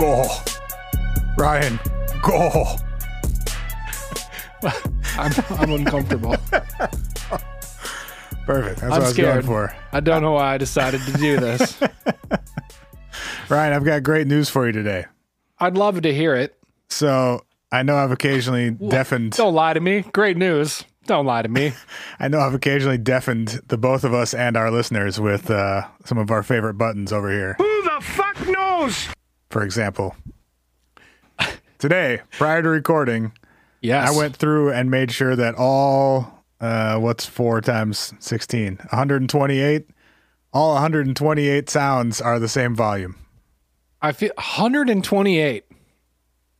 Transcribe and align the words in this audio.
Go. 0.00 0.24
Ryan, 1.36 1.78
go. 2.22 2.76
I'm, 5.18 5.32
I'm 5.50 5.70
uncomfortable. 5.72 6.36
Perfect. 8.46 8.80
That's 8.80 8.82
I'm 8.82 8.88
what 8.88 8.92
I 8.92 8.98
was 9.00 9.10
scared. 9.10 9.44
going 9.44 9.46
for. 9.46 9.76
I 9.92 10.00
don't 10.00 10.22
know 10.22 10.32
why 10.32 10.54
I 10.54 10.58
decided 10.58 11.02
to 11.02 11.12
do 11.12 11.38
this. 11.38 11.78
Ryan, 13.50 13.74
I've 13.74 13.84
got 13.84 14.02
great 14.02 14.26
news 14.26 14.48
for 14.48 14.64
you 14.64 14.72
today. 14.72 15.04
I'd 15.58 15.76
love 15.76 16.00
to 16.00 16.14
hear 16.14 16.34
it. 16.34 16.56
So 16.88 17.44
I 17.70 17.82
know 17.82 17.96
I've 17.96 18.10
occasionally 18.10 18.70
deafened. 18.70 19.32
Don't 19.32 19.54
lie 19.54 19.74
to 19.74 19.80
me. 19.80 20.00
Great 20.14 20.38
news. 20.38 20.82
Don't 21.04 21.26
lie 21.26 21.42
to 21.42 21.48
me. 21.50 21.74
I 22.18 22.28
know 22.28 22.40
I've 22.40 22.54
occasionally 22.54 22.96
deafened 22.96 23.60
the 23.68 23.76
both 23.76 24.04
of 24.04 24.14
us 24.14 24.32
and 24.32 24.56
our 24.56 24.70
listeners 24.70 25.20
with 25.20 25.50
uh, 25.50 25.86
some 26.06 26.16
of 26.16 26.30
our 26.30 26.42
favorite 26.42 26.74
buttons 26.74 27.12
over 27.12 27.30
here. 27.30 27.54
Who 27.58 27.82
the 27.82 28.00
fuck 28.00 28.48
knows? 28.48 29.08
For 29.50 29.62
example, 29.64 30.14
today 31.78 32.20
prior 32.32 32.62
to 32.62 32.68
recording, 32.68 33.32
Yes. 33.82 34.12
I 34.12 34.16
went 34.16 34.36
through 34.36 34.70
and 34.72 34.90
made 34.90 35.10
sure 35.10 35.34
that 35.34 35.54
all 35.56 36.44
uh, 36.60 36.98
what's 36.98 37.24
four 37.26 37.60
times 37.62 38.12
sixteen? 38.20 38.76
128. 38.76 39.86
All 40.52 40.74
128 40.74 41.70
sounds 41.70 42.20
are 42.20 42.38
the 42.40 42.48
same 42.48 42.74
volume, 42.74 43.14
I 44.02 44.10
feel 44.12 44.32
128. 44.36 45.64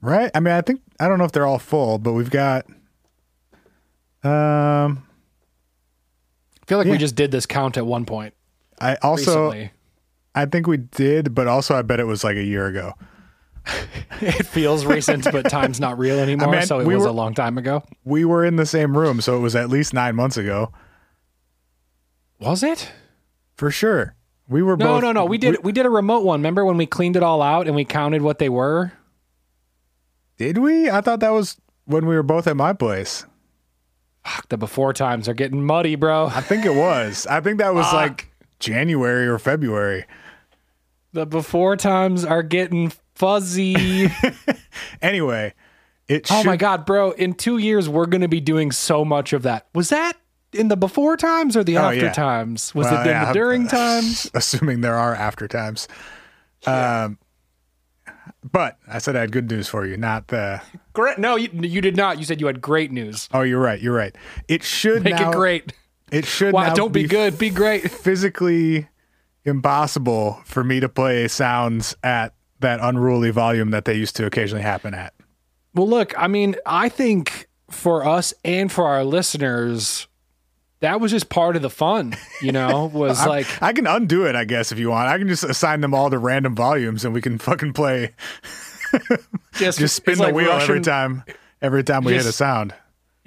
right? 0.01 0.31
I 0.33 0.39
mean, 0.41 0.55
I 0.55 0.61
think 0.61 0.81
I 1.01 1.09
don't 1.09 1.19
know 1.19 1.25
if 1.25 1.33
they're 1.33 1.47
all 1.47 1.59
full, 1.59 1.99
but 1.99 2.13
we've 2.13 2.31
got. 2.31 2.67
Um, 4.23 5.03
I 6.63 6.67
feel 6.67 6.79
like 6.79 6.87
Yeah. 6.87 6.93
we 6.93 6.99
just 6.99 7.15
did 7.17 7.31
this 7.33 7.47
count 7.47 7.77
at 7.77 7.85
one 7.87 8.05
point 8.05 8.33
I 8.81 8.95
also 9.03 9.49
recently. 9.51 9.71
I 10.35 10.47
think 10.47 10.67
we 10.67 10.77
did, 10.77 11.35
but 11.35 11.47
also 11.49 11.75
I 11.75 11.83
bet 11.83 11.99
it 12.01 12.05
was 12.07 12.23
like 12.25 12.37
a 12.37 12.45
year 12.45 12.67
ago. 12.67 12.95
It 14.23 14.47
feels 14.47 14.85
recent, 14.85 15.25
but 15.33 15.49
time's 15.49 15.81
not 15.81 15.97
real 15.99 16.19
anymore. 16.21 16.51
mean, 16.53 16.63
so 16.63 16.79
it 16.81 16.87
we 16.87 16.95
was 16.95 17.05
were- 17.05 17.09
a 17.11 17.13
long 17.13 17.33
time 17.35 17.57
ago. 17.57 17.83
We 18.05 18.25
were 18.27 18.45
in 18.45 18.57
the 18.57 18.67
same 18.67 18.97
room, 18.97 19.21
so 19.23 19.37
it 19.37 19.41
was 19.41 19.57
at 19.57 19.71
least 19.71 19.95
nine 19.95 20.15
months 20.15 20.37
ago 20.37 20.73
Was 22.39 22.63
it? 22.63 22.91
for 23.57 23.71
sure. 23.71 24.15
We 24.49 24.63
were 24.63 24.77
No, 24.77 24.87
both. 24.87 25.03
no, 25.03 25.13
no. 25.13 25.25
We 25.27 25.39
did 25.39 25.63
we 25.63 25.73
did 25.73 25.87
a 25.87 25.91
remote 25.91 26.25
one. 26.25 26.41
Remember 26.41 26.65
when 26.65 26.77
we 26.77 26.85
cleaned 26.87 27.17
it 27.17 27.23
all 27.23 27.41
out 27.41 27.67
and 27.67 27.77
we 27.77 27.85
counted 27.85 28.21
what 28.23 28.39
they 28.39 28.49
were? 28.49 28.93
Did 30.39 30.59
we? 30.59 30.91
I 30.91 31.01
thought 31.03 31.21
that 31.21 31.31
was 31.31 31.57
when 31.85 32.07
we 32.07 32.15
were 32.17 32.23
both 32.23 32.47
at 32.47 32.57
my 32.57 32.73
place. 32.73 33.25
Fuck, 34.25 34.49
the 34.49 34.57
before 34.59 34.93
times 34.93 35.29
are 35.29 35.35
getting 35.35 35.65
muddy, 35.65 35.95
bro. 35.95 36.27
I 36.27 36.41
think 36.41 36.65
it 36.67 36.75
was. 36.75 37.27
I 37.27 37.41
think 37.41 37.59
that 37.59 37.75
was 37.75 37.87
Fuck. 37.87 37.95
like 37.95 38.33
January 38.59 39.27
or 39.29 39.39
February. 39.39 40.05
The 41.13 41.27
before 41.27 41.77
times 41.77 42.25
are 42.25 42.43
getting 42.43 42.93
fuzzy. 43.15 44.09
Anyway, 45.03 45.55
it. 46.09 46.31
oh 46.31 46.39
should, 46.43 46.47
my 46.47 46.57
god, 46.57 46.85
bro! 46.87 47.13
In 47.13 47.33
two 47.35 47.59
years, 47.59 47.89
we're 47.89 48.07
gonna 48.07 48.29
be 48.29 48.41
doing 48.41 48.71
so 48.71 49.05
much 49.05 49.33
of 49.33 49.43
that. 49.43 49.67
Was 49.75 49.89
that 49.89 50.15
in 50.53 50.69
the 50.69 50.77
before 50.77 51.17
times 51.17 51.57
or 51.57 51.65
the 51.65 51.79
Oh, 51.79 51.83
after 51.89 52.07
yeah. 52.07 52.13
times? 52.13 52.75
Was 52.75 52.85
Well, 52.87 52.97
it 53.01 53.03
in 53.03 53.07
yeah, 53.09 53.25
the 53.27 53.33
during 53.33 53.67
times? 53.69 54.31
Assuming 54.35 54.81
there 54.83 54.95
are 54.95 55.15
after 55.15 55.49
times. 55.49 55.89
Um, 56.67 57.19
but 58.45 58.79
I 58.87 58.99
said 58.99 59.17
I 59.17 59.21
had 59.21 59.33
good 59.33 59.51
news 59.51 59.69
for 59.69 59.87
you, 59.87 59.97
not 59.97 60.29
the. 60.29 60.61
Great. 60.93 61.19
No, 61.19 61.37
you, 61.37 61.49
you 61.53 61.81
did 61.81 61.97
not. 61.97 62.19
You 62.19 62.25
said 62.25 62.41
you 62.41 62.47
had 62.47 62.61
great 62.61 62.93
news. 62.93 63.29
Oh, 63.33 63.43
you're 63.43 63.61
right. 63.61 63.81
You're 63.81 63.95
right. 63.95 64.15
It 64.49 64.63
should 64.63 65.03
Make 65.05 65.15
now, 65.17 65.31
it 65.31 65.35
great. 65.35 65.73
It 66.13 66.27
should 66.27 66.53
Wow, 66.53 66.75
don't 66.75 66.93
be 66.93 67.05
good. 67.05 67.39
Be 67.39 67.51
great. 67.51 67.91
physically 67.91 68.89
impossible 69.45 70.41
for 70.45 70.63
me 70.65 70.81
to 70.81 70.89
play 70.89 71.29
sounds 71.29 71.97
at 72.03 72.35
that 72.61 72.81
unruly 72.83 73.31
volume 73.31 73.71
that 73.71 73.85
they 73.85 73.95
used 73.95 74.17
to 74.17 74.27
occasionally 74.27 74.63
happen 74.63 74.95
at. 74.95 75.15
Well, 75.75 75.89
look, 75.89 76.13
I 76.19 76.27
mean, 76.27 76.57
I 76.67 76.89
think 76.89 77.49
for 77.71 78.05
us 78.05 78.35
and 78.45 78.71
for 78.71 78.87
our 78.87 79.05
listeners, 79.05 80.09
that 80.81 81.01
was 81.01 81.11
just 81.11 81.29
part 81.29 81.57
of 81.57 81.63
the 81.63 81.71
fun, 81.71 82.17
you 82.43 82.53
know, 82.53 82.87
was 82.93 83.25
like, 83.27 83.47
I 83.63 83.73
can 83.73 83.87
undo 83.87 84.27
it, 84.27 84.35
I 84.35 84.45
guess, 84.45 84.73
if 84.73 84.79
you 84.79 84.91
want. 84.91 85.09
I 85.09 85.19
can 85.19 85.29
just 85.29 85.45
assign 85.45 85.81
them 85.81 85.95
all 85.95 86.11
to 86.11 86.19
random 86.19 86.55
volumes, 86.57 87.05
and 87.05 87.15
we 87.15 87.21
can 87.21 87.39
fucking 87.39 87.73
play. 87.73 88.15
just, 89.55 89.79
Just 89.79 89.97
spin 89.97 90.19
the 90.19 90.25
like 90.25 90.35
wheel 90.35 90.51
every 90.51 90.81
time. 90.81 91.25
Every 91.63 91.85
time 91.85 92.05
we 92.05 92.15
hit 92.15 92.25
a 92.25 92.33
sound, 92.33 92.75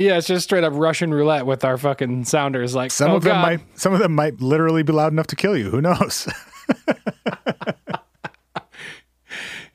Yeah, 0.03 0.17
it's 0.17 0.27
just 0.27 0.43
straight 0.43 0.65
up 0.65 0.73
Russian 0.75 1.13
roulette 1.13 1.45
with 1.45 1.63
our 1.63 1.77
fucking 1.77 2.25
sounders. 2.25 2.75
Like, 2.75 2.91
some 2.91 3.11
oh, 3.11 3.15
of 3.15 3.23
them 3.23 3.35
God. 3.35 3.41
might, 3.41 3.79
some 3.79 3.93
of 3.93 3.99
them 3.99 4.13
might 4.13 4.41
literally 4.41 4.83
be 4.83 4.91
loud 4.91 5.13
enough 5.13 5.27
to 5.27 5.35
kill 5.37 5.57
you. 5.57 5.69
Who 5.69 5.81
knows? 5.81 6.27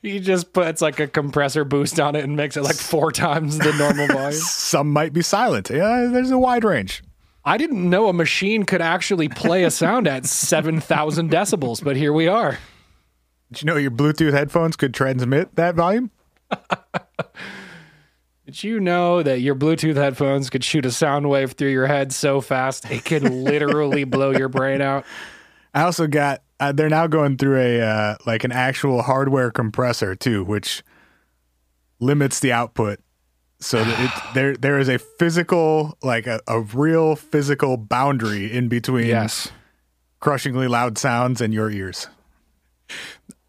He 0.01 0.19
just 0.19 0.53
puts 0.53 0.81
like 0.81 0.99
a 1.01 1.07
compressor 1.07 1.65
boost 1.65 1.99
on 1.99 2.15
it 2.15 2.23
and 2.23 2.37
makes 2.37 2.55
it 2.55 2.63
like 2.63 2.77
four 2.77 3.11
times 3.11 3.57
the 3.57 3.73
normal 3.73 4.07
volume. 4.15 4.31
some 4.31 4.93
might 4.93 5.11
be 5.11 5.21
silent. 5.21 5.69
Yeah, 5.69 6.07
there's 6.09 6.31
a 6.31 6.37
wide 6.37 6.63
range. 6.63 7.03
I 7.43 7.57
didn't 7.57 7.89
know 7.89 8.07
a 8.07 8.13
machine 8.13 8.63
could 8.63 8.81
actually 8.81 9.27
play 9.27 9.65
a 9.65 9.71
sound 9.71 10.07
at 10.07 10.25
7,000 10.25 11.29
decibels, 11.29 11.83
but 11.83 11.97
here 11.97 12.13
we 12.13 12.29
are. 12.29 12.59
Did 13.51 13.61
you 13.61 13.65
know 13.65 13.75
your 13.75 13.91
Bluetooth 13.91 14.31
headphones 14.31 14.77
could 14.77 14.93
transmit 14.93 15.55
that 15.55 15.75
volume? 15.75 16.11
Did 18.49 18.63
you 18.63 18.79
know 18.79 19.21
that 19.21 19.41
your 19.41 19.53
Bluetooth 19.53 19.93
headphones 19.93 20.49
could 20.49 20.63
shoot 20.63 20.83
a 20.83 20.89
sound 20.89 21.29
wave 21.29 21.51
through 21.51 21.69
your 21.69 21.85
head 21.85 22.11
so 22.11 22.41
fast 22.41 22.89
it 22.89 23.05
could 23.05 23.21
literally 23.21 24.03
blow 24.05 24.31
your 24.31 24.49
brain 24.49 24.81
out? 24.81 25.05
I 25.71 25.83
also 25.83 26.07
got. 26.07 26.41
Uh, 26.59 26.71
they're 26.71 26.89
now 26.89 27.05
going 27.05 27.37
through 27.37 27.59
a 27.59 27.79
uh, 27.79 28.15
like 28.25 28.43
an 28.43 28.51
actual 28.51 29.03
hardware 29.03 29.51
compressor 29.51 30.15
too, 30.15 30.43
which 30.43 30.81
limits 31.99 32.39
the 32.39 32.51
output. 32.51 32.97
So 33.59 33.83
that 33.83 33.99
it, 33.99 34.23
there 34.33 34.57
there 34.57 34.79
is 34.79 34.89
a 34.89 34.97
physical, 34.97 35.95
like 36.01 36.25
a, 36.25 36.41
a 36.47 36.59
real 36.61 37.15
physical 37.15 37.77
boundary 37.77 38.51
in 38.51 38.67
between 38.67 39.05
Yes. 39.05 39.51
crushingly 40.21 40.67
loud 40.67 40.97
sounds 40.97 41.39
and 41.39 41.53
your 41.53 41.69
ears. 41.69 42.07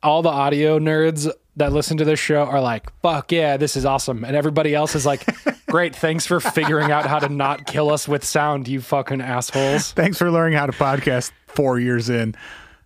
All 0.02 0.20
the 0.20 0.28
audio 0.28 0.78
nerds 0.78 1.26
that 1.56 1.72
listen 1.72 1.96
to 1.98 2.04
this 2.04 2.20
show 2.20 2.42
are 2.42 2.60
like, 2.60 2.90
fuck 3.02 3.32
yeah, 3.32 3.56
this 3.56 3.76
is 3.76 3.84
awesome. 3.84 4.24
And 4.24 4.36
everybody 4.36 4.74
else 4.74 4.94
is 4.94 5.04
like, 5.04 5.26
great, 5.66 5.94
thanks 5.94 6.26
for 6.26 6.40
figuring 6.40 6.90
out 6.90 7.06
how 7.06 7.18
to 7.18 7.28
not 7.28 7.66
kill 7.66 7.90
us 7.90 8.08
with 8.08 8.24
sound, 8.24 8.68
you 8.68 8.80
fucking 8.80 9.20
assholes. 9.20 9.92
Thanks 9.92 10.18
for 10.18 10.30
learning 10.30 10.58
how 10.58 10.66
to 10.66 10.72
podcast 10.72 11.32
four 11.46 11.78
years 11.78 12.08
in. 12.08 12.34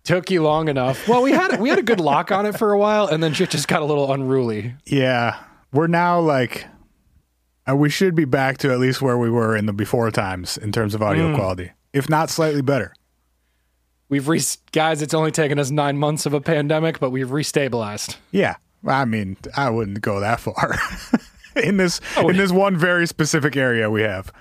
Took 0.03 0.29
you 0.29 0.43
long 0.43 0.67
enough. 0.69 1.07
Well, 1.07 1.23
we 1.23 1.31
had 1.31 1.59
we 1.59 1.69
had 1.69 1.79
a 1.79 1.83
good 1.83 1.99
lock 1.99 2.31
on 2.31 2.45
it 2.45 2.57
for 2.59 2.71
a 2.71 2.77
while, 2.77 3.07
and 3.07 3.23
then 3.23 3.33
shit 3.33 3.49
just 3.49 3.67
got 3.67 3.81
a 3.81 3.85
little 3.85 4.13
unruly. 4.13 4.75
Yeah, 4.85 5.39
we're 5.71 5.87
now 5.87 6.19
like 6.19 6.67
uh, 7.67 7.75
we 7.75 7.89
should 7.89 8.13
be 8.13 8.25
back 8.25 8.59
to 8.59 8.71
at 8.71 8.77
least 8.77 9.01
where 9.01 9.17
we 9.17 9.31
were 9.31 9.55
in 9.55 9.65
the 9.65 9.73
before 9.73 10.11
times 10.11 10.57
in 10.57 10.71
terms 10.71 10.93
of 10.93 11.01
audio 11.01 11.33
quality, 11.35 11.71
if 11.91 12.07
not 12.07 12.29
slightly 12.29 12.61
better. 12.61 12.93
We've 14.09 14.27
re- 14.27 14.41
guys, 14.71 15.01
it's 15.01 15.13
only 15.13 15.31
taken 15.31 15.57
us 15.57 15.71
nine 15.71 15.97
months 15.97 16.25
of 16.25 16.33
a 16.33 16.41
pandemic, 16.41 16.99
but 16.99 17.09
we've 17.09 17.29
restabilized. 17.29 18.17
Yeah. 18.31 18.55
I 18.87 19.05
mean, 19.05 19.35
I 19.57 19.69
wouldn't 19.71 20.01
go 20.01 20.19
that 20.19 20.39
far. 20.39 20.75
in 21.55 21.77
this 21.77 21.99
Oh, 22.17 22.29
in 22.29 22.37
this 22.37 22.51
one 22.51 22.77
very 22.77 23.07
specific 23.07 23.57
area 23.57 23.89
we 23.89 24.03
have. 24.03 24.31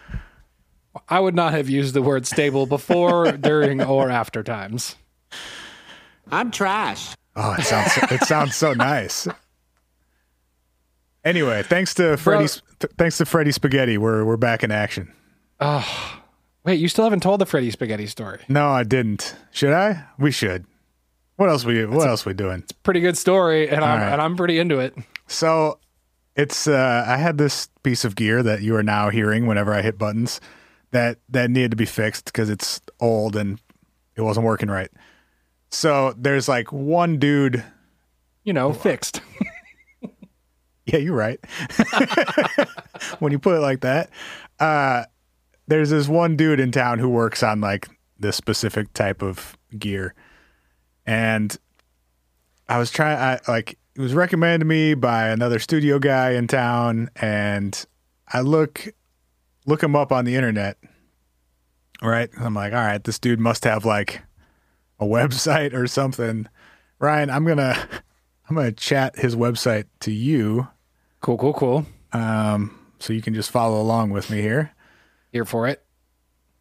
I 1.08 1.18
would 1.18 1.34
not 1.34 1.52
have 1.54 1.68
used 1.68 1.94
the 1.94 2.02
word 2.02 2.26
stable 2.26 2.66
before, 2.66 3.32
during, 3.40 3.82
or 3.82 4.10
after 4.10 4.42
times. 4.42 4.96
I'm 6.30 6.50
trash. 6.50 7.14
Oh, 7.36 7.54
it 7.58 7.64
sounds 7.64 7.92
so, 7.92 8.00
it 8.10 8.22
sounds 8.22 8.54
so 8.54 8.72
nice. 8.74 9.26
Anyway, 11.24 11.62
thanks 11.62 11.94
to 11.94 12.16
Freddie 12.16 12.48
th- 12.80 12.92
thanks 12.98 13.16
to 13.18 13.24
Freddie 13.24 13.52
Spaghetti, 13.52 13.96
we're 13.98 14.24
we're 14.24 14.36
back 14.36 14.62
in 14.62 14.70
action. 14.70 15.10
Wait, 16.64 16.80
you 16.80 16.88
still 16.88 17.04
haven't 17.04 17.22
told 17.22 17.40
the 17.40 17.46
Freddy 17.46 17.70
Spaghetti 17.70 18.06
story. 18.06 18.40
No, 18.48 18.68
I 18.70 18.84
didn't. 18.84 19.34
Should 19.50 19.72
I? 19.74 20.04
We 20.18 20.30
should. 20.30 20.64
What 21.36 21.48
else 21.48 21.64
we 21.64 21.84
what 21.84 22.06
else 22.08 22.24
we 22.24 22.32
doing? 22.32 22.60
It's 22.60 22.72
a 22.72 22.76
pretty 22.76 23.00
good 23.00 23.18
story, 23.18 23.68
and 23.68 23.84
I'm 23.84 24.00
right. 24.00 24.12
and 24.12 24.22
I'm 24.22 24.36
pretty 24.36 24.58
into 24.58 24.78
it. 24.78 24.94
So 25.26 25.78
it's 26.36 26.66
uh 26.68 27.04
I 27.06 27.16
had 27.16 27.38
this 27.38 27.68
piece 27.82 28.04
of 28.04 28.14
gear 28.14 28.42
that 28.42 28.62
you 28.62 28.76
are 28.76 28.82
now 28.82 29.10
hearing 29.10 29.46
whenever 29.46 29.74
I 29.74 29.82
hit 29.82 29.98
buttons 29.98 30.40
that 30.92 31.18
that 31.28 31.50
needed 31.50 31.72
to 31.72 31.76
be 31.76 31.86
fixed 31.86 32.26
because 32.26 32.48
it's 32.50 32.80
old 33.00 33.34
and 33.36 33.60
it 34.16 34.22
wasn't 34.22 34.46
working 34.46 34.70
right. 34.70 34.90
So 35.70 36.14
there's 36.16 36.48
like 36.48 36.72
one 36.72 37.18
dude 37.18 37.64
You 38.44 38.52
know, 38.52 38.72
fixed. 38.72 39.20
Yeah, 40.86 40.98
you're 40.98 41.16
right. 41.16 41.40
when 43.18 43.32
you 43.32 43.38
put 43.38 43.56
it 43.56 43.60
like 43.60 43.80
that, 43.80 44.10
uh, 44.60 45.04
there's 45.66 45.90
this 45.90 46.08
one 46.08 46.36
dude 46.36 46.60
in 46.60 46.70
town 46.72 46.98
who 46.98 47.08
works 47.08 47.42
on 47.42 47.60
like 47.60 47.88
this 48.18 48.36
specific 48.36 48.92
type 48.94 49.22
of 49.22 49.56
gear, 49.78 50.14
and 51.06 51.56
I 52.68 52.78
was 52.78 52.90
trying. 52.90 53.18
I 53.18 53.40
like 53.50 53.78
it 53.94 54.00
was 54.00 54.14
recommended 54.14 54.58
to 54.60 54.64
me 54.64 54.94
by 54.94 55.28
another 55.28 55.58
studio 55.58 55.98
guy 55.98 56.30
in 56.32 56.46
town, 56.46 57.10
and 57.16 57.84
I 58.32 58.40
look 58.40 58.88
look 59.66 59.82
him 59.82 59.96
up 59.96 60.12
on 60.12 60.24
the 60.24 60.34
internet. 60.36 60.76
Right, 62.02 62.28
I'm 62.38 62.54
like, 62.54 62.72
all 62.72 62.84
right, 62.84 63.02
this 63.02 63.18
dude 63.18 63.40
must 63.40 63.64
have 63.64 63.84
like 63.84 64.20
a 65.00 65.06
website 65.06 65.72
or 65.72 65.86
something. 65.86 66.48
Ryan, 66.98 67.30
I'm 67.30 67.46
gonna 67.46 67.76
I'm 68.48 68.56
gonna 68.56 68.72
chat 68.72 69.16
his 69.18 69.34
website 69.36 69.86
to 70.00 70.12
you, 70.12 70.68
Cool, 71.22 71.38
cool, 71.38 71.54
cool. 71.54 71.86
um, 72.12 72.78
so 72.98 73.12
you 73.14 73.22
can 73.22 73.32
just 73.34 73.50
follow 73.50 73.80
along 73.80 74.10
with 74.10 74.28
me 74.30 74.42
here. 74.42 74.73
Here 75.34 75.44
for 75.44 75.66
it. 75.66 75.84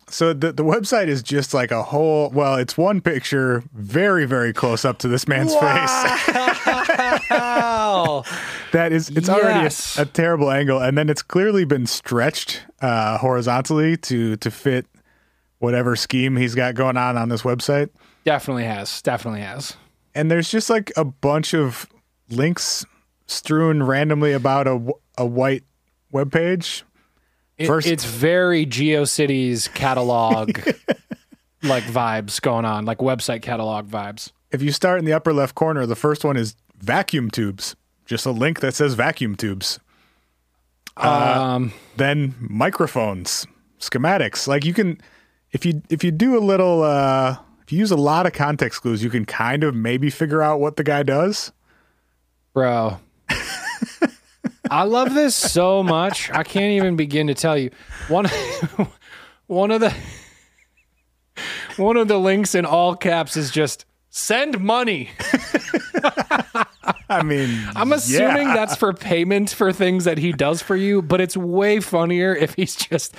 So 0.09 0.33
the 0.33 0.51
the 0.51 0.63
website 0.63 1.07
is 1.07 1.21
just 1.21 1.53
like 1.53 1.69
a 1.69 1.83
whole. 1.83 2.31
Well, 2.31 2.55
it's 2.55 2.75
one 2.75 3.01
picture, 3.01 3.63
very 3.71 4.25
very 4.25 4.51
close 4.51 4.83
up 4.83 4.97
to 4.99 5.07
this 5.07 5.27
man's 5.27 5.53
face. 5.53 5.61
Wow. 7.29 8.23
that 8.71 8.91
is, 8.91 9.09
it's 9.09 9.29
already 9.29 9.67
a, 9.67 10.01
a 10.01 10.05
terrible 10.05 10.49
angle, 10.49 10.81
and 10.81 10.97
then 10.97 11.07
it's 11.07 11.21
clearly 11.21 11.65
been 11.65 11.85
stretched 11.85 12.63
uh, 12.81 13.19
horizontally 13.19 13.95
to 13.97 14.35
to 14.37 14.49
fit 14.49 14.87
whatever 15.59 15.95
scheme 15.95 16.35
he's 16.35 16.55
got 16.55 16.73
going 16.73 16.97
on 16.97 17.15
on 17.15 17.29
this 17.29 17.43
website. 17.43 17.91
definitely 18.23 18.63
has. 18.63 19.03
Definitely 19.03 19.41
has. 19.41 19.77
And 20.15 20.31
there's 20.31 20.49
just 20.49 20.67
like 20.67 20.91
a 20.97 21.05
bunch 21.05 21.53
of 21.53 21.87
links 22.31 22.87
strewn 23.27 23.83
randomly 23.83 24.33
about 24.33 24.67
a 24.67 24.91
a 25.15 25.27
white 25.27 25.63
web 26.11 26.31
page. 26.31 26.83
It- 27.57 27.67
First- 27.67 27.87
it's 27.87 28.03
very 28.05 28.65
GeoCities 28.65 29.73
catalog 29.73 30.57
like 31.63 31.83
vibes 31.83 32.41
going 32.41 32.65
on, 32.65 32.85
like 32.85 32.97
website 32.99 33.41
catalog 33.41 33.87
vibes. 33.89 34.31
If 34.51 34.61
you 34.61 34.71
start 34.71 34.99
in 34.99 35.05
the 35.05 35.13
upper 35.13 35.33
left 35.33 35.55
corner, 35.55 35.85
the 35.85 35.95
first 35.95 36.23
one 36.23 36.37
is 36.37 36.55
vacuum 36.79 37.29
tubes. 37.31 37.75
Just 38.05 38.25
a 38.25 38.31
link 38.31 38.59
that 38.59 38.73
says 38.75 38.93
vacuum 38.95 39.35
tubes. 39.35 39.79
um, 40.97 41.73
then 41.97 42.35
microphones 42.39 43.47
schematics 43.79 44.47
like 44.47 44.63
you 44.63 44.73
can 44.73 45.01
if 45.51 45.65
you 45.65 45.81
if 45.89 46.03
you 46.03 46.11
do 46.11 46.37
a 46.37 46.39
little 46.39 46.83
uh 46.83 47.35
if 47.63 47.71
you 47.71 47.79
use 47.79 47.89
a 47.91 47.95
lot 47.97 48.25
of 48.27 48.31
context 48.33 48.81
clues 48.81 49.03
you 49.03 49.09
can 49.09 49.25
kind 49.25 49.63
of 49.63 49.73
maybe 49.75 50.09
figure 50.11 50.41
out 50.41 50.59
what 50.59 50.75
the 50.77 50.83
guy 50.83 51.01
does 51.03 51.51
bro. 52.53 52.99
I 54.73 54.83
love 54.85 55.13
this 55.13 55.35
so 55.35 55.83
much. 55.83 56.31
I 56.31 56.41
can't 56.41 56.71
even 56.71 56.95
begin 56.95 57.27
to 57.27 57.35
tell 57.35 57.55
you. 57.55 57.69
One 58.07 58.25
one 59.45 59.69
of 59.69 59.81
the 59.81 59.93
one 61.77 61.95
of 61.95 62.07
the 62.07 62.17
links 62.17 62.55
in 62.55 62.65
all 62.65 62.95
caps 62.95 63.37
is 63.37 63.51
just 63.51 63.85
send 64.09 64.59
money. 64.59 65.11
i 67.07 67.21
mean 67.21 67.63
I'm 67.75 67.93
assuming 67.93 68.47
yeah. 68.47 68.55
that's 68.55 68.75
for 68.75 68.93
payment 68.93 69.51
for 69.51 69.71
things 69.71 70.05
that 70.05 70.17
he 70.17 70.31
does 70.31 70.63
for 70.63 70.75
you, 70.75 71.03
but 71.03 71.21
it's 71.21 71.37
way 71.37 71.79
funnier 71.79 72.35
if 72.35 72.55
he's 72.55 72.75
just 72.75 73.15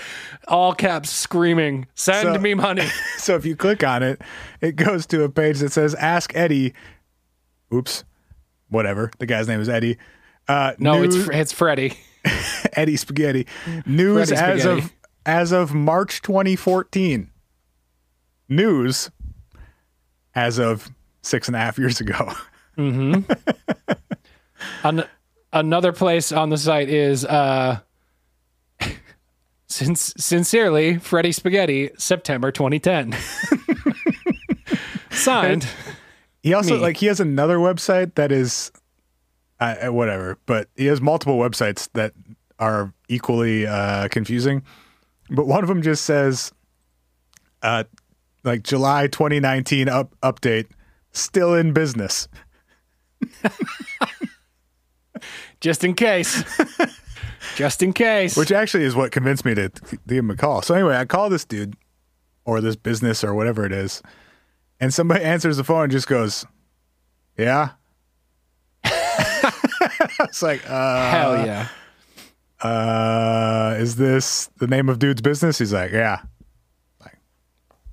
all 0.48 0.74
caps 0.74 1.08
screaming, 1.08 1.86
"Send 1.94 2.34
So- 2.34 2.40
me 2.40 2.54
money." 2.54 2.88
so 3.18 3.36
if 3.36 3.46
you 3.46 3.54
click 3.54 3.84
on 3.84 4.02
it 4.02 4.20
it 4.60 4.74
goes 4.74 5.06
to 5.06 5.22
a 5.22 5.28
page 5.28 5.60
that 5.60 5.70
says 5.70 5.94
ask 5.94 6.34
eddie 6.34 6.74
oops 7.72 8.02
whatever 8.70 9.12
the 9.18 9.26
guy's 9.26 9.46
name 9.46 9.60
is 9.60 9.68
eddie 9.68 9.98
uh 10.48 10.72
No, 10.78 11.00
news- 11.02 11.16
it's 11.16 11.28
it's 11.34 11.52
Freddie. 11.52 11.94
eddie 12.74 12.96
spaghetti 12.96 13.46
news 13.86 14.28
Freddy 14.30 14.42
as 14.42 14.60
Spaghetti. 14.62 14.82
of 14.84 14.92
as 15.26 15.52
of 15.52 15.74
march 15.74 16.22
2014 16.22 17.30
news 18.48 19.10
as 20.34 20.58
of 20.58 20.90
six 21.22 21.48
and 21.48 21.56
a 21.56 21.58
half 21.58 21.78
years 21.78 22.00
ago 22.00 22.32
An- 22.76 23.24
another 25.52 25.92
place 25.92 26.32
on 26.32 26.50
the 26.50 26.58
site 26.58 26.88
is 26.88 27.24
uh 27.24 27.78
since 29.68 30.12
sincerely 30.16 30.98
Freddie 30.98 31.32
Spaghetti, 31.32 31.90
September 31.98 32.50
2010. 32.52 33.14
Signed. 35.10 35.66
He 36.42 36.52
also 36.54 36.74
Me. 36.76 36.80
like 36.80 36.96
he 36.96 37.06
has 37.06 37.20
another 37.20 37.58
website 37.58 38.14
that 38.16 38.32
is 38.32 38.70
uh, 39.72 39.92
whatever, 39.92 40.38
but 40.46 40.68
he 40.76 40.86
has 40.86 41.00
multiple 41.00 41.36
websites 41.36 41.88
that 41.94 42.12
are 42.58 42.92
equally 43.08 43.66
uh, 43.66 44.08
confusing. 44.08 44.62
But 45.30 45.46
one 45.46 45.62
of 45.62 45.68
them 45.68 45.82
just 45.82 46.04
says, 46.04 46.52
uh, 47.62 47.84
like 48.44 48.62
July 48.62 49.06
2019 49.06 49.88
up 49.88 50.14
update, 50.22 50.66
still 51.12 51.54
in 51.54 51.72
business. 51.72 52.28
Just 55.60 55.84
in 55.84 55.94
case. 55.94 56.44
Just 57.56 57.82
in 57.82 57.92
case. 57.92 58.36
Which 58.36 58.52
actually 58.52 58.84
is 58.84 58.94
what 58.94 59.12
convinced 59.12 59.44
me 59.44 59.54
to 59.54 59.68
to 59.68 59.98
give 60.06 60.18
him 60.18 60.30
a 60.30 60.36
call. 60.36 60.62
So 60.62 60.74
anyway, 60.74 60.96
I 60.96 61.04
call 61.04 61.30
this 61.30 61.44
dude 61.44 61.74
or 62.44 62.60
this 62.60 62.76
business 62.76 63.24
or 63.24 63.34
whatever 63.34 63.64
it 63.64 63.72
is, 63.72 64.02
and 64.80 64.92
somebody 64.92 65.24
answers 65.24 65.56
the 65.56 65.64
phone 65.64 65.84
and 65.84 65.92
just 65.92 66.06
goes, 66.06 66.44
"Yeah." 67.38 67.70
it's 70.28 70.42
like, 70.42 70.68
uh, 70.68 71.10
Hell 71.10 71.46
yeah. 71.46 71.68
uh, 72.60 73.76
is 73.78 73.96
this 73.96 74.46
the 74.58 74.66
name 74.66 74.88
of 74.88 74.98
dude's 74.98 75.20
business? 75.22 75.58
He's 75.58 75.72
like, 75.72 75.92
yeah. 75.92 76.22
Like, 77.00 77.18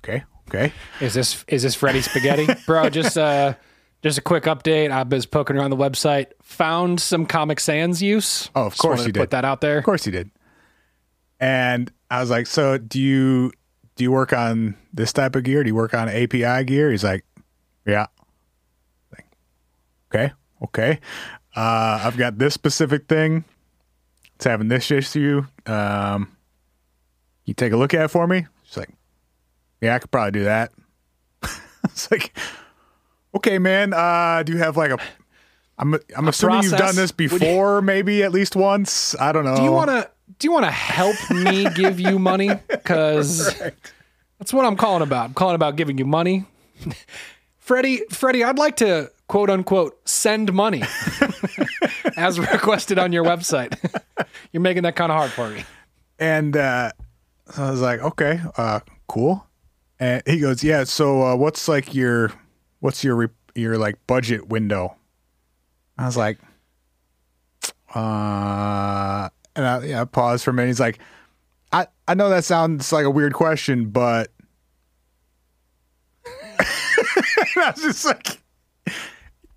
okay, 0.04 0.24
okay. 0.48 0.72
Is 1.00 1.14
this 1.14 1.44
is 1.48 1.62
this 1.62 1.74
Freddy 1.74 2.02
Spaghetti? 2.02 2.46
Bro, 2.66 2.90
just 2.90 3.16
uh 3.16 3.54
just 4.02 4.18
a 4.18 4.22
quick 4.22 4.44
update. 4.44 4.90
I 4.90 5.02
was 5.04 5.26
poking 5.26 5.56
around 5.56 5.70
the 5.70 5.76
website, 5.76 6.28
found 6.42 7.00
some 7.00 7.24
Comic 7.26 7.60
Sans 7.60 8.02
use. 8.02 8.50
Oh, 8.54 8.66
of 8.66 8.76
course 8.76 9.06
you 9.06 9.12
to 9.12 9.20
Put 9.20 9.30
did. 9.30 9.36
that 9.36 9.44
out 9.44 9.60
there. 9.60 9.78
Of 9.78 9.84
course 9.84 10.04
he 10.04 10.10
did. 10.10 10.30
And 11.38 11.90
I 12.10 12.20
was 12.20 12.30
like, 12.30 12.46
so 12.46 12.78
do 12.78 13.00
you 13.00 13.52
do 13.96 14.04
you 14.04 14.10
work 14.10 14.32
on 14.32 14.76
this 14.92 15.12
type 15.12 15.36
of 15.36 15.44
gear? 15.44 15.62
Do 15.62 15.68
you 15.68 15.74
work 15.74 15.94
on 15.94 16.08
API 16.08 16.64
gear? 16.64 16.90
He's 16.90 17.04
like, 17.04 17.24
yeah. 17.86 18.06
Like, 19.12 19.26
okay, 20.12 20.32
okay. 20.64 21.00
Uh, 21.54 22.00
I've 22.04 22.16
got 22.16 22.38
this 22.38 22.54
specific 22.54 23.08
thing. 23.08 23.44
It's 24.36 24.44
having 24.44 24.68
this 24.68 24.90
issue. 24.90 25.44
Um, 25.66 26.36
you 27.44 27.54
take 27.54 27.72
a 27.72 27.76
look 27.76 27.94
at 27.94 28.04
it 28.04 28.08
for 28.08 28.26
me. 28.26 28.46
She's 28.64 28.78
like, 28.78 28.90
yeah, 29.80 29.94
I 29.94 29.98
could 29.98 30.10
probably 30.10 30.32
do 30.32 30.44
that. 30.44 30.72
it's 31.84 32.10
like, 32.10 32.36
okay, 33.34 33.58
man. 33.58 33.92
Uh, 33.92 34.42
do 34.44 34.52
you 34.52 34.58
have 34.58 34.76
like 34.76 34.90
a? 34.92 34.98
I'm 35.78 35.94
I'm 36.16 36.28
assuming 36.28 36.62
you've 36.62 36.72
done 36.76 36.94
this 36.96 37.12
Would 37.16 37.32
you- 37.32 37.38
before, 37.38 37.82
maybe 37.82 38.22
at 38.22 38.32
least 38.32 38.56
once. 38.56 39.14
I 39.18 39.32
don't 39.32 39.44
know. 39.44 39.56
Do 39.56 39.62
you 39.62 39.72
want 39.72 39.90
to 39.90 40.08
do 40.38 40.46
you 40.46 40.52
want 40.52 40.64
to 40.64 40.70
help 40.70 41.16
me 41.30 41.68
give 41.74 41.98
you 42.00 42.18
money? 42.18 42.50
Cuz 42.84 43.52
that's 44.38 44.52
what 44.52 44.64
I'm 44.64 44.76
calling 44.76 45.02
about. 45.02 45.26
I'm 45.26 45.34
calling 45.34 45.54
about 45.54 45.76
giving 45.76 45.98
you 45.98 46.04
money. 46.04 46.44
Freddie, 47.62 48.02
Freddie, 48.10 48.42
I'd 48.42 48.58
like 48.58 48.74
to 48.78 49.12
quote 49.28 49.48
unquote 49.48 49.96
send 50.06 50.52
money 50.52 50.82
as 52.16 52.40
requested 52.40 52.98
on 52.98 53.12
your 53.12 53.24
website. 53.24 53.78
You're 54.52 54.62
making 54.62 54.82
that 54.82 54.96
kind 54.96 55.12
of 55.12 55.16
hard 55.16 55.30
for 55.30 55.48
me. 55.48 55.64
And 56.18 56.56
uh, 56.56 56.90
I 57.56 57.70
was 57.70 57.80
like, 57.80 58.00
okay, 58.00 58.40
uh, 58.56 58.80
cool. 59.06 59.46
And 60.00 60.24
he 60.26 60.40
goes, 60.40 60.64
yeah. 60.64 60.82
So 60.82 61.22
uh, 61.22 61.36
what's 61.36 61.68
like 61.68 61.94
your 61.94 62.32
what's 62.80 63.04
your 63.04 63.14
re- 63.14 63.28
your 63.54 63.78
like 63.78 64.04
budget 64.08 64.48
window? 64.48 64.96
I 65.96 66.06
was 66.06 66.16
like, 66.16 66.40
uh, 67.94 69.28
and 69.54 69.64
I, 69.64 69.84
yeah, 69.84 70.00
I 70.00 70.04
paused 70.04 70.42
for 70.42 70.50
a 70.50 70.52
minute. 70.52 70.66
He's 70.66 70.80
like, 70.80 70.98
I 71.70 71.86
I 72.08 72.14
know 72.14 72.28
that 72.28 72.44
sounds 72.44 72.90
like 72.92 73.04
a 73.04 73.10
weird 73.10 73.34
question, 73.34 73.90
but 73.90 74.32
I 77.56 77.70
was 77.70 77.82
just 77.82 78.04
like, 78.04 78.38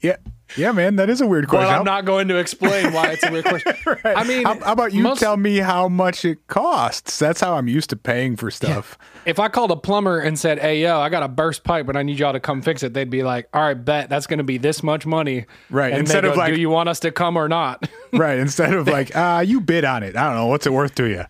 yeah, 0.02 0.18
yeah, 0.56 0.72
man, 0.72 0.98
that 0.98 1.10
is 1.10 1.20
a 1.22 1.28
weird 1.28 1.46
But 1.48 1.58
question. 1.58 1.74
I'm 1.76 1.84
not 1.84 2.06
going 2.06 2.28
to 2.28 2.38
explain 2.38 2.94
why 2.94 3.08
it's 3.08 3.24
a 3.24 3.32
weird 3.32 3.46
question. 3.46 3.74
I 4.06 4.24
mean, 4.24 4.46
how, 4.46 4.60
how 4.60 4.72
about 4.74 4.94
you 4.94 5.02
most- 5.04 5.20
tell 5.20 5.36
me 5.38 5.58
how 5.58 5.88
much 5.88 6.24
it 6.26 6.46
costs? 6.48 7.18
That's 7.20 7.42
how 7.42 7.56
I'm 7.56 7.68
used 7.68 7.90
to 7.90 7.96
paying 7.96 8.36
for 8.36 8.52
stuff. 8.52 8.98
if 9.26 9.40
I 9.40 9.48
called 9.50 9.72
a 9.72 9.76
plumber 9.76 10.20
and 10.20 10.38
said, 10.38 10.60
"Hey, 10.60 10.82
yo, 10.82 11.00
I 11.00 11.10
got 11.10 11.24
a 11.24 11.28
burst 11.28 11.64
pipe 11.64 11.90
and 11.90 11.98
I 11.98 12.04
need 12.04 12.20
y'all 12.20 12.34
to 12.34 12.40
come 12.40 12.62
fix 12.62 12.84
it," 12.84 12.94
they'd 12.94 13.10
be 13.10 13.24
like, 13.24 13.48
"All 13.54 13.62
right, 13.62 13.74
bet 13.74 14.10
that's 14.10 14.28
going 14.28 14.38
to 14.38 14.44
be 14.44 14.58
this 14.60 14.84
much 14.84 15.06
money." 15.06 15.46
Right, 15.72 15.92
And 15.92 16.02
instead 16.02 16.24
they 16.24 16.30
of 16.30 16.38
like- 16.38 16.54
"Do 16.54 16.60
you 16.62 16.70
want 16.70 16.90
us 16.90 17.00
to 17.02 17.12
come 17.12 17.36
or 17.38 17.50
not?" 17.50 17.90
right. 18.14 18.38
Instead 18.38 18.74
of 18.76 18.88
like, 18.88 19.16
uh, 19.16 19.44
you 19.46 19.60
bid 19.62 19.84
on 19.86 20.04
it. 20.04 20.16
I 20.16 20.26
don't 20.28 20.36
know. 20.36 20.46
What's 20.48 20.68
it 20.68 20.74
worth 20.74 20.94
to 20.96 21.06
you? 21.10 21.24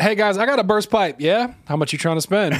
hey 0.00 0.14
guys, 0.16 0.36
I 0.36 0.46
got 0.46 0.58
a 0.58 0.64
burst 0.64 0.90
pipe. 0.90 1.16
Yeah, 1.20 1.54
how 1.66 1.76
much 1.76 1.92
you 1.92 1.98
trying 1.98 2.16
to 2.16 2.20
spend? 2.22 2.54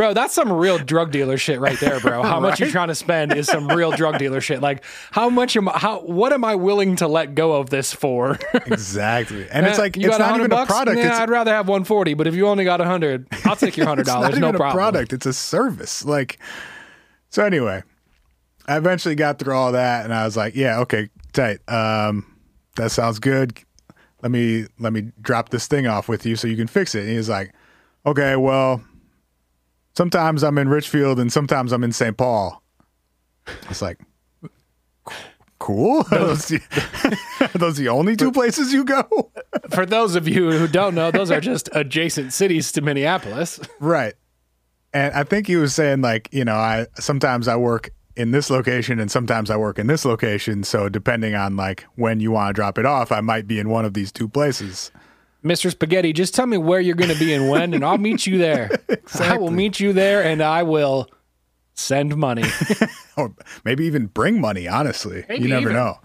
Bro, 0.00 0.14
that's 0.14 0.32
some 0.32 0.50
real 0.50 0.78
drug 0.78 1.10
dealer 1.12 1.36
shit 1.36 1.60
right 1.60 1.78
there, 1.78 2.00
bro. 2.00 2.22
How 2.22 2.40
much 2.40 2.58
you're 2.58 2.70
trying 2.70 2.88
to 2.88 2.94
spend 2.94 3.34
is 3.34 3.46
some 3.46 3.68
real 3.68 3.90
drug 3.90 4.18
dealer 4.18 4.40
shit. 4.40 4.62
Like, 4.62 4.82
how 5.10 5.28
much 5.28 5.58
am 5.58 5.68
I, 5.68 5.78
how 5.78 6.00
what 6.00 6.32
am 6.32 6.42
I 6.42 6.54
willing 6.54 6.96
to 6.96 7.06
let 7.06 7.34
go 7.34 7.52
of 7.52 7.68
this 7.68 7.92
for? 7.92 8.38
Exactly. 8.66 9.46
And 9.50 9.66
it's 9.66 9.78
Eh, 9.78 9.82
like, 9.82 9.96
you 9.96 10.08
it's 10.08 10.18
not 10.18 10.30
100 10.30 10.44
even 10.46 10.58
a 10.58 10.64
product. 10.66 11.02
Nah, 11.02 11.18
I'd 11.18 11.28
rather 11.28 11.52
have 11.52 11.68
140, 11.68 12.14
but 12.14 12.26
if 12.26 12.34
you 12.34 12.46
only 12.46 12.64
got 12.64 12.80
100, 12.80 13.26
I'll 13.44 13.56
take 13.56 13.76
your 13.76 13.86
$100. 13.86 13.98
it's 14.28 14.38
no 14.38 14.48
even 14.48 14.56
problem. 14.56 14.70
a 14.70 14.72
product. 14.72 15.12
It's 15.12 15.26
a 15.26 15.32
service. 15.34 16.02
Like, 16.04 16.38
so 17.28 17.44
anyway, 17.44 17.82
I 18.66 18.78
eventually 18.78 19.16
got 19.16 19.38
through 19.38 19.54
all 19.54 19.72
that 19.72 20.04
and 20.04 20.14
I 20.14 20.24
was 20.24 20.34
like, 20.36 20.54
yeah, 20.54 20.78
okay, 20.80 21.10
tight. 21.34 21.58
Um, 21.68 22.24
that 22.76 22.90
sounds 22.90 23.18
good. 23.18 23.58
Let 24.22 24.30
me, 24.30 24.66
let 24.78 24.94
me 24.94 25.12
drop 25.20 25.50
this 25.50 25.66
thing 25.66 25.86
off 25.86 26.08
with 26.08 26.24
you 26.24 26.36
so 26.36 26.48
you 26.48 26.56
can 26.56 26.68
fix 26.68 26.94
it. 26.94 27.00
And 27.00 27.10
he 27.10 27.16
was 27.18 27.28
like, 27.28 27.52
okay, 28.06 28.36
well, 28.36 28.82
sometimes 30.00 30.42
I'm 30.42 30.56
in 30.56 30.70
Richfield 30.70 31.20
and 31.20 31.30
sometimes 31.30 31.72
I'm 31.72 31.84
in 31.84 31.92
St. 31.92 32.16
Paul. 32.16 32.62
It's 33.68 33.82
like, 33.82 33.98
cool? 35.58 36.06
Are 36.10 36.18
those, 36.18 36.48
the, 36.48 37.18
are 37.54 37.58
those 37.58 37.76
the 37.76 37.88
only 37.88 38.16
two 38.16 38.32
places 38.32 38.72
you 38.72 38.82
go? 38.82 39.30
For 39.68 39.84
those 39.84 40.14
of 40.14 40.26
you 40.26 40.52
who 40.52 40.66
don't 40.66 40.94
know, 40.94 41.10
those 41.10 41.30
are 41.30 41.40
just 41.40 41.68
adjacent 41.74 42.32
cities 42.32 42.72
to 42.72 42.80
Minneapolis. 42.80 43.60
right. 43.78 44.14
And 44.94 45.12
I 45.12 45.22
think 45.22 45.46
he 45.46 45.56
was 45.56 45.74
saying 45.74 46.00
like, 46.00 46.30
you 46.32 46.46
know, 46.46 46.56
I 46.56 46.86
sometimes 46.94 47.46
I 47.46 47.56
work 47.56 47.90
in 48.16 48.30
this 48.30 48.48
location 48.48 49.00
and 49.00 49.10
sometimes 49.10 49.50
I 49.50 49.58
work 49.58 49.78
in 49.78 49.86
this 49.86 50.06
location. 50.06 50.64
So 50.64 50.88
depending 50.88 51.34
on 51.34 51.56
like 51.56 51.84
when 51.96 52.20
you 52.20 52.30
want 52.30 52.48
to 52.48 52.52
drop 52.54 52.78
it 52.78 52.86
off, 52.86 53.12
I 53.12 53.20
might 53.20 53.46
be 53.46 53.58
in 53.58 53.68
one 53.68 53.84
of 53.84 53.92
these 53.92 54.10
two 54.10 54.28
places. 54.28 54.90
Mr. 55.44 55.70
Spaghetti, 55.70 56.12
just 56.12 56.34
tell 56.34 56.46
me 56.46 56.58
where 56.58 56.80
you're 56.80 56.94
going 56.94 57.10
to 57.12 57.18
be 57.18 57.32
and 57.32 57.48
when, 57.48 57.72
and 57.74 57.84
I'll 57.84 57.98
meet 57.98 58.26
you 58.26 58.38
there. 58.38 58.70
I 59.20 59.36
will 59.38 59.50
meet 59.50 59.80
you 59.80 59.92
there, 59.92 60.22
and 60.22 60.42
I 60.42 60.62
will 60.62 61.08
send 61.74 62.16
money. 62.16 62.44
Or 63.16 63.34
maybe 63.64 63.84
even 63.84 64.06
bring 64.06 64.40
money, 64.40 64.66
honestly. 64.66 65.26
Maybe 65.28 65.42
you 65.42 65.48
never 65.48 65.70
even. 65.70 65.74
know. 65.74 66.00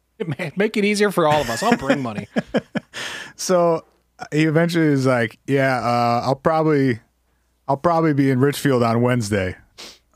Make 0.56 0.76
it 0.78 0.84
easier 0.84 1.10
for 1.10 1.26
all 1.26 1.40
of 1.42 1.50
us. 1.50 1.62
I'll 1.62 1.76
bring 1.76 2.00
money. 2.00 2.26
So 3.36 3.84
he 4.32 4.44
eventually 4.44 4.88
was 4.90 5.04
like, 5.04 5.38
"Yeah, 5.46 5.76
uh, 5.78 6.22
I'll 6.24 6.36
probably, 6.36 7.00
I'll 7.68 7.76
probably 7.76 8.14
be 8.14 8.30
in 8.30 8.40
Richfield 8.40 8.82
on 8.82 9.02
Wednesday." 9.02 9.56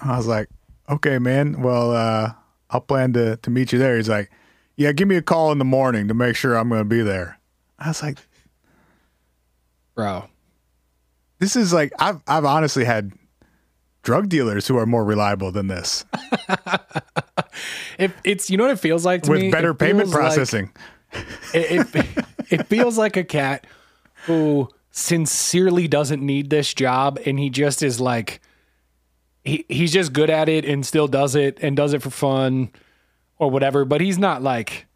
I 0.00 0.16
was 0.16 0.26
like, 0.26 0.48
"Okay, 0.88 1.18
man. 1.18 1.60
Well, 1.60 1.90
uh, 1.92 2.32
I'll 2.70 2.80
plan 2.80 3.12
to 3.14 3.36
to 3.36 3.50
meet 3.50 3.72
you 3.72 3.78
there." 3.78 3.96
He's 3.96 4.08
like, 4.08 4.30
"Yeah, 4.76 4.92
give 4.92 5.08
me 5.08 5.16
a 5.16 5.22
call 5.22 5.52
in 5.52 5.58
the 5.58 5.64
morning 5.66 6.08
to 6.08 6.14
make 6.14 6.36
sure 6.36 6.56
I'm 6.56 6.68
going 6.68 6.80
to 6.80 6.84
be 6.84 7.02
there." 7.02 7.38
I 7.78 7.88
was 7.88 8.02
like, 8.02 8.18
Bro. 9.98 10.26
"This 11.40 11.56
is 11.56 11.72
like 11.72 11.92
I've 11.98 12.22
I've 12.28 12.44
honestly 12.44 12.84
had 12.84 13.10
drug 14.04 14.28
dealers 14.28 14.68
who 14.68 14.78
are 14.78 14.86
more 14.86 15.04
reliable 15.04 15.50
than 15.50 15.66
this 15.66 16.04
It, 17.98 18.12
it's, 18.22 18.48
you 18.48 18.56
know 18.56 18.62
what 18.62 18.70
it 18.70 18.78
feels 18.78 19.04
like 19.04 19.24
to 19.24 19.32
with 19.32 19.40
me? 19.40 19.50
better 19.50 19.70
It 19.70 19.78
payment 19.80 20.02
feels 20.08 20.14
like- 20.14 20.20
processing." 20.22 20.70
it, 21.52 21.88
it, 21.96 22.24
it 22.50 22.66
feels 22.68 22.96
like 22.96 23.16
a 23.16 23.24
cat 23.24 23.66
who 24.26 24.68
sincerely 24.92 25.88
doesn't 25.88 26.24
need 26.24 26.48
this 26.50 26.72
job 26.72 27.18
and 27.26 27.38
he 27.40 27.50
just 27.50 27.82
is 27.82 27.98
like 28.00 28.40
he, 29.42 29.64
he's 29.68 29.92
just 29.92 30.12
good 30.12 30.30
at 30.30 30.48
it 30.48 30.64
and 30.64 30.86
still 30.86 31.08
does 31.08 31.34
it 31.34 31.58
and 31.60 31.76
does 31.76 31.92
it 31.92 32.02
for 32.02 32.10
fun 32.10 32.70
or 33.38 33.50
whatever 33.50 33.84
but 33.84 34.00
he's 34.00 34.18
not 34.18 34.42
like 34.42 34.86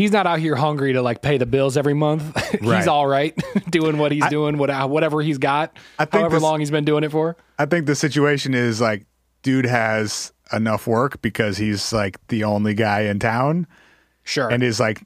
he's 0.00 0.12
not 0.12 0.26
out 0.26 0.38
here 0.38 0.56
hungry 0.56 0.92
to 0.94 1.02
like 1.02 1.20
pay 1.20 1.36
the 1.36 1.44
bills 1.46 1.76
every 1.76 1.94
month 1.94 2.24
Right. 2.62 2.78
he's 2.78 2.86
all 2.88 3.06
right 3.06 3.34
doing 3.70 3.98
what 3.98 4.12
he's 4.12 4.26
doing 4.28 4.56
what, 4.58 4.70
uh, 4.70 4.88
whatever 4.88 5.20
he's 5.20 5.38
got 5.38 5.76
I 5.98 6.04
think 6.06 6.20
however 6.22 6.36
this- 6.36 6.42
long 6.42 6.60
he's 6.60 6.70
been 6.70 6.84
doing 6.86 7.04
it 7.04 7.10
for 7.10 7.36
I 7.58 7.66
think 7.66 7.84
the 7.86 7.94
situation 7.94 8.54
is 8.54 8.80
like, 8.80 9.04
dude 9.42 9.66
has 9.66 10.32
enough 10.52 10.86
work 10.86 11.20
because 11.22 11.58
he's 11.58 11.92
like 11.92 12.16
the 12.28 12.44
only 12.44 12.72
guy 12.74 13.02
in 13.02 13.18
town. 13.18 13.66
sure 14.24 14.48
and 14.50 14.62
is 14.62 14.80
like 14.80 15.02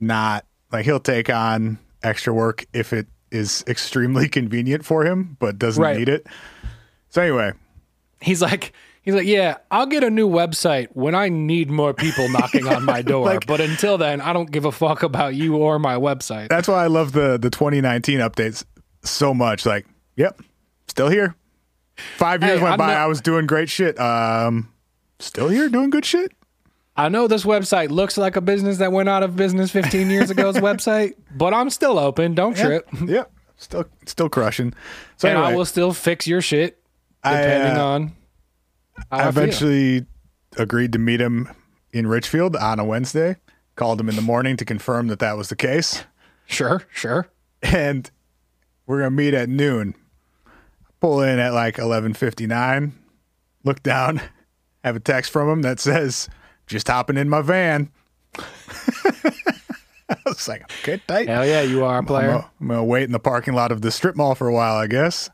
not 0.00 0.44
like 0.72 0.84
he'll 0.84 1.00
take 1.00 1.28
on 1.30 1.78
extra 2.02 2.32
work 2.32 2.64
if 2.72 2.92
it 2.92 3.06
is 3.30 3.64
extremely 3.66 4.28
convenient 4.38 4.84
for 4.84 5.04
him, 5.04 5.36
but 5.40 5.58
doesn't 5.58 5.82
Right. 5.82 5.98
need 5.98 6.08
it. 6.08 6.26
So 7.08 7.22
anyway, 7.22 7.52
he's 8.20 8.40
like 8.42 8.72
he's 9.06 9.14
like 9.14 9.26
yeah 9.26 9.56
i'll 9.70 9.86
get 9.86 10.04
a 10.04 10.10
new 10.10 10.28
website 10.28 10.88
when 10.92 11.14
i 11.14 11.30
need 11.30 11.70
more 11.70 11.94
people 11.94 12.28
knocking 12.28 12.66
on 12.68 12.84
my 12.84 13.00
door 13.12 13.24
Like- 13.24 13.46
but 13.46 13.62
until 13.62 13.96
then 13.96 14.20
i 14.20 14.34
don't 14.34 14.50
give 14.50 14.66
a 14.66 14.72
fuck 14.72 15.02
about 15.02 15.34
you 15.34 15.56
or 15.56 15.78
my 15.78 15.94
website 15.94 16.48
that's 16.50 16.68
why 16.68 16.84
I 16.84 16.88
love 16.88 17.12
the 17.12 17.38
the 17.38 17.48
2019 17.48 18.18
updates 18.18 18.64
so 19.02 19.32
much. 19.32 19.64
Like, 19.64 19.86
yep, 20.16 20.38
still 20.88 21.08
here. 21.08 21.34
Five 22.16 22.42
years 22.42 22.58
Hey, 22.58 22.62
went 22.62 22.72
I'm 22.72 22.78
by. 22.78 22.88
not- 22.88 22.96
I 22.96 23.06
was 23.06 23.20
doing 23.20 23.46
great 23.46 23.70
shit. 23.70 23.98
Um, 24.00 24.68
still 25.20 25.48
here 25.48 25.68
doing 25.68 25.88
good 25.90 26.04
shit. 26.04 26.32
i 26.96 27.08
know 27.08 27.26
this 27.28 27.44
website 27.44 27.90
looks 27.90 28.18
like 28.18 28.34
a 28.36 28.40
business 28.40 28.78
that 28.78 28.90
went 28.92 29.08
out 29.08 29.22
of 29.22 29.36
business 29.36 29.70
15 29.70 30.10
years 30.10 30.30
ago's 30.30 30.56
website 30.68 31.14
but 31.36 31.54
i'm 31.54 31.70
still 31.70 31.98
open 31.98 32.34
don't 32.34 32.56
trip 32.56 32.86
Yep, 33.06 33.30
still 33.56 33.84
still 34.06 34.28
crushing. 34.28 34.74
So 35.18 35.28
and 35.28 35.38
anyway, 35.38 35.52
i 35.52 35.56
will 35.56 35.64
still 35.64 35.92
fix 35.92 36.26
your 36.26 36.40
shit 36.40 36.78
I, 37.22 37.36
depending 37.36 37.76
uh, 37.78 37.84
on 37.84 38.12
I 39.10 39.28
eventually 39.28 40.06
agreed 40.56 40.92
to 40.92 40.98
meet 40.98 41.20
him 41.20 41.48
in 41.92 42.06
Richfield 42.06 42.56
on 42.56 42.78
a 42.78 42.84
Wednesday. 42.84 43.36
Called 43.74 44.00
him 44.00 44.08
in 44.08 44.16
the 44.16 44.22
morning 44.22 44.56
to 44.56 44.64
confirm 44.64 45.08
that 45.08 45.18
that 45.18 45.36
was 45.36 45.48
the 45.48 45.56
case. 45.56 46.04
sure 46.46 46.82
sure 46.90 47.28
and 47.62 48.10
we're 48.86 48.98
gonna 48.98 49.10
meet 49.10 49.34
at 49.34 49.48
noon. 49.48 49.94
Pull 51.00 51.20
in 51.22 51.38
at 51.38 51.52
like 51.52 51.78
eleven 51.78 52.14
fifty 52.14 52.46
nine. 52.46 52.94
Look 53.64 53.82
down, 53.82 54.20
have 54.84 54.96
a 54.96 55.00
text 55.00 55.30
from 55.32 55.48
him 55.48 55.62
that 55.62 55.80
says, 55.80 56.28
"Just 56.66 56.88
hopping 56.88 57.16
in 57.18 57.28
my 57.28 57.42
van." 57.42 57.90
I 60.08 60.16
was 60.24 60.46
like, 60.48 60.70
"Okay, 60.82 61.02
tight." 61.06 61.28
hell 61.28 61.46
yeah 61.46 61.62
you 61.62 61.84
are 61.84 61.96
a 61.96 61.98
I'm 61.98 62.06
player 62.06 62.28
gonna, 62.28 62.50
I'm 62.60 62.68
gonna 62.68 62.84
wait 62.84 63.04
in 63.04 63.12
the 63.12 63.18
parking 63.18 63.54
lot 63.54 63.72
of 63.72 63.82
the 63.82 63.90
strip 63.90 64.16
mall 64.16 64.34
for 64.34 64.48
a 64.48 64.54
while, 64.54 64.76
I 64.76 64.86
guess. 64.86 65.28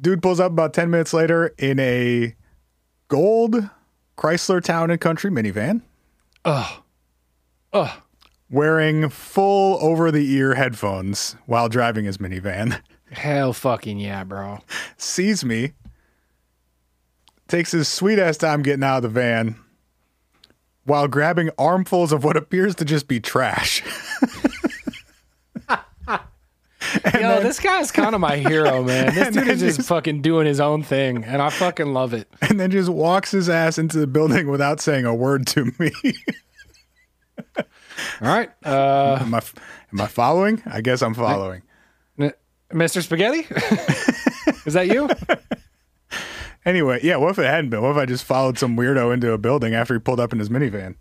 Dude, 0.00 0.22
pulls 0.22 0.40
up 0.40 0.52
about 0.52 0.74
ten 0.74 0.90
minutes 0.90 1.12
later 1.12 1.54
in 1.58 1.78
a 1.80 2.34
gold 3.08 3.68
Chrysler 4.16 4.62
Town 4.62 4.90
and 4.90 5.00
Country 5.00 5.30
minivan. 5.30 5.82
Ugh. 6.44 6.82
Ugh. 7.72 8.02
Wearing 8.50 9.08
full 9.10 9.78
over 9.82 10.10
the 10.10 10.32
ear 10.34 10.54
headphones 10.54 11.36
while 11.46 11.68
driving 11.68 12.04
his 12.06 12.18
minivan. 12.18 12.80
hell 13.10 13.52
fucking 13.52 13.98
yeah 13.98 14.24
bro 14.24 14.60
sees 14.96 15.44
me, 15.44 15.72
takes 17.46 17.72
his 17.72 17.88
sweet 17.88 18.18
ass 18.18 18.36
time 18.36 18.62
getting 18.62 18.84
out 18.84 18.98
of 18.98 19.02
the 19.02 19.08
van 19.08 19.56
while 20.84 21.08
grabbing 21.08 21.50
armfuls 21.58 22.12
of 22.12 22.24
what 22.24 22.36
appears 22.36 22.74
to 22.76 22.84
just 22.84 23.08
be 23.08 23.20
trash. 23.20 23.82
Yo, 27.14 27.40
this 27.40 27.60
guy's 27.60 27.90
kind 27.90 28.14
of 28.14 28.20
my 28.20 28.36
hero, 28.36 28.82
man. 28.84 29.14
This 29.14 29.34
dude 29.34 29.48
is 29.48 29.60
just 29.60 29.76
just- 29.76 29.88
fucking 29.88 30.22
doing 30.22 30.46
his 30.46 30.60
own 30.60 30.82
thing, 30.82 31.24
and 31.24 31.42
I 31.42 31.50
fucking 31.50 31.92
love 31.92 32.14
it. 32.14 32.28
and 32.42 32.58
then 32.58 32.70
just 32.70 32.88
walks 32.88 33.30
his 33.30 33.48
ass 33.48 33.78
into 33.78 33.98
the 33.98 34.06
building 34.06 34.48
without 34.48 34.80
saying 34.80 35.04
a 35.04 35.14
word 35.14 35.46
to 35.48 35.72
me. 35.78 35.92
All 38.20 38.28
right, 38.28 38.50
uh, 38.64 39.18
am, 39.20 39.34
I, 39.34 39.40
am 39.92 40.00
I 40.00 40.06
following? 40.06 40.62
I 40.66 40.80
guess 40.80 41.02
I'm 41.02 41.14
following. 41.14 41.62
Mr. 42.72 43.02
Spaghetti, 43.02 43.46
is 44.66 44.74
that 44.74 44.88
you? 44.88 45.08
Anyway, 46.64 47.00
yeah, 47.02 47.16
what 47.16 47.30
if 47.30 47.38
it 47.38 47.46
hadn't 47.46 47.70
been? 47.70 47.80
What 47.80 47.92
if 47.92 47.96
I 47.96 48.04
just 48.04 48.24
followed 48.24 48.58
some 48.58 48.76
weirdo 48.76 49.12
into 49.14 49.32
a 49.32 49.38
building 49.38 49.74
after 49.74 49.94
he 49.94 50.00
pulled 50.00 50.20
up 50.20 50.32
in 50.32 50.38
his 50.38 50.50
minivan? 50.50 50.96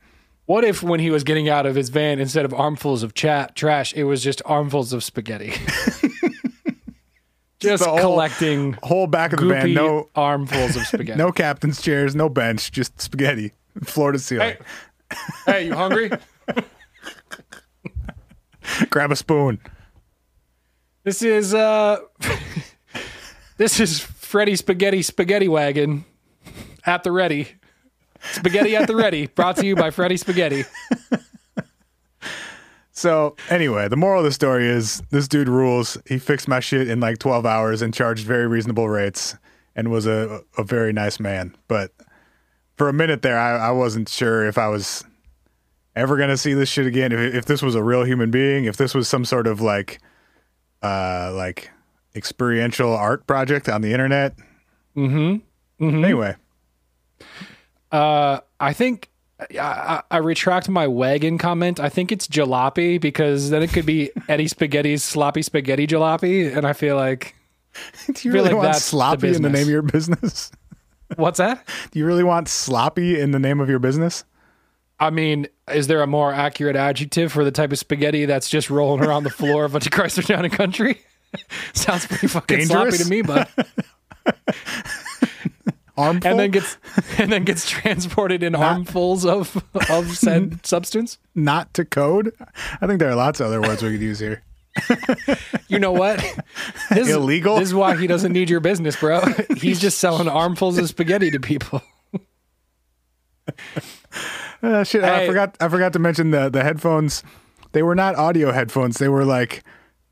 What 0.48 0.64
if, 0.64 0.82
when 0.82 1.00
he 1.02 1.10
was 1.12 1.24
getting 1.26 1.50
out 1.50 1.66
of 1.66 1.76
his 1.76 1.90
van, 1.90 2.20
instead 2.20 2.46
of 2.46 2.54
armfuls 2.54 3.04
of 3.04 3.14
chat 3.14 3.54
trash, 3.56 3.94
it 3.94 4.06
was 4.06 4.24
just 4.24 4.42
armfuls 4.46 4.94
of 4.94 5.04
spaghetti? 5.04 5.52
just 7.60 7.84
whole- 7.84 8.00
collecting 8.00 8.74
Whole 8.82 9.08
back 9.08 9.34
of 9.34 9.42
the 9.42 9.48
van, 9.48 9.74
no 9.74 10.10
armfuls 10.16 10.78
of 10.78 10.84
spaghetti. 10.88 11.18
no 11.18 11.32
captain's 11.34 11.82
chairs, 11.82 12.16
no 12.16 12.30
bench, 12.30 12.72
just 12.72 13.00
spaghetti, 13.02 13.52
floor 13.84 14.14
to 14.14 14.20
ceiling. 14.20 14.56
Hey, 15.12 15.18
hey, 15.46 15.66
you 15.68 15.76
hungry? 15.76 16.12
Grab 18.90 19.12
a 19.12 19.16
spoon. 19.18 19.60
This 21.04 21.22
is 21.22 21.54
uh, 21.54 21.98
this 23.58 23.80
is 23.80 24.00
Freddy 24.00 24.56
Spaghetti 24.56 25.02
Spaghetti 25.02 25.48
Wagon 25.50 26.06
at 26.86 27.04
the 27.04 27.12
ready. 27.12 27.50
Spaghetti 28.32 28.76
at 28.76 28.88
the 28.88 28.96
ready, 28.96 29.28
brought 29.28 29.58
to 29.58 29.66
you 29.66 29.76
by 29.76 29.92
Freddy 29.92 30.18
Spaghetti. 30.18 30.64
So 32.98 33.36
anyway, 33.52 33.88
the 33.90 33.96
moral 33.96 34.22
of 34.22 34.26
the 34.26 34.32
story 34.32 34.68
is 34.68 35.04
this 35.12 35.28
dude 35.28 35.48
rules. 35.48 36.00
He 36.08 36.18
fixed 36.18 36.48
my 36.48 36.60
shit 36.60 36.90
in 36.90 37.00
like 37.00 37.20
12 37.20 37.46
hours 37.46 37.84
and 37.84 37.94
charged 37.94 38.26
very 38.26 38.48
reasonable 38.48 38.90
rates 38.90 39.36
and 39.76 39.92
was 39.92 40.08
a, 40.08 40.42
a 40.58 40.64
very 40.64 40.92
nice 40.94 41.20
man. 41.20 41.56
But 41.68 41.92
for 42.76 42.90
a 42.90 42.94
minute 42.94 43.22
there, 43.22 43.38
I, 43.38 43.68
I 43.68 43.72
wasn't 43.72 44.10
sure 44.10 44.48
if 44.48 44.58
I 44.58 44.68
was 44.70 45.06
ever 45.96 46.18
going 46.18 46.30
to 46.30 46.38
see 46.38 46.56
this 46.56 46.70
shit 46.70 46.88
again. 46.88 47.12
If, 47.12 47.36
if 47.36 47.46
this 47.46 47.62
was 47.62 47.76
a 47.76 47.84
real 47.84 48.04
human 48.04 48.32
being, 48.32 48.66
if 48.66 48.78
this 48.78 48.96
was 48.96 49.08
some 49.08 49.26
sort 49.26 49.46
of 49.46 49.62
like, 49.62 50.00
uh, 50.82 51.32
like 51.36 51.70
experiential 52.16 52.96
art 52.96 53.28
project 53.28 53.70
on 53.70 53.82
the 53.82 53.94
internet. 53.94 54.36
Mm-hmm. 54.96 56.04
Anyway, 56.04 56.36
Uh, 57.92 58.40
I 58.60 58.74
think 58.74 59.10
I, 59.40 60.02
I, 60.10 60.18
retract 60.18 60.68
my 60.68 60.88
wagon 60.88 61.38
comment. 61.38 61.80
I 61.80 61.90
think 61.90 62.12
it's 62.12 62.28
jalopy 62.28 63.00
because 63.00 63.50
then 63.50 63.62
it 63.62 63.72
could 63.72 63.86
be 63.86 64.12
Eddie 64.28 64.48
Spaghetti's 64.48 65.04
sloppy 65.04 65.42
spaghetti 65.42 65.86
jalopy, 65.86 66.56
and 66.56 66.66
I 66.66 66.74
feel 66.74 66.96
like 66.96 67.36
do 68.14 68.28
you 68.28 68.34
really 68.34 68.50
like 68.50 68.56
want 68.56 68.66
that's 68.68 68.80
the 68.80 68.90
sloppy 68.90 69.36
in 69.36 69.44
the 69.44 69.50
name 69.50 69.64
of 69.64 69.70
your 69.70 69.84
business? 69.84 70.52
what's 71.16 71.38
that? 71.38 71.66
do 71.92 72.00
you 72.00 72.06
really 72.06 72.24
want 72.24 72.50
sloppy 72.50 73.20
in 73.20 73.32
the 73.32 73.40
name 73.40 73.60
of 73.60 73.70
your 73.70 73.80
business? 73.80 74.24
I 75.00 75.12
mean, 75.12 75.48
is 75.72 75.86
there 75.86 76.02
a 76.02 76.08
more 76.08 76.34
accurate 76.34 76.76
adjective 76.76 77.32
for 77.32 77.44
the 77.44 77.52
type 77.52 77.72
of 77.72 77.78
spaghetti 77.78 78.26
that's 78.26 78.50
just 78.50 78.72
rolling 78.72 79.06
around 79.06 79.24
the 79.24 79.30
floor 79.30 79.66
of 79.66 79.76
a 79.76 79.80
Chrysler 79.80 80.26
Town 80.26 80.44
and 80.44 80.54
Country? 80.54 81.00
Sounds 81.74 82.08
pretty 82.08 82.26
fucking 82.26 82.66
sloppy 82.66 82.98
to 82.98 83.08
me, 83.08 83.22
but 83.22 83.48
Armful? 85.98 86.30
and 86.30 86.40
then 86.40 86.52
gets 86.52 86.78
and 87.18 87.32
then 87.32 87.44
gets 87.44 87.68
transported 87.70 88.44
in 88.44 88.54
armfuls 88.56 89.26
of 89.26 89.64
of 89.90 90.16
said 90.18 90.66
substance. 90.66 91.18
not 91.36 91.74
to 91.74 91.84
code. 91.86 92.34
I 92.82 92.88
think 92.88 93.00
there 93.00 93.10
are 93.10 93.16
lots 93.16 93.40
of 93.40 93.48
other 93.48 93.62
words 93.62 93.82
we 93.82 93.92
could 93.92 94.02
use 94.02 94.20
here. 94.20 94.44
You 95.70 95.80
know 95.80 95.92
what? 95.92 96.24
This, 96.92 97.10
Illegal? 97.10 97.58
This 97.58 97.70
is 97.70 97.74
why 97.74 97.98
he 97.98 98.08
doesn't 98.08 98.32
need 98.32 98.50
your 98.50 98.62
business, 98.62 98.96
bro. 98.96 99.22
He's 99.58 99.82
just 99.82 99.98
selling 99.98 100.30
armfuls 100.30 100.78
of 100.78 100.88
spaghetti 100.88 101.30
to 101.32 101.40
people. 101.42 101.82
Uh, 104.64 104.84
shit, 104.84 105.04
I 105.04 105.28
forgot. 105.28 105.58
I 105.60 105.68
forgot 105.68 105.94
to 105.94 106.00
mention 106.00 106.32
the 106.32 106.50
the 106.50 106.64
headphones. 106.64 107.24
They 107.74 107.84
were 107.84 107.96
not 107.96 108.16
audio 108.16 108.52
headphones. 108.52 108.98
They 108.98 109.10
were 109.10 109.26
like 109.26 109.64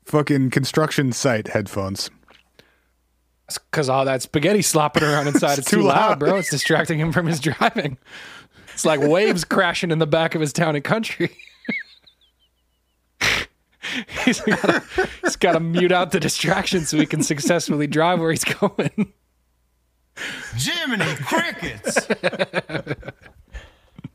fucking 0.04 0.50
construction 0.50 1.12
site 1.12 1.48
headphones. 1.48 2.10
Because 3.70 3.88
all 3.88 4.04
that 4.04 4.22
spaghetti 4.22 4.62
slopping 4.62 5.02
around 5.02 5.28
inside, 5.32 5.58
it's, 5.58 5.70
too, 5.70 5.78
too 5.78 5.82
loud, 5.82 6.08
loud. 6.10 6.18
bro. 6.18 6.36
It's 6.36 6.50
distracting 6.50 6.98
him 6.98 7.12
from 7.12 7.26
his 7.26 7.40
driving. 7.40 7.98
It's 8.72 8.84
like 8.84 9.00
waves 9.00 9.44
crashing 9.48 9.90
in 9.90 9.98
the 9.98 10.06
back 10.06 10.34
of 10.34 10.40
his 10.40 10.52
town 10.52 10.74
and 10.74 10.84
country. 10.84 11.30
he's 14.24 14.40
got 14.40 14.84
he's 15.22 15.36
got 15.36 15.52
to 15.52 15.60
mute 15.60 15.92
out 15.92 16.10
the 16.10 16.20
distraction 16.20 16.84
so 16.84 16.96
he 16.98 17.06
can 17.06 17.22
successfully 17.22 17.86
drive 17.86 18.20
where 18.20 18.30
he's 18.30 18.44
going. 18.44 19.12
Jiminy 20.56 21.14
crickets! 21.16 22.06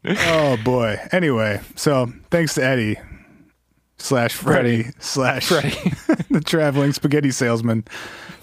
Oh 0.04 0.58
boy. 0.64 1.00
Anyway, 1.12 1.62
so 1.76 2.12
thanks 2.32 2.56
to 2.56 2.64
Eddie 2.64 2.98
slash 4.02 4.34
Freddy, 4.34 4.88
slash 5.00 5.48
Freddie. 5.48 5.70
the 6.30 6.42
traveling 6.42 6.94
spaghetti 6.94 7.32
salesman. 7.32 7.86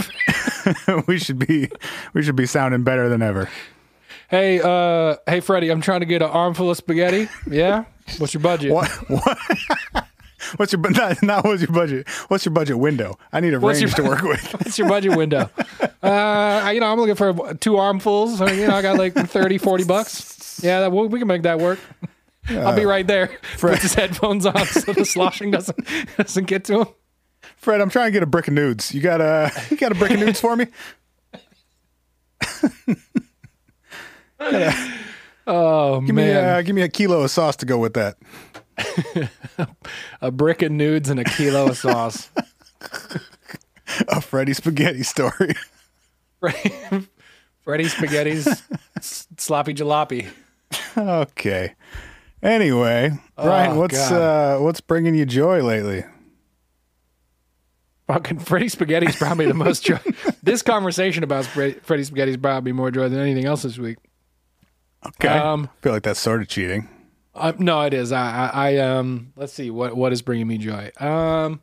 we 1.06 1.18
should 1.18 1.38
be 1.38 1.70
we 2.14 2.22
should 2.22 2.36
be 2.36 2.46
sounding 2.46 2.84
better 2.84 3.08
than 3.08 3.22
ever. 3.22 3.48
Hey, 4.28 4.60
uh, 4.62 5.16
hey, 5.26 5.40
Freddy, 5.40 5.70
I'm 5.70 5.80
trying 5.80 6.00
to 6.00 6.06
get 6.06 6.20
an 6.22 6.28
armful 6.30 6.70
of 6.70 6.76
spaghetti. 6.76 7.28
Yeah, 7.50 7.84
what's 8.18 8.34
your 8.34 8.42
budget? 8.42 8.72
What? 8.72 8.88
What? 9.08 9.38
What's 10.56 10.72
your 10.72 10.80
not, 10.90 11.20
not 11.22 11.44
what's 11.44 11.62
your 11.62 11.72
budget? 11.72 12.08
What's 12.28 12.44
your 12.46 12.54
budget 12.54 12.78
window? 12.78 13.18
I 13.32 13.40
need 13.40 13.54
a 13.54 13.60
What's 13.60 13.80
range 13.82 13.98
your- 13.98 14.06
to 14.06 14.10
work 14.10 14.22
with. 14.22 14.52
What's 14.54 14.78
your 14.78 14.88
budget 14.88 15.16
window? 15.16 15.50
Uh, 16.00 16.70
you 16.72 16.80
know, 16.80 16.86
I'm 16.86 16.98
looking 16.98 17.16
for 17.16 17.54
two 17.54 17.76
armfuls. 17.76 18.40
I 18.40 18.46
mean, 18.46 18.60
you 18.60 18.68
know, 18.68 18.76
I 18.76 18.80
got 18.80 18.96
like 18.96 19.14
30, 19.14 19.58
40 19.58 19.84
bucks. 19.84 20.60
Yeah, 20.62 20.80
that, 20.80 20.90
we 20.92 21.18
can 21.18 21.28
make 21.28 21.42
that 21.42 21.58
work. 21.58 21.80
I'll 22.48 22.76
be 22.76 22.84
right 22.84 23.06
there. 23.06 23.30
Puts 23.58 23.82
his 23.82 23.94
headphones 23.94 24.46
on 24.46 24.66
so 24.66 24.92
the 24.92 25.04
sloshing 25.04 25.50
doesn't 25.50 25.78
doesn't 26.16 26.46
get 26.46 26.64
to 26.64 26.80
him. 26.80 26.86
Fred, 27.56 27.80
I'm 27.80 27.90
trying 27.90 28.06
to 28.08 28.12
get 28.12 28.22
a 28.22 28.26
brick 28.26 28.48
of 28.48 28.54
nudes. 28.54 28.94
You 28.94 29.00
got 29.00 29.20
a 29.20 29.50
you 29.70 29.76
got 29.76 29.92
a 29.92 29.94
brick 29.94 30.10
of 30.12 30.20
nudes 30.20 30.40
for 30.40 30.56
me? 30.56 30.66
Oh 35.50 36.02
Give 36.02 36.14
me 36.14 36.24
man, 36.24 36.58
uh, 36.58 36.62
give 36.62 36.76
me 36.76 36.82
a 36.82 36.88
kilo 36.90 37.22
of 37.22 37.30
sauce 37.30 37.56
to 37.56 37.66
go 37.66 37.78
with 37.78 37.94
that. 37.94 38.18
a 40.20 40.30
brick 40.30 40.60
of 40.60 40.70
nudes 40.70 41.08
and 41.08 41.18
a 41.18 41.24
kilo 41.24 41.70
of 41.70 41.78
sauce. 41.78 42.30
A 44.08 44.20
Freddy 44.20 44.52
spaghetti 44.52 45.02
story. 45.02 45.54
Freddy 47.62 47.84
Spaghetti's 47.88 48.62
sloppy 49.00 49.74
jalopy. 49.74 50.28
okay. 50.96 51.74
Anyway, 52.42 53.12
Brian, 53.36 53.72
Oh, 53.72 53.80
what's 53.80 54.10
uh 54.10 54.58
what's 54.60 54.80
bringing 54.80 55.14
you 55.14 55.26
joy 55.26 55.62
lately? 55.62 56.04
Fucking 58.06 58.38
Freddy 58.38 58.68
Spaghetti's 58.68 59.16
probably 59.16 59.46
the 59.46 59.54
most 59.54 59.84
joy. 59.84 59.98
this 60.42 60.62
conversation 60.62 61.22
about 61.24 61.44
Spre- 61.44 61.78
Freddy 61.82 62.04
Spaghetti's 62.04 62.38
probably 62.38 62.72
more 62.72 62.90
joy 62.90 63.08
than 63.08 63.18
anything 63.20 63.44
else 63.44 63.62
this 63.62 63.76
week. 63.76 63.98
Okay. 65.06 65.28
Um, 65.28 65.68
I 65.78 65.82
feel 65.82 65.92
like 65.92 66.04
that's 66.04 66.20
sort 66.20 66.40
of 66.40 66.48
cheating. 66.48 66.88
Uh, 67.34 67.52
no, 67.58 67.82
it 67.82 67.92
is. 67.94 68.10
I, 68.10 68.50
I, 68.52 68.70
I, 68.72 68.76
um, 68.78 69.32
let's 69.36 69.52
see 69.52 69.70
what 69.70 69.96
what 69.96 70.12
is 70.12 70.22
bringing 70.22 70.46
me 70.46 70.58
joy. 70.58 70.90
Um, 70.98 71.60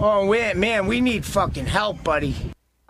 Oh, 0.00 0.26
wait, 0.26 0.56
man, 0.56 0.86
we 0.86 1.00
need 1.00 1.24
fucking 1.24 1.66
help, 1.66 2.04
buddy. 2.04 2.32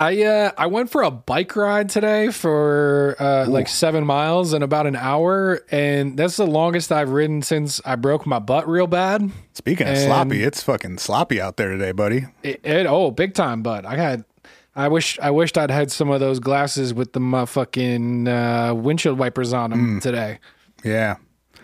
I, 0.00 0.22
uh, 0.22 0.52
I 0.56 0.68
went 0.68 0.90
for 0.90 1.02
a 1.02 1.10
bike 1.10 1.56
ride 1.56 1.88
today 1.88 2.30
for 2.30 3.16
uh, 3.18 3.46
like 3.48 3.66
seven 3.66 4.06
miles 4.06 4.52
in 4.52 4.62
about 4.62 4.86
an 4.86 4.94
hour, 4.94 5.60
and 5.72 6.16
that's 6.16 6.36
the 6.36 6.46
longest 6.46 6.92
I've 6.92 7.10
ridden 7.10 7.42
since 7.42 7.80
I 7.84 7.96
broke 7.96 8.24
my 8.24 8.38
butt 8.38 8.68
real 8.68 8.86
bad. 8.86 9.32
Speaking 9.54 9.88
of 9.88 9.98
sloppy, 9.98 10.44
it's 10.44 10.62
fucking 10.62 10.98
sloppy 10.98 11.40
out 11.40 11.56
there 11.56 11.70
today, 11.70 11.90
buddy. 11.90 12.26
It, 12.44 12.60
it 12.64 12.86
oh, 12.86 13.10
big 13.10 13.34
time 13.34 13.62
butt. 13.62 13.84
I 13.84 13.96
had. 13.96 14.24
I 14.76 14.86
wish 14.86 15.18
I 15.18 15.32
wished 15.32 15.58
I'd 15.58 15.72
had 15.72 15.90
some 15.90 16.08
of 16.10 16.20
those 16.20 16.38
glasses 16.38 16.94
with 16.94 17.12
the 17.12 17.18
motherfucking 17.18 18.28
uh, 18.28 18.74
windshield 18.76 19.18
wipers 19.18 19.52
on 19.52 19.70
them 19.70 20.00
today. 20.00 20.38
Yeah. 20.84 21.16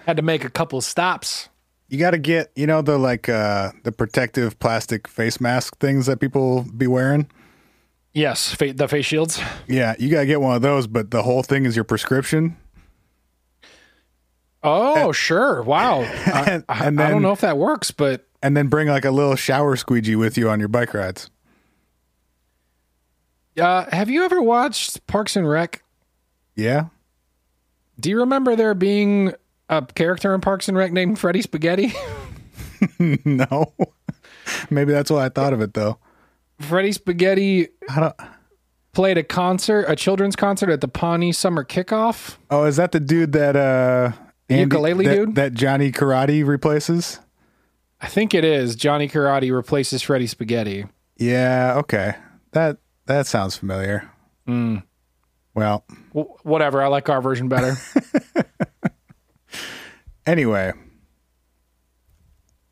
Had 0.07 0.17
to 0.17 0.23
make 0.23 0.45
a 0.45 0.51
couple 0.51 0.81
stops. 0.81 1.49
You 1.89 1.99
got 1.99 2.11
to 2.11 2.19
get, 2.19 2.51
you 2.57 2.67
know, 2.67 2.83
the 2.83 2.99
like 2.99 3.29
uh 3.29 3.71
the 3.85 3.93
protective 3.93 4.59
plastic 4.59 5.07
face 5.07 5.41
mask 5.41 5.79
things 5.79 6.07
that 6.07 6.19
people 6.19 6.63
be 6.77 6.89
wearing. 6.89 7.31
Yes, 8.15 8.55
fa- 8.55 8.73
the 8.73 8.87
face 8.89 9.05
shields. 9.07 9.41
Yeah, 9.67 9.95
you 9.99 10.09
got 10.09 10.21
to 10.21 10.27
get 10.27 10.41
one 10.41 10.55
of 10.55 10.63
those, 10.63 10.87
but 10.87 11.11
the 11.11 11.23
whole 11.23 11.43
thing 11.43 11.65
is 11.67 11.75
your 11.75 11.85
prescription. 11.85 12.57
Oh, 14.63 15.13
sure. 15.13 15.63
Wow. 15.63 16.01
I, 16.27 16.45
and- 16.49 16.65
I- 16.69 16.87
and 16.87 17.01
I 17.03 17.11
don't 17.11 17.23
know 17.23 17.33
if 17.33 17.41
that 17.43 17.59
works, 17.59 17.91
but 17.91 18.27
And 18.43 18.57
then 18.57 18.69
bring 18.69 18.89
like 18.89 19.05
a 19.05 19.11
little 19.11 19.37
shower 19.37 19.77
squeegee 19.77 20.17
with 20.17 20.39
you 20.39 20.49
on 20.49 20.59
your 20.61 20.69
bike 20.69 20.95
rides. 20.95 21.29
uh, 23.61 23.85
have 23.91 24.09
you 24.11 24.25
ever 24.25 24.41
watched 24.43 25.07
Parks 25.07 25.37
and 25.37 25.49
Rec? 25.49 25.83
Yeah. 26.57 26.87
Do 28.01 28.11
you 28.11 28.21
remember 28.21 28.57
there 28.57 28.75
being 28.75 29.33
a 29.69 29.83
character 29.95 30.35
in 30.35 30.41
Parks 30.41 30.69
and 30.69 30.77
Rec 30.77 30.93
named 30.93 31.19
Freddy 31.19 31.43
Spaghetti? 31.43 31.93
no. 33.25 33.73
Maybe 34.71 34.93
that's 34.93 35.11
why 35.11 35.25
I 35.25 35.29
thought 35.31 35.53
of 35.53 35.61
it 35.61 35.75
though. 35.75 35.99
Freddy 36.61 36.93
Spaghetti 36.93 37.69
I 37.89 38.01
don't 38.01 38.15
played 38.93 39.19
a 39.19 39.25
concert, 39.25 39.85
a 39.89 39.97
children's 39.97 40.37
concert 40.37 40.71
at 40.71 40.81
the 40.81 40.89
Pawnee 40.89 41.33
Summer 41.33 41.65
Kickoff. 41.65 42.37
Oh, 42.51 42.65
is 42.65 42.77
that 42.77 42.93
the 42.93 43.01
dude 43.01 43.33
that 43.33 43.57
uh 43.57 44.13
ukulele 44.49 45.05
that, 45.07 45.15
dude? 45.15 45.35
that 45.35 45.55
Johnny 45.55 45.91
Karate 45.93 46.47
replaces? 46.47 47.21
I 48.01 48.07
think 48.07 48.35
it 48.35 48.45
is. 48.45 48.77
Johnny 48.77 49.09
Karate 49.09 49.53
replaces 49.55 50.03
Freddy 50.03 50.27
Spaghetti. 50.27 50.87
Yeah, 51.17 51.75
okay. 51.79 52.15
That 52.53 52.79
that 53.07 53.27
sounds 53.27 53.57
familiar. 53.57 54.11
Hmm. 54.47 54.79
Well, 55.55 55.85
W- 56.15 56.35
whatever. 56.43 56.83
I 56.83 56.89
like 56.89 57.09
our 57.09 57.23
version 57.23 57.49
better. 57.49 57.77
anyway, 60.27 60.73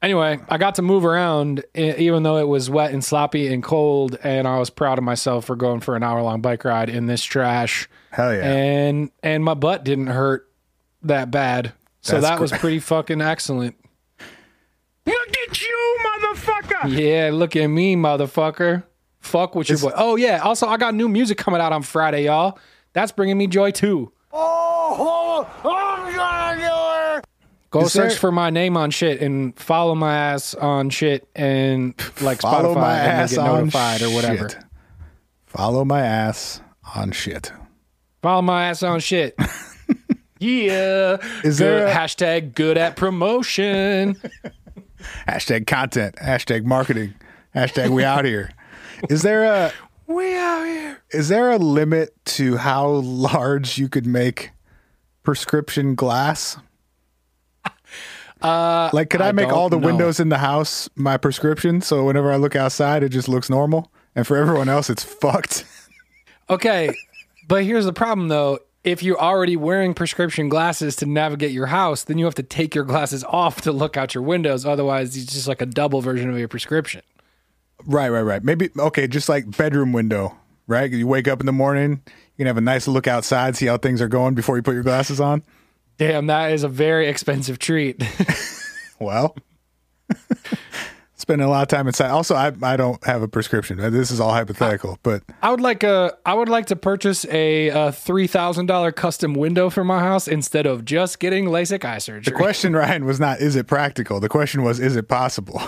anyway, 0.03 0.41
I 0.49 0.59
got 0.59 0.75
to 0.77 0.83
move 0.83 1.05
around 1.05 1.65
even 1.75 2.23
though 2.23 2.37
it 2.39 2.49
was 2.49 2.69
wet 2.69 2.93
and 2.93 3.05
sloppy 3.05 3.53
and 3.53 3.63
cold, 3.63 4.19
and 4.23 4.47
I 4.47 4.59
was 4.59 4.71
proud 4.71 4.99
of 4.99 5.05
myself 5.05 5.47
for 5.47 5.57
going 5.57 5.81
for 5.81 5.97
an 5.97 6.03
hour 6.03 6.21
long 6.23 6.41
bike 6.41 6.65
ride 6.65 6.89
in 6.89 7.07
this 7.07 7.23
trash. 7.23 7.89
hell 8.11 8.35
yeah. 8.35 8.53
and 8.53 9.11
and 9.23 9.45
my 9.45 9.55
butt 9.55 9.85
didn't 9.85 10.09
hurt 10.09 10.49
that 11.03 11.31
bad. 11.31 11.73
So 12.01 12.21
That's 12.21 12.31
that 12.31 12.41
was 12.41 12.53
pretty 12.53 12.81
fucking 12.81 13.21
excellent. 13.21 13.77
Look 15.07 15.37
at 15.49 15.61
you, 15.61 15.99
motherfucker! 16.05 16.99
Yeah, 16.99 17.31
look 17.33 17.57
at 17.57 17.67
me, 17.69 17.97
motherfucker. 17.97 18.85
Fuck 19.21 19.55
with 19.55 19.69
your 19.69 19.79
boy. 19.79 19.93
Oh 19.95 20.17
yeah. 20.17 20.39
Also, 20.39 20.67
I 20.67 20.77
got 20.77 20.95
new 20.95 21.09
music 21.09 21.39
coming 21.39 21.61
out 21.61 21.73
on 21.73 21.83
Friday, 21.83 22.25
y'all. 22.25 22.59
That's 22.93 23.13
bringing 23.13 23.39
me 23.39 23.47
joy 23.47 23.71
too. 23.71 24.13
Oh, 24.33 25.49
I'm 25.65 26.15
gonna 26.15 26.57
do 26.61 26.99
it! 26.99 27.02
Go 27.73 27.81
Is 27.81 27.93
search 27.93 28.11
there- 28.11 28.19
for 28.19 28.31
my 28.31 28.51
name 28.51 28.77
on 28.77 28.91
shit 28.93 29.21
and 29.21 29.59
follow 29.59 29.95
my 29.97 30.15
ass 30.15 30.55
on 30.55 30.91
shit 30.91 31.27
and 31.35 31.95
like 32.21 32.41
Follow 32.43 32.75
Spotify 32.75 32.81
my 32.81 32.99
and 32.99 33.13
ass 33.13 33.31
get 33.31 33.39
on 33.41 33.59
notified 33.61 34.03
or 34.03 34.11
whatever. 34.11 34.49
shit. 34.51 34.59
Follow 35.47 35.85
my 35.85 36.01
ass 36.03 36.61
on 36.95 37.13
shit. 37.13 37.51
Follow 38.23 38.43
my 38.43 38.67
ass 38.67 38.83
on 38.83 39.01
shit. 39.01 39.35
yeah. 40.39 41.17
Is 41.43 41.59
Good- 41.59 41.65
there 41.65 41.87
a- 41.87 41.91
hashtag 41.95 42.55
good 42.55 42.77
at 42.79 42.95
promotion? 42.97 44.17
Hashtag 45.29 45.67
content. 45.67 46.15
Hashtag 46.17 46.65
marketing. 46.65 47.15
Hashtag 47.57 47.89
we 47.89 48.05
out 48.05 48.25
here. 48.25 48.51
Is 49.11 49.23
there 49.23 49.45
a 49.45 49.73
we 50.07 50.37
out 50.37 50.65
here. 50.65 51.03
is 51.11 51.29
there 51.29 51.51
a 51.51 51.57
limit 51.59 52.15
to 52.27 52.57
how 52.59 52.87
large 52.89 53.79
you 53.79 53.89
could 53.89 54.07
make 54.07 54.51
prescription 55.23 55.95
glass? 55.95 56.57
Uh, 58.43 58.91
like, 58.93 59.11
could 59.11 59.21
I, 59.21 59.29
I 59.29 59.33
make 59.33 59.49
all 59.49 59.69
the 59.69 59.79
know. 59.79 59.87
windows 59.87 60.21
in 60.21 60.29
the 60.29 60.39
house 60.39 60.89
my 60.97 61.17
prescription? 61.17 61.81
So 61.81 62.05
whenever 62.05 62.33
I 62.33 62.37
look 62.37 62.57
outside, 62.57 63.03
it 63.03 63.11
just 63.11 63.29
looks 63.29 63.49
normal, 63.49 63.91
and 64.15 64.27
for 64.27 64.37
everyone 64.37 64.69
else, 64.69 64.91
it's 64.91 65.05
fucked. 65.05 65.65
Okay, 66.51 66.95
but 67.49 67.65
here's 67.65 67.87
the 67.87 67.95
problem 67.95 68.29
though. 68.29 68.59
If 68.85 69.03
you're 69.03 69.19
already 69.19 69.57
wearing 69.57 69.95
prescription 69.95 70.51
glasses 70.51 70.97
to 70.97 71.07
navigate 71.07 71.53
your 71.53 71.67
house, 71.67 72.05
then 72.05 72.19
you 72.19 72.27
have 72.27 72.35
to 72.35 72.43
take 72.43 72.75
your 72.75 72.85
glasses 72.85 73.25
off 73.25 73.63
to 73.63 73.73
look 73.73 73.97
out 73.97 74.15
your 74.15 74.25
windows. 74.25 74.67
Otherwise, 74.67 75.17
it's 75.17 75.33
just 75.33 75.49
like 75.49 75.63
a 75.63 75.67
double 75.67 76.03
version 76.03 76.29
of 76.29 76.39
your 76.39 76.49
prescription. 76.49 77.01
right, 77.87 78.11
right, 78.11 78.23
right. 78.23 78.45
Maybe 78.45 78.71
okay, 78.77 79.07
just 79.07 79.31
like 79.31 79.57
bedroom 79.57 79.93
window 79.93 80.37
right? 80.67 80.91
You 80.91 81.07
wake 81.07 81.29
up 81.29 81.41
in 81.41 81.47
the 81.47 81.53
morning, 81.53 82.03
you 82.07 82.13
can 82.39 82.47
have 82.47 82.57
a 82.57 82.63
nice 82.63 82.89
look 82.89 83.07
outside, 83.07 83.57
see 83.57 83.67
how 83.67 83.77
things 83.77 84.01
are 84.01 84.09
going 84.09 84.35
before 84.35 84.57
you 84.57 84.63
put 84.63 84.75
your 84.75 84.83
glasses 84.83 85.21
on. 85.21 85.43
Damn, 86.09 86.27
that 86.27 86.53
is 86.53 86.65
a 86.65 86.69
very 86.69 87.09
expensive 87.09 87.59
treat. 87.59 88.03
Well, 89.01 89.35
spending 91.15 91.45
a 91.45 91.51
lot 91.51 91.63
of 91.63 91.69
time 91.69 91.89
inside. 91.89 92.11
Also, 92.11 92.37
I 92.37 92.53
I 92.63 92.77
don't 92.77 93.03
have 93.05 93.21
a 93.21 93.27
prescription. 93.27 93.79
This 93.79 94.13
is 94.13 94.21
all 94.21 94.31
hypothetical, 94.31 94.99
but 95.03 95.25
I 95.43 95.51
would 95.51 95.61
like 95.61 95.83
a 95.83 96.17
I 96.25 96.35
would 96.35 96.49
like 96.49 96.67
to 96.67 96.77
purchase 96.77 97.25
a, 97.25 97.69
a 97.69 97.91
three 97.91 98.29
thousand 98.29 98.67
dollar 98.67 98.93
custom 98.93 99.35
window 99.35 99.71
for 99.71 99.83
my 99.83 99.99
house 99.99 100.29
instead 100.29 100.67
of 100.67 100.85
just 100.85 101.19
getting 101.19 101.47
LASIK 101.47 101.85
eye 101.85 101.99
surgery. 101.99 102.31
the 102.31 102.37
question, 102.37 102.75
Ryan, 102.77 103.05
was 103.05 103.19
not 103.19 103.41
is 103.41 103.57
it 103.57 103.67
practical. 103.67 104.21
The 104.21 104.29
question 104.29 104.63
was 104.63 104.79
is 104.79 104.95
it 104.95 105.09
possible. 105.09 105.61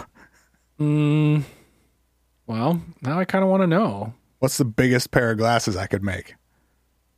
Mm, 0.79 1.42
well, 2.47 2.83
now 3.03 3.18
I 3.18 3.25
kind 3.25 3.42
of 3.42 3.51
want 3.51 3.64
to 3.64 3.66
know. 3.66 4.14
What's 4.38 4.59
the 4.59 4.64
biggest 4.64 5.11
pair 5.11 5.33
of 5.33 5.38
glasses 5.38 5.77
I 5.77 5.88
could 5.88 6.05
make? 6.05 6.35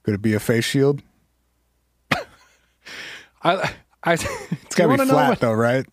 Could 0.02 0.14
it 0.14 0.22
be 0.22 0.32
a 0.32 0.40
face 0.40 0.64
shield? 0.64 1.02
I 3.46 3.70
I 4.02 4.12
It's 4.14 4.74
got 4.74 4.86
to 4.86 4.88
be 4.92 4.96
know 4.96 5.04
flat 5.06 5.28
what, 5.30 5.40
though, 5.40 5.52
right? 5.52 5.86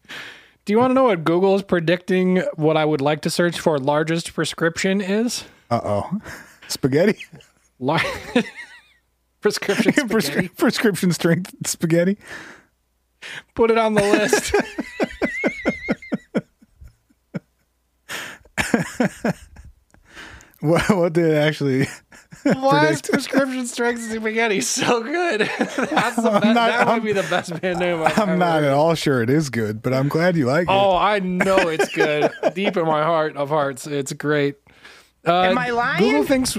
Do 0.65 0.73
you 0.73 0.79
want 0.79 0.91
to 0.91 0.93
know 0.95 1.03
what 1.05 1.23
Google 1.23 1.55
is 1.55 1.61
predicting? 1.61 2.37
What 2.55 2.77
I 2.77 2.85
would 2.85 3.01
like 3.01 3.21
to 3.21 3.29
search 3.29 3.59
for 3.59 3.77
largest 3.79 4.33
prescription 4.33 5.01
is 5.01 5.43
Uh 5.69 5.81
oh, 5.83 6.19
spaghetti. 6.67 7.25
Lar- 7.79 7.99
prescription 9.41 9.93
spaghetti. 9.93 10.13
Prescri- 10.13 10.57
prescription 10.57 11.11
strength 11.11 11.53
spaghetti. 11.67 12.17
Put 13.55 13.71
it 13.71 13.77
on 13.77 13.93
the 13.93 14.01
list. 14.01 14.53
What, 20.59 20.89
what 20.89 21.13
did 21.13 21.25
it 21.31 21.35
actually? 21.35 21.87
Why 22.61 22.87
is 22.89 23.01
Predict. 23.01 23.09
prescription 23.11 23.65
strength 23.67 24.01
spaghetti 24.01 24.61
so 24.61 25.01
good? 25.03 25.41
That's 25.57 25.75
the 25.77 25.81
best, 25.81 26.15
not- 26.45 26.53
that 26.53 26.87
I'm- 26.87 26.93
would 26.95 27.03
be 27.03 27.13
the 27.13 27.23
best 27.29 27.59
band 27.61 27.79
name 27.79 28.01
I've 28.01 28.17
I'm 28.19 28.29
ever 28.29 28.37
not 28.37 28.55
heard. 28.61 28.65
at 28.65 28.73
all 28.73 28.95
sure 28.95 29.21
it 29.21 29.29
is 29.29 29.49
good, 29.49 29.81
but 29.81 29.93
I'm 29.93 30.07
glad 30.09 30.35
you 30.35 30.45
like 30.45 30.63
it. 30.63 30.71
Oh, 30.71 30.95
I 30.95 31.19
know 31.19 31.57
it's 31.69 31.93
good. 31.95 32.31
Deep 32.53 32.75
in 32.77 32.85
my 32.85 33.03
heart 33.03 33.35
of 33.37 33.49
hearts, 33.49 33.87
it's 33.87 34.11
great. 34.13 34.55
Uh, 35.25 35.41
Am 35.43 35.57
I 35.57 35.69
lying? 35.69 36.01
Google 36.03 36.23
thinks 36.25 36.57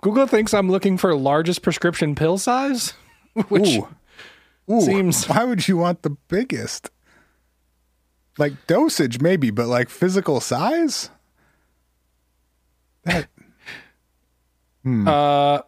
Google 0.00 0.26
thinks 0.26 0.52
I'm 0.52 0.70
looking 0.70 0.98
for 0.98 1.14
largest 1.14 1.62
prescription 1.62 2.14
pill 2.14 2.38
size, 2.38 2.94
which 3.48 3.76
Ooh. 3.78 3.88
Ooh, 4.70 4.80
seems- 4.80 5.26
Why 5.28 5.44
would 5.44 5.66
you 5.68 5.76
want 5.76 6.02
the 6.02 6.10
biggest? 6.28 6.90
Like 8.38 8.66
dosage, 8.66 9.20
maybe, 9.20 9.50
but 9.50 9.66
like 9.68 9.88
physical 9.90 10.40
size. 10.40 11.10
That 13.04 13.28
uh, 14.84 15.62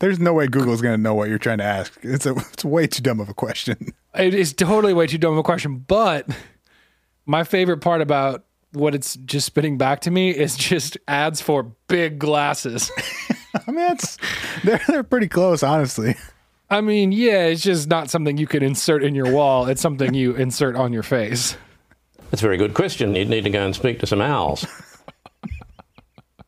there's 0.00 0.18
no 0.18 0.32
way 0.32 0.46
Google's 0.46 0.80
gonna 0.80 0.98
know 0.98 1.14
what 1.14 1.28
you're 1.28 1.38
trying 1.38 1.58
to 1.58 1.64
ask. 1.64 1.98
It's 2.02 2.26
a 2.26 2.34
it's 2.52 2.64
way 2.64 2.86
too 2.86 3.02
dumb 3.02 3.20
of 3.20 3.28
a 3.28 3.34
question. 3.34 3.92
it 4.14 4.34
is 4.34 4.52
totally 4.52 4.94
way 4.94 5.06
too 5.06 5.18
dumb 5.18 5.32
of 5.32 5.38
a 5.38 5.42
question. 5.42 5.78
But 5.78 6.28
my 7.26 7.44
favorite 7.44 7.78
part 7.78 8.00
about 8.00 8.44
what 8.72 8.94
it's 8.94 9.16
just 9.16 9.46
spitting 9.46 9.78
back 9.78 10.00
to 10.00 10.10
me 10.10 10.30
is 10.30 10.56
just 10.56 10.98
ads 11.08 11.40
for 11.40 11.72
big 11.88 12.18
glasses. 12.18 12.90
I 13.66 13.70
mean, 13.70 13.76
that's 13.76 14.18
they're 14.62 14.80
they're 14.88 15.02
pretty 15.02 15.28
close, 15.28 15.62
honestly. 15.62 16.14
I 16.70 16.82
mean, 16.82 17.12
yeah, 17.12 17.46
it's 17.46 17.62
just 17.62 17.88
not 17.88 18.10
something 18.10 18.36
you 18.36 18.46
could 18.46 18.62
insert 18.62 19.02
in 19.02 19.14
your 19.14 19.32
wall. 19.32 19.66
It's 19.66 19.80
something 19.80 20.12
you 20.12 20.34
insert 20.36 20.76
on 20.76 20.92
your 20.92 21.02
face. 21.02 21.56
That's 22.30 22.42
a 22.42 22.44
very 22.44 22.58
good 22.58 22.74
question. 22.74 23.14
You'd 23.14 23.30
need 23.30 23.44
to 23.44 23.50
go 23.50 23.64
and 23.64 23.74
speak 23.74 24.00
to 24.00 24.06
some 24.06 24.20
owls. 24.20 24.66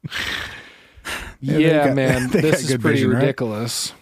Yeah, 1.40 1.86
got- 1.88 1.96
man, 1.96 2.28
this 2.30 2.62
is 2.62 2.76
pretty 2.78 2.96
vision, 2.98 3.10
right? 3.10 3.20
ridiculous. 3.20 3.92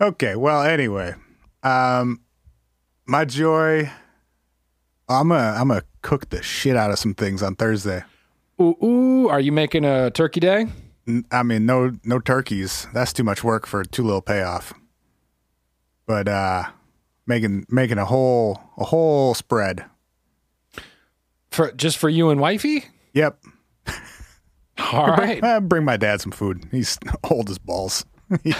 Okay, 0.00 0.36
well, 0.36 0.62
anyway, 0.62 1.14
um, 1.62 2.20
my 3.06 3.24
joy. 3.24 3.90
I'm 5.10 5.28
gonna 5.28 5.54
I'm 5.58 5.68
gonna 5.68 5.84
cook 6.02 6.28
the 6.28 6.42
shit 6.42 6.76
out 6.76 6.90
of 6.90 6.98
some 6.98 7.14
things 7.14 7.42
on 7.42 7.56
Thursday. 7.56 8.04
Ooh, 8.60 8.76
ooh, 8.84 9.28
are 9.28 9.40
you 9.40 9.52
making 9.52 9.84
a 9.84 10.10
turkey 10.10 10.40
day? 10.40 10.66
I 11.32 11.42
mean, 11.42 11.64
no 11.64 11.92
no 12.04 12.18
turkeys. 12.18 12.86
That's 12.92 13.12
too 13.14 13.24
much 13.24 13.42
work 13.42 13.66
for 13.66 13.84
too 13.84 14.02
little 14.04 14.20
payoff. 14.20 14.74
But 16.06 16.28
uh, 16.28 16.64
making 17.26 17.64
making 17.70 17.96
a 17.98 18.04
whole 18.04 18.60
a 18.76 18.84
whole 18.84 19.32
spread. 19.34 19.84
For 21.50 21.72
just 21.72 21.96
for 21.96 22.10
you 22.10 22.28
and 22.30 22.40
wifey? 22.40 22.84
Yep. 23.14 23.42
All 24.92 25.08
right. 25.08 25.42
Uh, 25.42 25.60
bring 25.60 25.84
my 25.84 25.96
dad 25.96 26.20
some 26.20 26.32
food. 26.32 26.66
He's 26.70 26.98
old 27.30 27.50
as 27.50 27.58
balls. 27.58 28.04
he, 28.42 28.52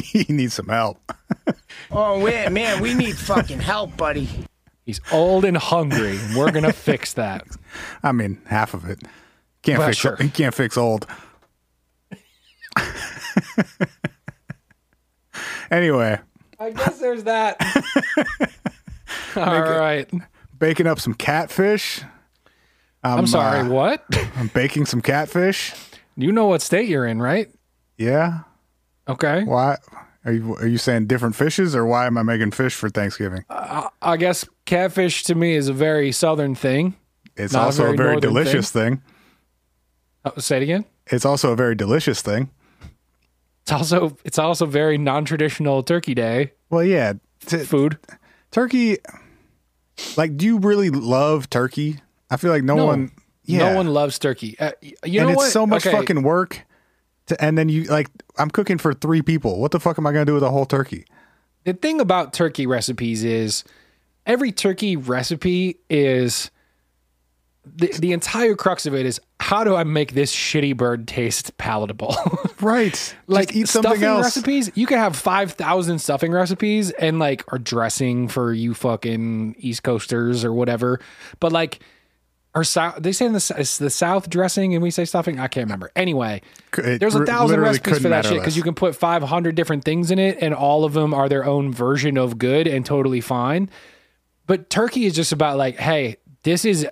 he 0.00 0.24
needs 0.32 0.54
some 0.54 0.68
help. 0.68 0.98
Oh, 1.90 2.18
wait, 2.20 2.50
man, 2.50 2.80
we 2.82 2.94
need 2.94 3.16
fucking 3.16 3.60
help, 3.60 3.96
buddy. 3.96 4.28
He's 4.84 5.00
old 5.12 5.44
and 5.44 5.56
hungry. 5.56 6.18
We're 6.36 6.50
gonna 6.50 6.72
fix 6.72 7.12
that. 7.14 7.46
I 8.02 8.10
mean, 8.12 8.40
half 8.46 8.74
of 8.74 8.84
it. 8.88 9.00
Can't 9.62 9.78
Well, 9.78 9.88
fix 9.88 9.98
sure. 9.98 10.16
you 10.20 10.28
can't 10.30 10.54
fix 10.54 10.76
old. 10.76 11.06
anyway, 15.70 16.18
I 16.58 16.70
guess 16.70 16.98
there's 16.98 17.24
that. 17.24 17.56
All 19.36 19.60
right. 19.62 20.10
baking 20.58 20.86
up 20.86 21.00
some 21.00 21.14
catfish. 21.14 22.02
I'm 23.04 23.26
sorry, 23.26 23.60
uh, 23.60 23.68
what? 23.68 24.04
I'm 24.36 24.48
baking 24.48 24.86
some 24.86 25.00
catfish. 25.00 25.72
You 26.16 26.32
know 26.32 26.46
what 26.46 26.62
state 26.62 26.88
you're 26.88 27.06
in, 27.06 27.20
right? 27.20 27.48
Yeah. 27.98 28.40
Okay. 29.08 29.44
Why 29.44 29.76
are 30.24 30.32
you 30.32 30.56
are 30.56 30.66
you 30.66 30.78
saying 30.78 31.06
different 31.06 31.36
fishes 31.36 31.76
or 31.76 31.84
why 31.84 32.06
am 32.06 32.16
I 32.16 32.22
making 32.22 32.52
fish 32.52 32.74
for 32.74 32.88
Thanksgiving? 32.88 33.44
I 33.50 34.16
guess 34.16 34.46
catfish 34.64 35.24
to 35.24 35.34
me 35.34 35.54
is 35.54 35.68
a 35.68 35.72
very 35.72 36.12
southern 36.12 36.54
thing. 36.54 36.96
It's 37.36 37.54
a 37.54 37.58
also 37.60 37.82
a 37.82 37.86
very 37.88 37.96
very, 37.96 38.10
northern 38.12 38.30
delicious 38.30 38.70
thing. 38.70 39.02
Oh, 40.24 40.32
say 40.38 40.56
it 40.58 40.62
again. 40.62 40.84
It's 41.08 41.26
also 41.26 41.52
a 41.52 41.56
very 41.56 41.74
delicious 41.74 42.22
thing. 42.22 42.50
It's 43.62 43.72
also 43.72 44.16
it's 44.24 44.38
also 44.38 44.66
very 44.66 44.96
non-traditional 44.98 45.82
turkey 45.82 46.14
day 46.14 46.52
Well, 46.70 46.84
yeah, 46.84 47.14
t- 47.46 47.58
food. 47.58 47.98
turkey. 48.50 48.98
Like, 50.16 50.36
do 50.36 50.44
you 50.46 50.58
really 50.58 50.90
love 50.90 51.48
turkey? 51.50 52.00
I 52.34 52.36
feel 52.36 52.50
like 52.50 52.64
no, 52.64 52.74
No. 52.76 52.86
one. 52.86 53.10
Yeah, 53.44 53.70
No 53.70 53.76
one 53.76 53.86
loves 53.88 54.18
turkey. 54.18 54.56
Uh, 54.58 54.72
you 54.82 54.94
and 55.04 55.14
know 55.14 55.28
it's 55.28 55.36
what? 55.36 55.50
so 55.52 55.66
much 55.66 55.86
Okay, 55.86 55.96
fucking 55.96 56.22
work. 56.22 56.62
To, 57.26 57.42
and 57.44 57.56
then 57.56 57.68
you 57.68 57.84
like, 57.84 58.08
I'm 58.38 58.50
cooking 58.50 58.78
for 58.78 58.92
three 58.94 59.22
people. 59.22 59.60
What 59.60 59.70
the 59.70 59.80
fuck 59.80 59.98
am 59.98 60.06
I 60.06 60.12
gonna 60.12 60.24
do 60.24 60.34
with 60.34 60.42
a 60.42 60.50
whole 60.50 60.66
turkey? 60.66 61.04
the 61.64 61.72
thing 61.72 61.98
about 62.00 62.34
turkey 62.34 62.66
recipes 62.66 63.24
is 63.24 63.64
every 64.26 64.52
turkey 64.52 64.96
recipe 64.96 65.78
is 65.88 66.50
the, 67.64 67.86
the 67.98 68.12
entire 68.12 68.54
crux 68.54 68.84
of 68.84 68.94
it 68.94 69.06
is 69.06 69.18
how 69.40 69.64
do 69.64 69.74
I 69.74 69.84
make 69.84 70.12
this 70.12 70.34
shitty 70.34 70.76
bird 70.76 71.08
taste 71.08 71.56
palatable? 71.58 72.14
Right. 72.60 73.14
like 73.26 73.48
Just 73.48 73.56
eat 73.58 73.68
something 73.68 73.90
stuffing 73.92 74.04
else. 74.08 74.24
recipes, 74.24 74.70
you 74.74 74.86
can 74.86 74.96
have 74.98 75.14
five 75.16 75.52
thousand 75.52 75.98
stuffing 75.98 76.32
recipes 76.32 76.90
and 76.92 77.18
like 77.18 77.44
or 77.52 77.58
dressing 77.58 78.26
for 78.28 78.54
you 78.54 78.72
fucking 78.72 79.56
East 79.58 79.82
Coasters 79.82 80.46
or 80.46 80.52
whatever. 80.54 80.98
But 81.40 81.52
like 81.52 81.80
or 82.54 82.62
they 82.98 83.12
say 83.12 83.26
in 83.26 83.32
the 83.32 83.54
it's 83.58 83.78
the 83.78 83.90
South 83.90 84.30
dressing 84.30 84.74
and 84.74 84.82
we 84.82 84.90
say 84.90 85.04
stuffing. 85.04 85.40
I 85.40 85.48
can't 85.48 85.66
remember. 85.66 85.90
Anyway, 85.96 86.40
It 86.78 87.00
there's 87.00 87.16
a 87.16 87.26
thousand 87.26 87.60
recipes 87.60 87.98
for 88.00 88.08
that 88.10 88.24
shit 88.24 88.38
because 88.38 88.56
you 88.56 88.62
can 88.62 88.74
put 88.74 88.94
500 88.94 89.54
different 89.54 89.84
things 89.84 90.10
in 90.10 90.18
it 90.20 90.38
and 90.40 90.54
all 90.54 90.84
of 90.84 90.92
them 90.92 91.12
are 91.12 91.28
their 91.28 91.44
own 91.44 91.72
version 91.72 92.16
of 92.16 92.38
good 92.38 92.68
and 92.68 92.86
totally 92.86 93.20
fine. 93.20 93.68
But 94.46 94.70
turkey 94.70 95.04
is 95.04 95.14
just 95.14 95.32
about 95.32 95.56
like, 95.56 95.76
hey, 95.76 96.16
this 96.44 96.64
is 96.64 96.86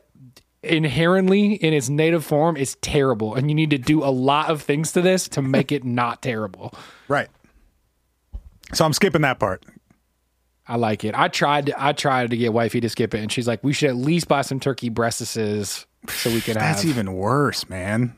inherently 0.65 1.55
in 1.55 1.75
its 1.75 1.89
native 1.89 2.25
form 2.25 2.57
is 2.57 2.77
terrible 2.77 3.35
and 3.35 3.51
you 3.51 3.55
need 3.55 3.71
to 3.71 3.79
do 3.79 4.03
a 4.03 4.11
lot 4.11 4.51
of 4.51 4.63
things 4.63 4.93
to 4.93 5.01
this 5.01 5.29
to 5.29 5.43
make 5.43 5.71
it 5.71 5.85
not 5.85 6.23
terrible. 6.23 6.73
Right. 7.09 7.29
So 8.73 8.85
I'm 8.85 8.93
skipping 8.93 9.23
that 9.23 9.39
part. 9.39 9.65
I 10.69 10.77
like 10.77 11.05
it. 11.05 11.15
I 11.19 11.29
tried 11.29 11.73
I 11.77 11.93
tried 11.93 12.31
to 12.31 12.37
get 12.37 12.53
wifey 12.53 12.81
to 12.81 12.89
skip 12.89 13.15
it 13.15 13.21
and 13.21 13.31
she's 13.33 13.49
like, 13.49 13.63
we 13.65 13.73
should 13.73 13.91
at 13.91 13.97
least 13.97 14.29
buy 14.29 14.43
some 14.43 14.61
turkey 14.61 14.91
breastises 14.91 15.87
so 16.09 16.31
we 16.31 16.41
can 16.41 16.55
have 16.55 16.63
That's 16.77 16.83
have 16.83 16.91
even 16.91 17.13
worse, 17.15 17.69
man. 17.69 18.15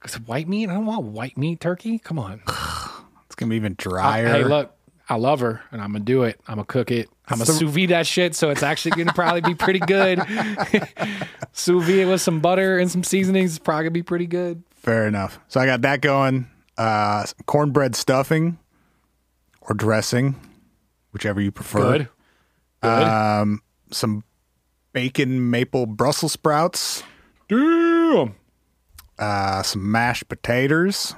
'Cause 0.00 0.14
white 0.20 0.48
meat. 0.48 0.68
I 0.68 0.74
don't 0.74 0.86
want 0.86 1.04
white 1.06 1.36
meat 1.36 1.60
turkey. 1.60 1.98
Come 1.98 2.18
on. 2.18 2.42
It's 3.26 3.34
gonna 3.34 3.50
be 3.50 3.56
even 3.56 3.72
I- 3.72 3.74
drier. 3.82 4.28
hey, 4.28 4.44
look, 4.44 4.74
I 5.08 5.16
love 5.16 5.40
her, 5.40 5.62
and 5.70 5.80
I'm 5.82 5.92
gonna 5.92 6.04
do 6.04 6.22
it. 6.24 6.40
I'm 6.48 6.54
gonna 6.56 6.64
cook 6.66 6.90
it. 6.90 7.08
I'm 7.28 7.36
gonna 7.38 7.44
the- 7.44 7.52
sous 7.52 7.70
vide 7.70 7.90
that 7.90 8.06
shit, 8.06 8.34
so 8.34 8.50
it's 8.50 8.62
actually 8.62 8.92
gonna 8.92 9.12
probably 9.12 9.42
be 9.42 9.54
pretty 9.54 9.80
good. 9.80 10.18
sous 11.52 11.84
vide 11.84 12.06
with 12.08 12.20
some 12.20 12.40
butter 12.40 12.78
and 12.78 12.90
some 12.90 13.02
seasonings 13.02 13.52
is 13.52 13.58
probably 13.58 13.84
gonna 13.84 13.90
be 13.92 14.02
pretty 14.02 14.26
good. 14.26 14.62
Fair 14.76 15.06
enough. 15.06 15.38
So 15.48 15.60
I 15.60 15.66
got 15.66 15.82
that 15.82 16.00
going. 16.00 16.48
Uh, 16.76 17.26
cornbread 17.46 17.94
stuffing 17.96 18.58
or 19.60 19.74
dressing, 19.74 20.36
whichever 21.12 21.40
you 21.40 21.50
prefer. 21.50 21.98
Good. 21.98 22.08
Good. 22.82 23.58
Some 23.90 24.24
bacon 24.92 25.50
maple 25.50 25.86
Brussels 25.86 26.32
sprouts. 26.32 27.02
Damn. 27.48 28.34
uh, 29.18 29.62
some 29.62 29.90
mashed 29.90 30.28
potatoes, 30.28 31.14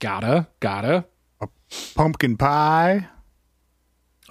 Gotta, 0.00 0.48
gotta. 0.60 1.04
A 1.40 1.48
pumpkin 1.94 2.36
pie. 2.36 3.06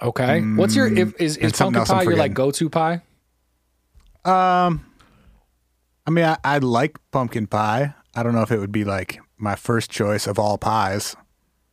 Okay. 0.02 0.40
What's 0.40 0.74
your 0.74 0.86
if, 0.92 1.20
is 1.20 1.36
is 1.36 1.52
pumpkin 1.52 1.84
pie 1.84 2.02
your 2.02 2.16
like 2.16 2.34
go 2.34 2.50
to 2.50 2.68
pie? 2.68 3.02
Um, 4.24 4.84
I 6.06 6.10
mean, 6.10 6.24
I, 6.24 6.36
I 6.42 6.58
like 6.58 6.98
pumpkin 7.12 7.46
pie. 7.46 7.94
I 8.14 8.22
don't 8.22 8.34
know 8.34 8.42
if 8.42 8.50
it 8.50 8.58
would 8.58 8.72
be 8.72 8.84
like 8.84 9.20
my 9.38 9.54
first 9.54 9.90
choice 9.90 10.26
of 10.26 10.38
all 10.38 10.58
pies. 10.58 11.16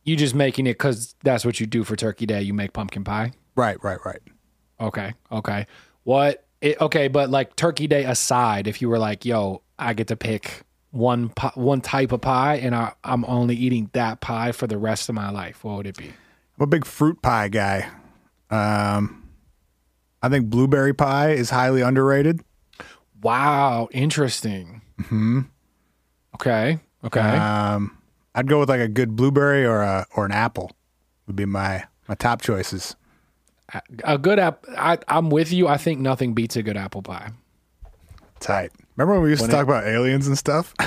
You 0.08 0.16
just 0.16 0.34
making 0.34 0.66
it 0.66 0.72
because 0.72 1.14
that's 1.22 1.44
what 1.44 1.60
you 1.60 1.66
do 1.66 1.84
for 1.84 1.94
Turkey 1.94 2.24
Day. 2.24 2.40
You 2.40 2.54
make 2.54 2.72
pumpkin 2.72 3.04
pie. 3.04 3.32
Right, 3.54 3.76
right, 3.84 3.98
right. 4.06 4.22
Okay. 4.80 5.12
Okay. 5.30 5.66
What? 6.04 6.46
It, 6.62 6.80
okay, 6.80 7.08
but 7.08 7.28
like 7.28 7.56
Turkey 7.56 7.86
Day 7.86 8.04
aside, 8.04 8.66
if 8.66 8.80
you 8.80 8.88
were 8.88 8.98
like, 8.98 9.26
"Yo, 9.26 9.60
I 9.78 9.92
get 9.92 10.06
to 10.06 10.16
pick 10.16 10.62
one 10.92 11.30
one 11.56 11.82
type 11.82 12.12
of 12.12 12.22
pie, 12.22 12.54
and 12.56 12.74
I, 12.74 12.94
I'm 13.04 13.22
only 13.26 13.54
eating 13.54 13.90
that 13.92 14.22
pie 14.22 14.52
for 14.52 14.66
the 14.66 14.78
rest 14.78 15.10
of 15.10 15.14
my 15.14 15.28
life," 15.28 15.62
what 15.62 15.76
would 15.76 15.86
it 15.86 15.98
be? 15.98 16.06
I'm 16.06 16.62
a 16.62 16.66
big 16.66 16.86
fruit 16.86 17.20
pie 17.20 17.48
guy. 17.48 17.90
Um, 18.48 19.28
I 20.22 20.30
think 20.30 20.48
blueberry 20.48 20.94
pie 20.94 21.32
is 21.32 21.50
highly 21.50 21.82
underrated. 21.82 22.40
Wow, 23.20 23.90
interesting. 23.92 24.80
Hmm. 25.04 25.40
Okay. 26.34 26.78
Okay. 27.04 27.20
Um, 27.20 27.97
I'd 28.38 28.46
go 28.46 28.60
with 28.60 28.68
like 28.68 28.80
a 28.80 28.86
good 28.86 29.16
blueberry 29.16 29.66
or 29.66 29.82
a 29.82 30.06
or 30.14 30.24
an 30.24 30.30
apple 30.30 30.70
would 31.26 31.34
be 31.34 31.44
my 31.44 31.84
my 32.08 32.14
top 32.14 32.40
choices. 32.40 32.94
a 34.04 34.16
good 34.16 34.38
apple. 34.38 34.72
I'm 35.08 35.28
with 35.28 35.52
you. 35.52 35.66
I 35.66 35.76
think 35.76 35.98
nothing 35.98 36.34
beats 36.34 36.54
a 36.54 36.62
good 36.62 36.76
apple 36.76 37.02
pie. 37.02 37.32
Tight. 38.38 38.70
Remember 38.94 39.14
when 39.14 39.24
we 39.24 39.30
used 39.30 39.44
to 39.44 39.50
talk 39.50 39.64
about 39.64 39.84
aliens 39.86 40.28
and 40.28 40.38
stuff? 40.38 40.72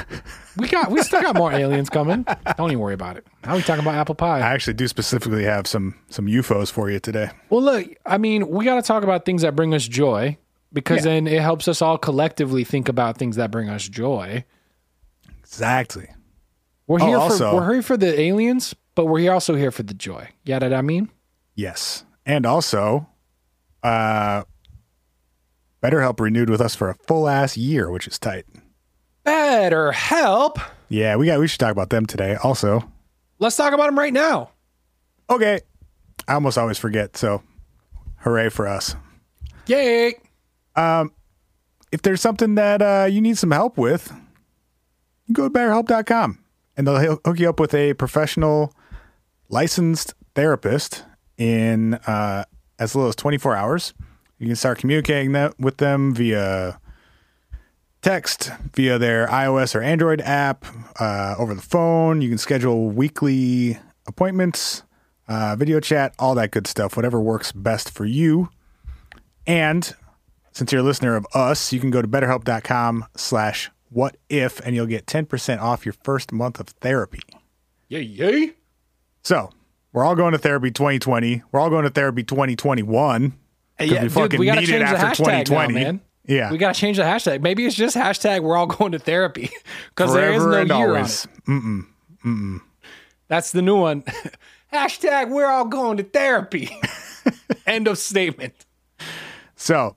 We 0.58 0.68
got. 0.68 0.92
We 0.92 1.02
still 1.02 1.22
got 1.22 1.38
more 1.38 1.54
aliens 1.54 1.90
coming. 1.90 2.26
Don't 2.58 2.72
even 2.72 2.80
worry 2.80 2.94
about 2.94 3.16
it. 3.16 3.26
Now 3.46 3.56
we 3.56 3.62
talking 3.62 3.82
about 3.84 3.96
apple 3.96 4.16
pie. 4.16 4.40
I 4.40 4.52
actually 4.54 4.74
do 4.74 4.86
specifically 4.90 5.46
have 5.46 5.66
some 5.66 5.96
some 6.10 6.26
UFOs 6.28 6.70
for 6.70 6.90
you 6.92 7.00
today. 7.00 7.30
Well, 7.50 7.62
look, 7.62 7.88
I 8.06 8.18
mean, 8.18 8.50
we 8.50 8.66
got 8.66 8.76
to 8.76 8.82
talk 8.82 9.04
about 9.04 9.24
things 9.24 9.44
that 9.44 9.56
bring 9.56 9.74
us 9.74 9.88
joy 9.88 10.38
because 10.74 10.98
Yeah. 11.06 11.14
then 11.14 11.28
it 11.28 11.42
helps 11.42 11.70
us 11.70 11.82
all 11.82 11.98
collectively 11.98 12.66
think 12.66 12.90
about 12.90 13.18
things 13.18 13.38
that 13.38 13.50
bring 13.50 13.70
us 13.70 13.88
joy. 13.88 14.44
Exactly. 15.40 16.10
We're 16.88 17.02
Oh, 17.02 17.06
here 17.06 17.18
also- 17.18 17.52
for 17.52 17.56
we're 17.58 17.74
here 17.74 17.82
for 17.82 17.98
the 17.98 18.20
aliens, 18.20 18.76
but 18.96 19.06
we're 19.06 19.20
here 19.20 19.34
also 19.34 19.56
here 19.56 19.72
for 19.72 19.84
the 19.84 19.94
joy. 19.94 20.30
Yeah, 20.44 20.60
that 20.60 20.74
I 20.74 20.82
mean. 20.82 21.10
Yes. 21.56 22.04
And 22.26 22.46
also, 22.46 23.08
uh, 23.84 24.44
BetterHelp 25.84 26.20
renewed 26.20 26.50
with 26.50 26.62
us 26.62 26.76
for 26.76 26.90
a 26.90 26.96
full 27.08 27.28
ass 27.28 27.58
year, 27.58 27.90
which 27.90 28.08
is 28.08 28.20
tight. 28.20 28.46
Better 29.24 29.92
help. 29.92 30.60
Yeah, 30.90 31.16
we 31.16 31.26
got. 31.28 31.40
We 31.40 31.48
should 31.48 31.60
talk 31.60 31.72
about 31.72 31.90
them 31.90 32.06
today. 32.06 32.36
Also, 32.44 32.84
Let's 33.40 33.56
talk 33.56 33.74
about 33.74 33.88
them 33.88 33.98
right 33.98 34.14
now. 34.14 34.52
okay. 35.30 35.62
I 36.28 36.34
almost 36.36 36.58
always 36.58 36.78
forget. 36.78 37.18
So, 37.18 37.42
hooray 38.18 38.50
for 38.50 38.68
us! 38.68 38.96
Yay! 39.66 40.14
If 41.92 42.02
there's 42.04 42.22
something 42.22 42.56
that 42.56 42.82
uh, 42.82 43.08
you 43.10 43.20
need 43.22 43.38
some 43.38 43.52
help 43.52 43.78
with, 43.78 44.14
go 45.32 45.50
to 45.50 45.54
BetterHelp.com, 45.54 46.38
and 46.76 46.88
they'll 46.88 47.18
hook 47.26 47.40
you 47.40 47.50
up 47.50 47.60
with 47.60 47.74
a 47.74 47.94
professional, 47.94 48.74
licensed 49.50 50.14
therapist 50.36 51.04
in 51.38 51.96
uh, 51.96 52.46
as 52.80 52.96
little 52.96 53.10
as 53.10 53.16
24 53.16 53.56
hours. 53.56 53.94
You 54.40 54.48
can 54.48 54.56
start 54.56 54.80
communicating 54.80 55.34
that 55.34 55.60
with 55.60 55.78
them 55.78 56.14
via 56.14 56.80
text, 58.02 58.52
via 58.74 58.98
their 58.98 59.28
iOS 59.28 59.76
or 59.76 59.82
Android 59.82 60.22
app, 60.22 60.66
uh, 61.00 61.36
over 61.38 61.54
the 61.54 61.62
phone. 61.62 62.22
You 62.22 62.30
can 62.30 62.38
schedule 62.38 62.90
weekly 62.90 63.78
appointments, 64.08 64.84
uh, 65.28 65.56
video 65.56 65.80
chat, 65.80 66.14
all 66.18 66.36
that 66.36 66.52
good 66.52 66.68
stuff, 66.68 66.96
whatever 66.96 67.22
works 67.22 67.52
best 67.52 67.92
for 67.92 68.06
you. 68.06 68.50
And 69.46 69.94
since 70.52 70.72
you're 70.72 70.82
a 70.82 70.84
listener 70.84 71.16
of 71.16 71.26
us, 71.34 71.72
you 71.72 71.80
can 71.80 71.92
go 71.92 72.02
to 72.02 72.08
betterhelp.com 72.08 73.06
slash 73.16 73.72
what 73.92 74.18
if, 74.30 74.60
and 74.62 74.76
you'll 74.76 74.86
get 74.88 75.06
10% 75.06 75.62
off 75.62 75.86
your 75.86 75.94
first 76.04 76.32
month 76.32 76.60
of 76.60 76.68
therapy. 76.70 77.22
Yay! 77.90 78.02
Yay! 78.02 78.54
So 79.24 79.50
we're 79.94 80.06
all 80.06 80.16
going 80.16 80.32
to 80.32 80.38
therapy 80.38 80.72
2020. 80.72 81.44
We're 81.52 81.60
all 81.60 81.70
going 81.70 81.84
to 81.84 81.90
therapy 81.90 82.24
2021. 82.24 83.34
Yeah, 83.80 84.04
we 84.04 84.10
fucking 84.10 84.40
we 84.40 84.46
gotta 84.46 84.62
need 84.62 84.70
it 84.70 84.74
change 84.74 84.90
the 84.90 84.96
after 84.98 85.24
hashtag 85.24 85.46
2020. 85.46 85.74
now, 85.74 85.80
man. 85.80 86.02
Yeah. 86.26 86.52
we 86.52 86.58
gotta 86.60 86.80
change 86.80 86.98
the 86.98 87.04
hashtag. 87.04 87.42
Maybe 87.42 87.66
it's 87.66 87.76
just 87.76 87.96
hashtag 87.98 88.44
We're 88.44 88.56
all 88.56 88.68
going 88.68 88.92
to 88.92 89.00
therapy 89.00 89.50
because 89.90 90.14
there 90.14 90.34
is 90.34 90.46
no 90.46 90.62
and 90.62 90.70
year 90.70 90.78
always. 90.96 91.28
on 91.48 91.88
it. 92.24 92.62
That's 93.28 93.52
the 93.52 93.62
new 93.62 93.80
one. 93.80 94.04
hashtag 94.74 95.30
We're 95.30 95.48
all 95.48 95.66
going 95.66 95.98
to 95.98 96.04
therapy. 96.04 96.70
End 97.66 97.88
of 97.88 97.98
statement. 97.98 98.54
So 99.56 99.96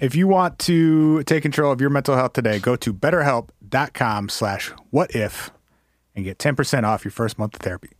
if 0.00 0.14
you 0.14 0.28
want 0.28 0.58
to 0.60 1.22
take 1.24 1.42
control 1.42 1.72
of 1.72 1.80
your 1.80 1.90
mental 1.90 2.14
health 2.16 2.32
today, 2.32 2.58
go 2.58 2.76
to 2.76 2.92
betterhelp.com 2.92 4.28
slash 4.28 4.72
what 4.90 5.14
if 5.14 5.50
and 6.14 6.24
get 6.24 6.38
10% 6.38 6.84
off 6.84 7.04
your 7.04 7.12
first 7.12 7.38
month 7.38 7.54
of 7.54 7.60
therapy. 7.60 7.90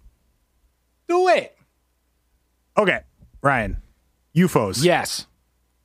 Do 1.09 1.29
it. 1.29 1.57
Okay, 2.77 3.01
Ryan, 3.43 3.83
UFOs. 4.37 4.85
Yes. 4.85 5.27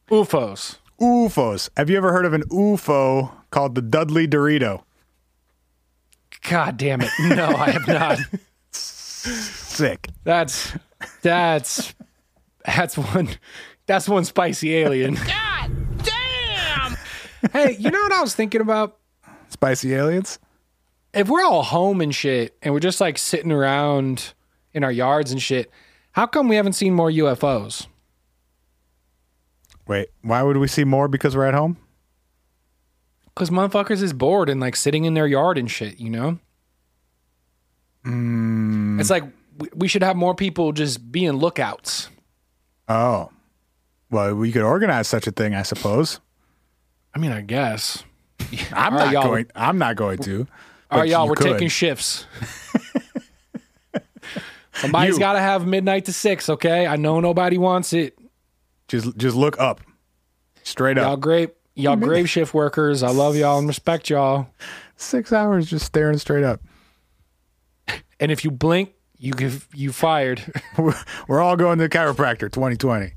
UFOs. 0.10 0.78
UFOs. 1.00 1.70
Have 1.76 1.90
you 1.90 1.98
ever 1.98 2.12
heard 2.12 2.26
of 2.26 2.34
an 2.34 2.44
UFO 2.44 3.32
called 3.50 3.76
the 3.76 3.82
Dudley 3.82 4.28
Dorito? 4.28 4.84
God 6.50 6.78
damn 6.78 7.02
it. 7.02 7.10
No, 7.20 7.48
I 7.48 7.72
have 7.72 7.88
not. 7.88 8.20
Sick. 8.72 10.10
That's 10.24 10.74
that's 11.22 11.94
that's 12.66 12.98
one 12.98 13.30
that's 13.86 14.08
one 14.08 14.26
spicy 14.26 14.76
alien. 14.76 15.18
Hey, 17.52 17.76
you 17.78 17.92
know 17.92 18.02
what 18.02 18.12
I 18.14 18.22
was 18.22 18.34
thinking 18.36 18.62
about? 18.62 18.98
Spicy 19.50 19.94
aliens? 19.94 20.40
If 21.14 21.30
we're 21.30 21.44
all 21.44 21.64
home 21.64 22.02
and 22.02 22.14
shit 22.14 22.56
and 22.62 22.74
we're 22.74 22.80
just 22.80 23.02
like 23.02 23.18
sitting 23.18 23.52
around 23.52 24.34
in 24.74 24.84
our 24.84 24.92
yards 24.92 25.32
and 25.32 25.42
shit, 25.42 25.70
how 26.12 26.26
come 26.26 26.48
we 26.48 26.56
haven't 26.56 26.74
seen 26.74 26.94
more 26.94 27.10
UFOs? 27.12 27.88
Wait, 29.88 30.10
why 30.22 30.42
would 30.42 30.58
we 30.58 30.68
see 30.68 30.84
more 30.86 31.08
because 31.08 31.36
we're 31.36 31.46
at 31.46 31.54
home? 31.54 31.78
Because 33.34 33.50
motherfuckers 33.50 34.02
is 34.02 34.14
bored 34.14 34.50
and 34.50 34.62
like 34.62 34.76
sitting 34.76 35.06
in 35.06 35.14
their 35.14 35.28
yard 35.28 35.58
and 35.58 35.70
shit, 35.70 36.00
you 36.00 36.10
know? 36.10 36.40
Mm. 38.06 39.00
It's 39.00 39.10
like 39.10 39.24
we- 39.58 39.70
we 39.76 39.88
should 39.88 40.04
have 40.04 40.16
more 40.16 40.34
people 40.36 40.72
just 40.72 41.12
being 41.12 41.34
lookouts. 41.34 42.10
Oh. 42.88 43.30
Well, 44.10 44.36
we 44.36 44.52
could 44.52 44.62
organize 44.64 45.08
such 45.08 45.28
a 45.28 45.32
thing, 45.32 45.54
I 45.56 45.64
suppose. 45.64 46.20
I 47.14 47.20
mean, 47.20 47.32
I 47.32 47.42
guess. 47.42 48.04
I'm 48.74 48.94
right, 48.96 49.06
not 49.06 49.14
y'all. 49.14 49.24
going 49.24 49.46
I'm 49.56 49.78
not 49.78 49.96
going 49.96 50.18
to. 50.20 50.48
All 50.92 51.00
right, 51.00 51.10
y'all, 51.10 51.28
we're 51.28 51.36
could. 51.36 51.54
taking 51.54 51.70
shifts. 51.70 52.26
Somebody's 54.74 55.18
got 55.18 55.34
to 55.34 55.40
have 55.40 55.66
midnight 55.66 56.06
to 56.06 56.14
six, 56.14 56.50
okay? 56.50 56.88
I 56.88 56.96
know 56.98 57.20
nobody 57.20 57.58
wants 57.58 57.94
it. 57.94 58.18
Just 58.88 59.16
just 59.18 59.36
look 59.36 59.60
up. 59.60 59.82
Straight 60.64 60.98
Y'all 60.98 61.14
up. 61.14 61.20
great, 61.20 61.52
y'all 61.76 61.96
grave 61.96 62.30
shift 62.30 62.54
workers. 62.54 63.04
I 63.04 63.10
love 63.10 63.36
y'all 63.36 63.60
and 63.60 63.68
respect 63.68 64.10
y'all. 64.10 64.48
Six 64.98 65.34
hours 65.34 65.70
just 65.70 65.86
staring 65.86 66.18
straight 66.18 66.44
up. 66.44 66.62
And 68.20 68.32
if 68.32 68.44
you 68.44 68.52
blink, 68.52 68.94
you 69.18 69.34
give 69.34 69.68
you 69.74 69.92
fired. 69.92 70.42
We're, 70.78 70.96
we're 71.28 71.42
all 71.42 71.56
going 71.56 71.78
to 71.80 71.88
the 71.88 71.90
chiropractor 71.90 72.52
2020. 72.52 73.14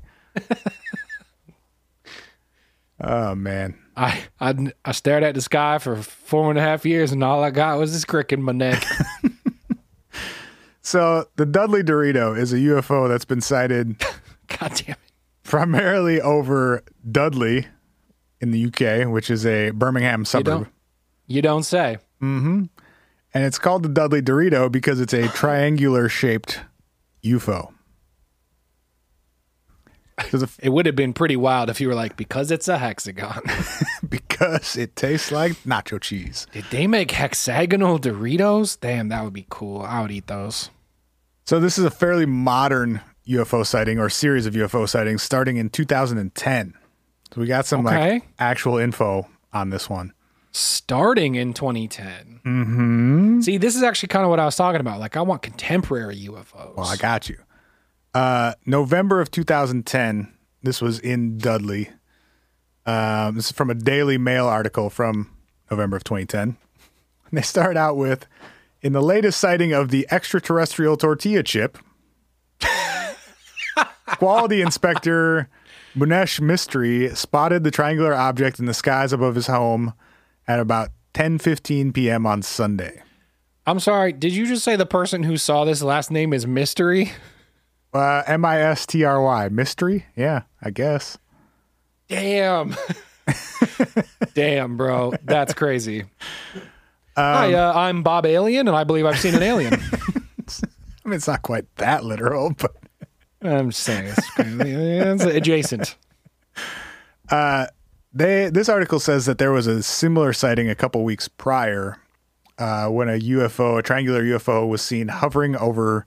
Oh 3.01 3.35
man. 3.35 3.77
I, 3.95 4.21
I 4.39 4.71
I 4.85 4.91
stared 4.91 5.23
at 5.23 5.33
the 5.33 5.41
sky 5.41 5.79
for 5.79 5.95
four 5.97 6.49
and 6.51 6.59
a 6.59 6.61
half 6.61 6.85
years, 6.85 7.11
and 7.11 7.23
all 7.23 7.43
I 7.43 7.49
got 7.49 7.79
was 7.79 7.91
this 7.93 8.05
crick 8.05 8.31
in 8.31 8.41
my 8.43 8.51
neck. 8.51 8.83
So 10.81 11.27
the 11.35 11.45
Dudley 11.45 11.83
Dorito 11.83 12.37
is 12.37 12.53
a 12.53 12.57
UFO 12.57 13.09
that's 13.09 13.25
been 13.25 13.41
sighted 13.41 13.99
God 14.47 14.71
damn 14.75 14.91
it! 14.91 14.97
primarily 15.43 16.21
over 16.21 16.81
Dudley 17.11 17.67
in 18.39 18.51
the 18.51 18.67
UK, 18.67 19.11
which 19.11 19.29
is 19.29 19.45
a 19.45 19.71
Birmingham 19.71 20.21
You 20.21 20.25
suburb. 20.25 20.45
don't 20.45 20.67
you 21.27 21.41
don't 21.41 21.63
say. 21.63 21.97
Mm-hmm. 22.21 22.63
And 23.33 23.43
it's 23.43 23.59
called 23.59 23.83
the 23.83 23.89
Dudley 23.89 24.21
Dorito 24.21 24.71
because 24.71 25.01
it's 25.01 25.13
a 25.13 25.27
triangular 25.27 26.07
shaped 26.07 26.61
UFO. 27.25 27.73
Because 30.17 30.57
It 30.59 30.69
would 30.69 30.85
have 30.87 30.95
been 30.95 31.13
pretty 31.13 31.35
wild 31.35 31.69
if 31.69 31.79
you 31.79 31.87
were 31.87 31.95
like, 31.95 32.17
because 32.17 32.49
it's 32.51 32.67
a 32.67 32.77
hexagon. 32.77 33.41
because 34.09 34.75
it 34.75 34.95
tastes 34.95 35.31
like 35.31 35.51
nacho 35.63 36.01
cheese. 36.01 36.47
Did 36.51 36.65
they 36.71 36.87
make 36.87 37.11
hexagonal 37.11 37.99
Doritos? 37.99 38.79
Damn, 38.79 39.09
that 39.09 39.23
would 39.23 39.33
be 39.33 39.45
cool. 39.49 39.81
I 39.81 40.01
would 40.01 40.11
eat 40.11 40.27
those. 40.27 40.69
So 41.45 41.59
this 41.59 41.77
is 41.77 41.85
a 41.85 41.91
fairly 41.91 42.25
modern 42.25 43.01
UFO 43.27 43.65
sighting 43.65 43.99
or 43.99 44.09
series 44.09 44.45
of 44.45 44.53
UFO 44.53 44.87
sightings 44.89 45.21
starting 45.21 45.57
in 45.57 45.69
2010. 45.69 46.73
So 47.33 47.41
we 47.41 47.47
got 47.47 47.65
some 47.65 47.85
Okay. 47.85 48.13
like 48.13 48.23
actual 48.39 48.77
info 48.77 49.27
on 49.53 49.69
this 49.69 49.89
one. 49.89 50.13
Starting 50.51 51.35
in 51.35 51.53
2010. 51.53 52.39
Mm-hmm. 52.45 53.41
See, 53.41 53.57
this 53.57 53.75
is 53.75 53.83
actually 53.83 54.07
kind 54.07 54.23
of 54.23 54.29
what 54.29 54.39
I 54.39 54.45
was 54.45 54.55
talking 54.55 54.81
about. 54.81 54.99
Like, 54.99 55.15
I 55.15 55.21
want 55.21 55.41
contemporary 55.43 56.17
UFOs. 56.27 56.75
Well, 56.75 56.87
I 56.87 56.95
got 56.95 57.29
you. 57.29 57.37
Uh, 58.13 58.53
November 58.65 59.21
of 59.21 59.31
2010. 59.31 60.33
This 60.63 60.81
was 60.81 60.99
in 60.99 61.37
Dudley. 61.37 61.89
Um, 62.85 63.35
this 63.35 63.47
is 63.47 63.51
from 63.51 63.69
a 63.69 63.75
Daily 63.75 64.17
Mail 64.17 64.47
article 64.47 64.89
from 64.89 65.29
November 65.69 65.97
of 65.97 66.03
2010. 66.03 66.57
And 67.29 67.37
they 67.37 67.41
start 67.41 67.77
out 67.77 67.97
with 67.97 68.25
In 68.81 68.93
the 68.93 69.01
latest 69.01 69.39
sighting 69.39 69.73
of 69.73 69.89
the 69.89 70.07
extraterrestrial 70.09 70.97
tortilla 70.97 71.43
chip, 71.43 71.77
quality 74.05 74.61
inspector 74.61 75.49
Munesh 75.95 76.39
Mistry 76.39 77.15
spotted 77.15 77.63
the 77.63 77.71
triangular 77.71 78.13
object 78.13 78.59
in 78.59 78.65
the 78.65 78.73
skies 78.73 79.11
above 79.11 79.35
his 79.35 79.47
home 79.47 79.93
at 80.47 80.59
about 80.59 80.89
10:15 81.13 81.93
p.m. 81.93 82.25
on 82.25 82.41
Sunday. 82.41 83.01
I'm 83.65 83.79
sorry. 83.79 84.13
Did 84.13 84.33
you 84.33 84.45
just 84.45 84.63
say 84.63 84.75
the 84.75 84.85
person 84.85 85.23
who 85.23 85.37
saw 85.37 85.65
this 85.65 85.81
last 85.81 86.11
name 86.11 86.33
is 86.33 86.47
Mystery? 86.47 87.11
Uh, 87.93 88.23
M 88.27 88.45
I 88.45 88.61
S 88.61 88.85
T 88.85 89.03
R 89.03 89.21
Y. 89.21 89.49
Mystery? 89.49 90.05
Yeah, 90.15 90.43
I 90.61 90.71
guess. 90.71 91.17
Damn. 92.07 92.75
Damn, 94.33 94.77
bro. 94.77 95.13
That's 95.23 95.53
crazy. 95.53 96.05
Hi, 97.15 97.53
uh, 97.53 97.73
I'm 97.73 98.03
Bob 98.03 98.25
Alien, 98.25 98.67
and 98.67 98.77
I 98.77 98.83
believe 98.83 99.05
I've 99.05 99.19
seen 99.19 99.33
an 99.33 99.41
alien. 99.41 99.73
I 101.05 101.09
mean, 101.09 101.15
it's 101.15 101.27
not 101.27 101.41
quite 101.41 101.65
that 101.77 102.03
literal, 102.03 102.53
but 102.57 102.75
I'm 103.41 103.71
just 103.71 103.83
saying 103.83 104.05
it's, 104.05 104.29
it's 104.37 105.23
adjacent. 105.23 105.95
they 108.13 108.49
this 108.49 108.69
article 108.69 108.99
says 108.99 109.25
that 109.25 109.39
there 109.39 109.51
was 109.51 109.65
a 109.65 109.81
similar 109.81 110.31
sighting 110.31 110.69
a 110.69 110.75
couple 110.75 111.03
weeks 111.03 111.27
prior 111.27 111.97
uh, 112.59 112.87
when 112.87 113.09
a 113.09 113.19
UFO, 113.19 113.79
a 113.79 113.81
triangular 113.81 114.23
UFO, 114.23 114.67
was 114.67 114.81
seen 114.81 115.07
hovering 115.07 115.55
over 115.55 116.05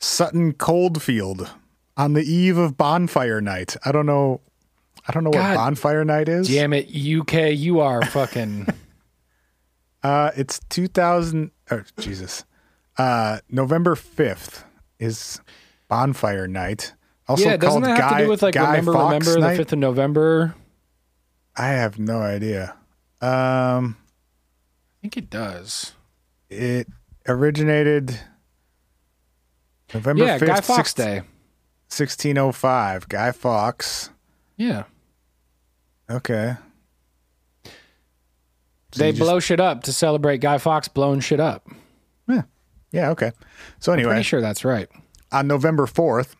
Sutton 0.00 0.52
Coldfield 0.54 1.50
on 1.96 2.14
the 2.14 2.22
eve 2.22 2.56
of 2.56 2.76
bonfire 2.76 3.40
night. 3.40 3.76
I 3.84 3.92
don't 3.92 4.06
know. 4.06 4.40
I 5.06 5.12
don't 5.12 5.24
know 5.24 5.30
God 5.30 5.50
what 5.50 5.56
bonfire 5.56 6.04
night 6.04 6.28
is. 6.28 6.48
Damn 6.48 6.72
it, 6.72 6.86
UK, 6.88 7.52
you 7.56 7.80
are 7.80 8.04
fucking. 8.04 8.66
Uh, 10.02 10.30
it's 10.34 10.60
2000. 10.70 11.50
Oh 11.70 11.82
Jesus, 11.98 12.46
uh, 12.96 13.40
November 13.50 13.94
5th 13.94 14.64
is 14.98 15.42
bonfire 15.88 16.48
night. 16.48 16.94
Also 17.28 17.44
yeah, 17.50 17.58
doesn't 17.58 17.82
called 17.82 17.84
that 17.84 18.00
have 18.00 18.10
Guy, 18.10 18.18
to 18.20 18.24
do 18.24 18.30
with 18.30 18.42
like 18.42 18.54
Guy 18.54 18.70
remember, 18.70 18.92
Fawkes 18.94 19.26
remember 19.26 19.40
night? 19.46 19.50
the 19.52 19.56
fifth 19.58 19.72
of 19.74 19.78
November? 19.78 20.54
I 21.54 21.66
have 21.68 21.98
no 21.98 22.22
idea. 22.22 22.76
Um, 23.20 23.98
I 24.00 24.94
think 25.02 25.18
it 25.18 25.28
does. 25.28 25.92
it 26.48 26.86
originated 27.28 28.18
November 29.94 30.24
yeah, 30.24 30.38
5th, 30.38 30.46
Guy 30.46 30.60
Fawkes 30.60 30.76
six- 30.90 30.94
Day. 30.94 31.16
1605. 31.88 33.08
Guy 33.08 33.32
Fawkes. 33.32 34.10
Yeah, 34.56 34.84
Okay. 36.10 36.56
So 37.64 37.70
they 38.98 39.06
you 39.08 39.12
just- 39.12 39.20
blow 39.20 39.38
shit 39.40 39.60
up 39.60 39.84
to 39.84 39.92
celebrate 39.92 40.38
Guy 40.38 40.58
Fawkes 40.58 40.88
blowing 40.88 41.20
shit 41.20 41.38
up. 41.40 41.68
Yeah, 42.28 42.42
Yeah, 42.92 43.10
okay. 43.10 43.32
So 43.78 43.92
anyway, 43.92 44.10
Pretty 44.10 44.22
sure 44.24 44.40
that's 44.40 44.64
right. 44.64 44.88
on 45.32 45.46
November 45.46 45.86
4th, 45.86 46.34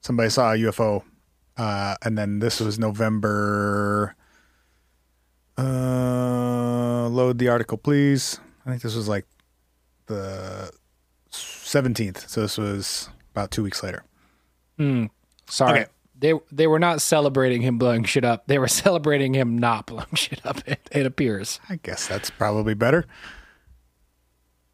somebody 0.00 0.30
saw 0.30 0.52
a 0.52 0.56
UFO. 0.56 1.02
Uh, 1.56 1.94
and 2.02 2.18
then 2.18 2.38
this 2.40 2.60
was 2.60 2.78
November. 2.78 4.14
Uh, 5.56 7.08
load 7.08 7.38
the 7.38 7.48
article, 7.48 7.78
please. 7.78 8.38
I 8.66 8.70
think 8.70 8.82
this 8.82 8.94
was 8.94 9.08
like 9.08 9.24
the 10.06 10.70
17th. 11.66 12.28
So 12.28 12.40
this 12.40 12.56
was 12.56 13.10
about 13.32 13.50
two 13.50 13.62
weeks 13.62 13.82
later. 13.82 14.04
Sorry. 15.48 15.80
Okay. 15.80 15.90
They 16.18 16.32
they 16.50 16.66
were 16.66 16.78
not 16.78 17.02
celebrating 17.02 17.60
him 17.60 17.76
blowing 17.76 18.04
shit 18.04 18.24
up. 18.24 18.46
They 18.46 18.58
were 18.58 18.68
celebrating 18.84 19.34
him 19.34 19.58
not 19.58 19.86
blowing 19.86 20.06
shit 20.14 20.44
up. 20.46 20.66
It, 20.66 20.88
it 20.90 21.04
appears. 21.06 21.60
I 21.68 21.76
guess 21.76 22.06
that's 22.06 22.30
probably 22.30 22.74
better. 22.74 23.04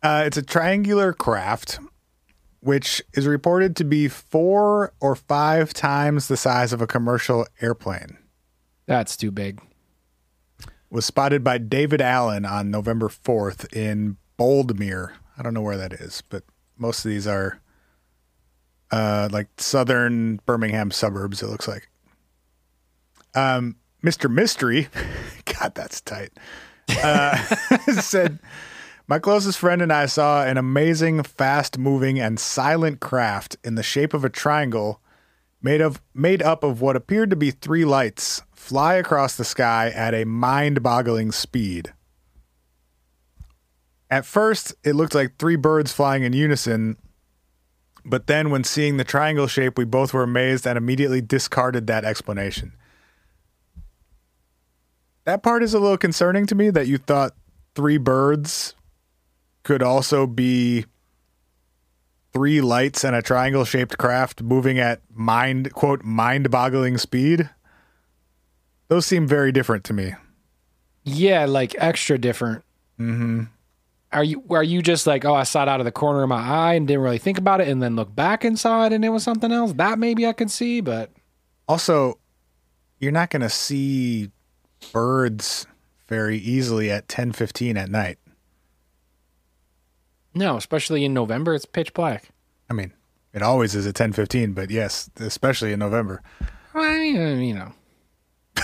Uh, 0.03 0.25
it's 0.27 0.37
a 0.37 0.43
triangular 0.43 1.13
craft, 1.13 1.79
which 2.61 3.03
is 3.15 3.27
reported 3.27 3.75
to 3.77 3.85
be 3.85 4.09
four 4.09 4.93
or 5.01 5.15
five 5.17 5.73
times 5.73 6.29
the 6.29 6.37
size 6.37 6.73
of 6.73 6.83
a 6.83 6.87
commercial 6.87 7.47
airplane. 7.61 8.19
That's 8.87 9.17
too 9.17 9.31
big. 9.31 9.61
Was 10.91 11.07
spotted 11.07 11.43
by 11.43 11.59
David 11.59 12.01
Allen 12.01 12.45
on 12.45 12.71
November 12.71 13.09
4th 13.09 13.73
in 13.73 14.17
Boldmere. 14.39 15.13
I 15.39 15.43
don't 15.43 15.55
know 15.55 15.63
where 15.63 15.79
that 15.79 15.93
is, 15.93 16.23
but 16.29 16.43
most 16.83 17.05
of 17.05 17.11
these 17.11 17.27
are 17.27 17.61
uh, 18.91 19.29
like 19.33 19.49
southern 19.57 20.41
Birmingham 20.45 20.91
suburbs, 20.91 21.43
it 21.43 21.47
looks 21.47 21.69
like. 21.69 21.89
Um, 23.35 23.77
Mr. 24.05 24.31
Mystery, 24.31 24.89
God, 25.45 25.75
that's 25.75 26.01
tight, 26.01 26.33
uh, 27.03 27.37
said, 28.01 28.41
My 29.07 29.19
closest 29.19 29.59
friend 29.59 29.81
and 29.81 29.93
I 29.93 30.07
saw 30.07 30.45
an 30.45 30.59
amazing, 30.59 31.23
fast 31.23 31.79
moving, 31.79 32.19
and 32.19 32.39
silent 32.39 33.01
craft 33.01 33.57
in 33.65 33.77
the 33.77 33.83
shape 33.83 34.13
of 34.13 34.25
a 34.25 34.29
triangle 34.29 35.01
made 35.63 35.81
of 35.81 36.03
made 36.13 36.43
up 36.43 36.65
of 36.65 36.81
what 36.81 36.97
appeared 36.97 37.31
to 37.31 37.37
be 37.37 37.53
three 37.53 37.85
lights 37.85 38.43
fly 38.53 38.95
across 38.95 39.37
the 39.37 39.45
sky 39.45 39.91
at 39.91 40.15
a 40.15 40.25
mind-boggling 40.25 41.31
speed. 41.31 41.93
At 44.13 44.27
first, 44.27 44.75
it 44.85 44.95
looked 44.95 45.15
like 45.15 45.39
three 45.39 45.57
birds 45.57 45.91
flying 45.91 46.23
in 46.23 46.35
unison, 46.35 46.99
but 48.05 48.27
then 48.27 48.51
when 48.51 48.63
seeing 48.63 48.99
the 48.99 49.05
triangle 49.05 49.47
shape, 49.47 49.79
we 49.79 49.87
both 49.87 50.13
were 50.13 50.23
amazed 50.23 50.67
and 50.67 50.77
immediately 50.77 51.23
discarded 51.23 51.87
that 51.87 52.05
explanation. 52.05 52.75
That 55.25 55.43
part 55.43 55.63
is 55.63 55.73
a 55.73 55.79
little 55.79 55.97
concerning 55.97 56.45
to 56.49 56.55
me 56.55 56.69
that 56.69 56.89
you 56.89 56.99
thought 56.99 57.33
three 57.75 57.97
birds 57.97 58.75
could 59.63 59.83
also 59.83 60.27
be 60.27 60.85
three 62.35 62.61
lights 62.61 63.05
and 63.05 63.17
a 63.17 63.23
triangle 63.23 63.65
shaped 63.65 63.97
craft 63.97 64.43
moving 64.43 64.79
at 64.79 65.01
mind 65.15 65.73
quote 65.73 66.05
mind 66.05 66.51
boggling 66.51 66.99
speed. 66.99 67.49
Those 68.89 69.07
seem 69.07 69.27
very 69.27 69.53
different 69.53 69.85
to 69.85 69.95
me. 69.95 70.17
Yeah, 71.03 71.47
like 71.47 71.75
extra 71.79 72.19
different. 72.19 72.63
Mm-hmm. 73.01 73.45
Are 74.13 74.25
you 74.25 74.43
are 74.51 74.63
you 74.63 74.83
just 74.83 75.07
like, 75.07 75.25
oh, 75.25 75.35
I 75.35 75.45
saw 75.45 75.63
it 75.63 75.69
out 75.69 75.81
of 75.81 75.85
the 75.87 75.93
corner 75.93 76.23
of 76.23 76.29
my 76.29 76.41
eye 76.43 76.75
and 76.75 76.87
didn't 76.87 77.03
really 77.03 77.19
think 77.19 77.39
about 77.39 77.61
it, 77.61 77.69
and 77.69 77.83
then 77.83 77.97
look 77.97 78.15
back 78.15 78.45
and 78.45 78.59
saw 78.59 78.85
it 78.87 78.93
and 78.93 79.05
it 79.05 79.09
was 79.09 79.23
something 79.23 79.51
else? 79.53 79.73
That 79.75 79.99
maybe 79.99 80.27
I 80.27 80.33
could 80.33 80.51
see, 80.51 80.81
but 80.81 81.11
Also, 81.69 82.19
you're 82.99 83.13
not 83.13 83.31
going 83.31 83.43
to 83.43 83.49
see 83.51 84.31
birds 84.93 85.67
very 86.09 86.37
easily 86.39 86.91
at 86.91 87.09
10:15 87.09 87.77
at 87.77 87.89
night. 87.91 88.19
no, 90.35 90.57
especially 90.57 91.05
in 91.05 91.13
November, 91.15 91.55
it's 91.55 91.65
pitch 91.67 91.93
black. 91.95 92.29
I 92.71 92.75
mean, 92.75 92.93
it 93.33 93.43
always 93.43 93.75
is 93.75 93.87
at 93.87 93.95
10:15, 93.95 94.55
but 94.55 94.71
yes, 94.71 95.11
especially 95.21 95.73
in 95.73 95.79
November. 95.79 96.23
Well, 96.75 96.85
I 96.85 96.99
mean, 96.99 97.43
you 97.43 97.55
know, 97.55 97.73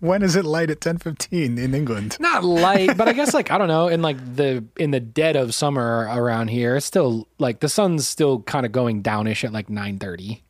When 0.00 0.22
is 0.22 0.36
it 0.36 0.44
light 0.44 0.70
at 0.70 0.80
10:15 0.80 1.58
in 1.58 1.74
England? 1.74 2.16
not 2.20 2.44
light, 2.44 2.96
but 2.96 3.08
I 3.08 3.12
guess 3.12 3.34
like 3.34 3.50
I 3.50 3.58
don't 3.58 3.68
know, 3.68 3.88
in 3.88 4.02
like 4.02 4.18
the 4.36 4.64
in 4.76 4.90
the 4.90 5.00
dead 5.00 5.36
of 5.36 5.54
summer 5.54 6.08
around 6.10 6.48
here, 6.48 6.76
it's 6.76 6.86
still 6.86 7.28
like 7.38 7.60
the 7.60 7.68
sun's 7.68 8.06
still 8.06 8.42
kind 8.42 8.66
of 8.66 8.72
going 8.72 9.02
downish 9.02 9.44
at 9.44 9.52
like 9.52 9.70
nine 9.70 9.98
thirty. 9.98 10.42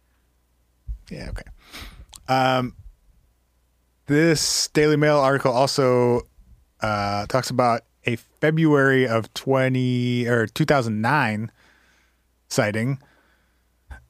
Yeah, 1.10 1.30
okay. 1.30 1.42
Um, 2.28 2.74
this 4.06 4.68
Daily 4.68 4.96
Mail 4.96 5.18
article 5.18 5.52
also 5.52 6.22
uh, 6.80 7.26
talks 7.26 7.50
about 7.50 7.82
a 8.04 8.16
February 8.16 9.06
of 9.06 9.32
20 9.34 10.26
or 10.28 10.46
2009 10.46 11.50
sighting 12.48 13.00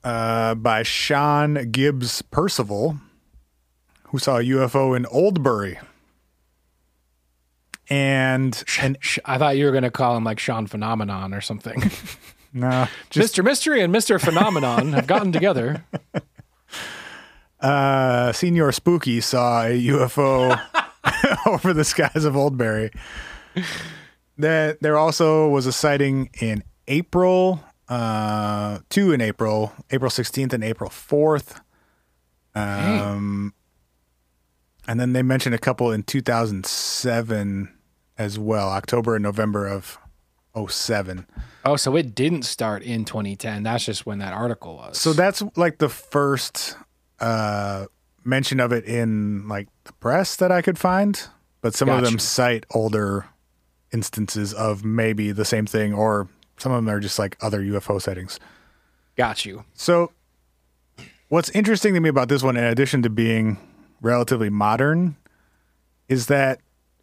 uh, 0.04 0.54
by 0.54 0.82
Sean 0.82 1.70
Gibbs 1.70 2.22
Percival, 2.22 2.98
who 4.08 4.18
saw 4.18 4.38
a 4.38 4.42
UFO 4.42 4.96
in 4.96 5.04
Oldbury. 5.04 5.78
And 7.88 8.64
an, 8.80 8.96
Sh- 9.00 9.18
I 9.24 9.38
thought 9.38 9.56
you 9.56 9.64
were 9.64 9.72
gonna 9.72 9.90
call 9.90 10.16
him 10.16 10.24
like 10.24 10.38
Sean 10.40 10.66
Phenomenon 10.66 11.32
or 11.32 11.40
something. 11.40 11.80
no, 12.52 12.88
Mr. 13.10 13.44
Mystery 13.44 13.80
and 13.80 13.94
Mr. 13.94 14.20
Phenomenon 14.20 14.92
have 14.92 15.06
gotten 15.06 15.30
together. 15.32 15.84
uh, 17.60 18.32
Senior 18.32 18.72
Spooky 18.72 19.20
saw 19.20 19.64
a 19.64 19.86
UFO 19.86 20.60
over 21.46 21.72
the 21.72 21.84
skies 21.84 22.24
of 22.24 22.34
Oldbury. 22.34 22.92
That 24.38 24.82
there 24.82 24.98
also 24.98 25.48
was 25.48 25.66
a 25.66 25.72
sighting 25.72 26.28
in 26.40 26.62
April, 26.88 27.62
uh, 27.88 28.80
two 28.90 29.12
in 29.12 29.20
April, 29.20 29.72
April 29.90 30.10
16th 30.10 30.52
and 30.52 30.64
April 30.64 30.90
4th. 30.90 31.60
Um, 32.54 33.54
and 34.86 35.00
then 35.00 35.12
they 35.12 35.22
mentioned 35.22 35.54
a 35.54 35.58
couple 35.58 35.90
in 35.90 36.02
2007 36.02 37.72
as 38.18 38.38
well, 38.38 38.68
October 38.70 39.16
and 39.16 39.22
November 39.22 39.66
of 39.66 39.98
07. 40.68 41.26
Oh, 41.64 41.76
so 41.76 41.96
it 41.96 42.14
didn't 42.14 42.44
start 42.44 42.82
in 42.82 43.04
2010. 43.04 43.62
That's 43.62 43.84
just 43.84 44.06
when 44.06 44.18
that 44.18 44.32
article 44.32 44.76
was. 44.76 44.98
So 44.98 45.12
that's 45.12 45.42
like 45.56 45.78
the 45.78 45.88
first 45.88 46.76
uh, 47.20 47.86
mention 48.24 48.60
of 48.60 48.72
it 48.72 48.84
in 48.84 49.46
like 49.48 49.68
the 49.84 49.92
press 49.94 50.36
that 50.36 50.50
I 50.50 50.62
could 50.62 50.78
find, 50.78 51.20
but 51.60 51.74
some 51.74 51.88
of 51.88 52.02
them 52.02 52.18
cite 52.18 52.64
older 52.70 53.26
instances 53.92 54.54
of 54.54 54.84
maybe 54.84 55.32
the 55.32 55.44
same 55.44 55.66
thing, 55.66 55.92
or 55.92 56.28
some 56.56 56.72
of 56.72 56.84
them 56.84 56.88
are 56.92 57.00
just 57.00 57.18
like 57.18 57.36
other 57.40 57.60
UFO 57.60 58.00
sightings. 58.00 58.40
got 59.16 59.44
you. 59.44 59.64
So, 59.74 60.12
what's 61.28 61.50
interesting 61.50 61.94
to 61.94 62.00
me 62.00 62.08
about 62.08 62.28
this 62.28 62.42
one, 62.42 62.56
in 62.56 62.64
addition 62.64 63.02
to 63.02 63.10
being 63.10 63.58
relatively 64.00 64.50
modern, 64.50 65.16
is 66.08 66.26
that 66.26 66.60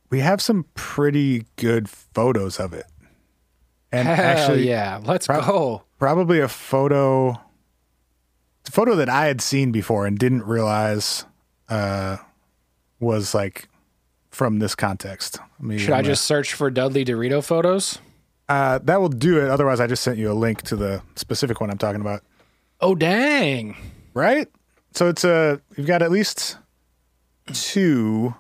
we 0.10 0.20
have 0.20 0.42
some 0.42 0.66
pretty 0.76 1.46
good 1.56 1.90
photos 1.90 2.60
of 2.60 2.74
it. 2.74 2.86
And 3.92 4.08
Hell 4.08 4.26
actually, 4.26 4.68
yeah, 4.68 5.00
let's 5.04 5.28
prob- 5.28 5.46
go. 5.46 5.84
probably 6.00 6.40
a 6.40 6.48
photo, 6.48 7.32
a 7.32 8.72
photo 8.72 8.96
that 8.96 9.10
I 9.10 9.26
had 9.28 9.42
seen 9.42 9.72
before 9.72 10.06
and 10.08 10.18
didn't 10.18 10.44
realize 10.44 11.26
uh, 11.70 12.18
was 13.00 13.34
like 13.36 13.68
from 14.32 14.60
this 14.60 14.74
context. 14.76 15.40
Let 15.60 15.68
me- 15.68 15.78
Should 15.78 15.94
I 15.94 16.02
just 16.02 16.26
search 16.26 16.54
for 16.54 16.72
Dudley 16.72 17.06
Dorito 17.06 17.44
photos? 17.44 18.00
Uh, 18.50 18.80
that 18.84 19.00
will 19.00 19.10
do 19.10 19.40
it. 19.44 19.50
Otherwise, 19.50 19.80
I 19.80 19.88
just 19.88 20.04
sent 20.04 20.18
you 20.18 20.32
a 20.32 20.34
link 20.34 20.64
to 20.64 20.76
the 20.76 21.02
specific 21.16 21.62
one 21.62 21.70
I'm 21.72 21.78
talking 21.78 22.02
about. 22.02 22.24
Oh 22.82 22.94
dang! 22.96 23.78
right? 24.14 24.48
So 24.94 25.08
it's 25.08 25.24
a 25.24 25.62
you've 25.78 25.88
got 25.88 26.02
at 26.02 26.12
least 26.12 26.58
two. 27.52 28.36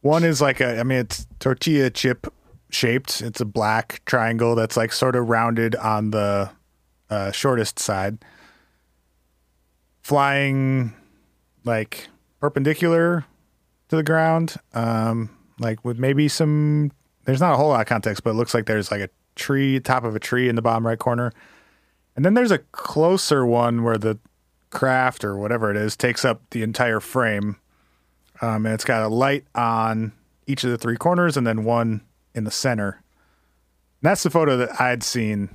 One 0.00 0.24
is 0.24 0.40
like 0.40 0.60
a 0.60 0.80
I 0.80 0.82
mean 0.82 0.98
it's 0.98 1.26
tortilla 1.38 1.90
chip 1.90 2.32
shaped. 2.70 3.20
It's 3.20 3.40
a 3.40 3.44
black 3.44 4.02
triangle 4.04 4.54
that's 4.54 4.76
like 4.76 4.92
sort 4.92 5.16
of 5.16 5.28
rounded 5.28 5.76
on 5.76 6.10
the 6.10 6.50
uh, 7.10 7.30
shortest 7.30 7.78
side. 7.78 8.18
Flying 10.02 10.94
like 11.64 12.08
perpendicular 12.40 13.24
to 13.88 13.96
the 13.96 14.02
ground, 14.02 14.56
um, 14.74 15.30
like 15.58 15.84
with 15.84 15.98
maybe 15.98 16.28
some. 16.28 16.90
There's 17.24 17.40
not 17.40 17.52
a 17.52 17.56
whole 17.56 17.68
lot 17.68 17.82
of 17.82 17.86
context, 17.86 18.24
but 18.24 18.30
it 18.30 18.34
looks 18.34 18.52
like 18.52 18.66
there's 18.66 18.90
like 18.90 19.00
a 19.00 19.08
tree, 19.36 19.78
top 19.78 20.02
of 20.02 20.16
a 20.16 20.18
tree 20.18 20.48
in 20.48 20.56
the 20.56 20.62
bottom 20.62 20.84
right 20.84 20.98
corner. 20.98 21.32
And 22.16 22.24
then 22.24 22.34
there's 22.34 22.50
a 22.50 22.58
closer 22.58 23.46
one 23.46 23.84
where 23.84 23.96
the 23.96 24.18
craft 24.70 25.24
or 25.24 25.36
whatever 25.36 25.70
it 25.70 25.76
is 25.76 25.96
takes 25.96 26.24
up 26.24 26.42
the 26.50 26.62
entire 26.62 26.98
frame. 27.00 27.58
Um, 28.42 28.66
and 28.66 28.74
it's 28.74 28.84
got 28.84 29.02
a 29.02 29.08
light 29.08 29.44
on 29.54 30.12
each 30.46 30.64
of 30.64 30.70
the 30.70 30.76
three 30.78 30.96
corners 30.96 31.36
and 31.36 31.46
then 31.46 31.64
one 31.64 32.02
in 32.34 32.44
the 32.44 32.50
center. 32.50 32.90
And 34.02 34.10
that's 34.10 34.24
the 34.24 34.30
photo 34.30 34.56
that 34.58 34.80
I'd 34.80 35.02
seen 35.04 35.48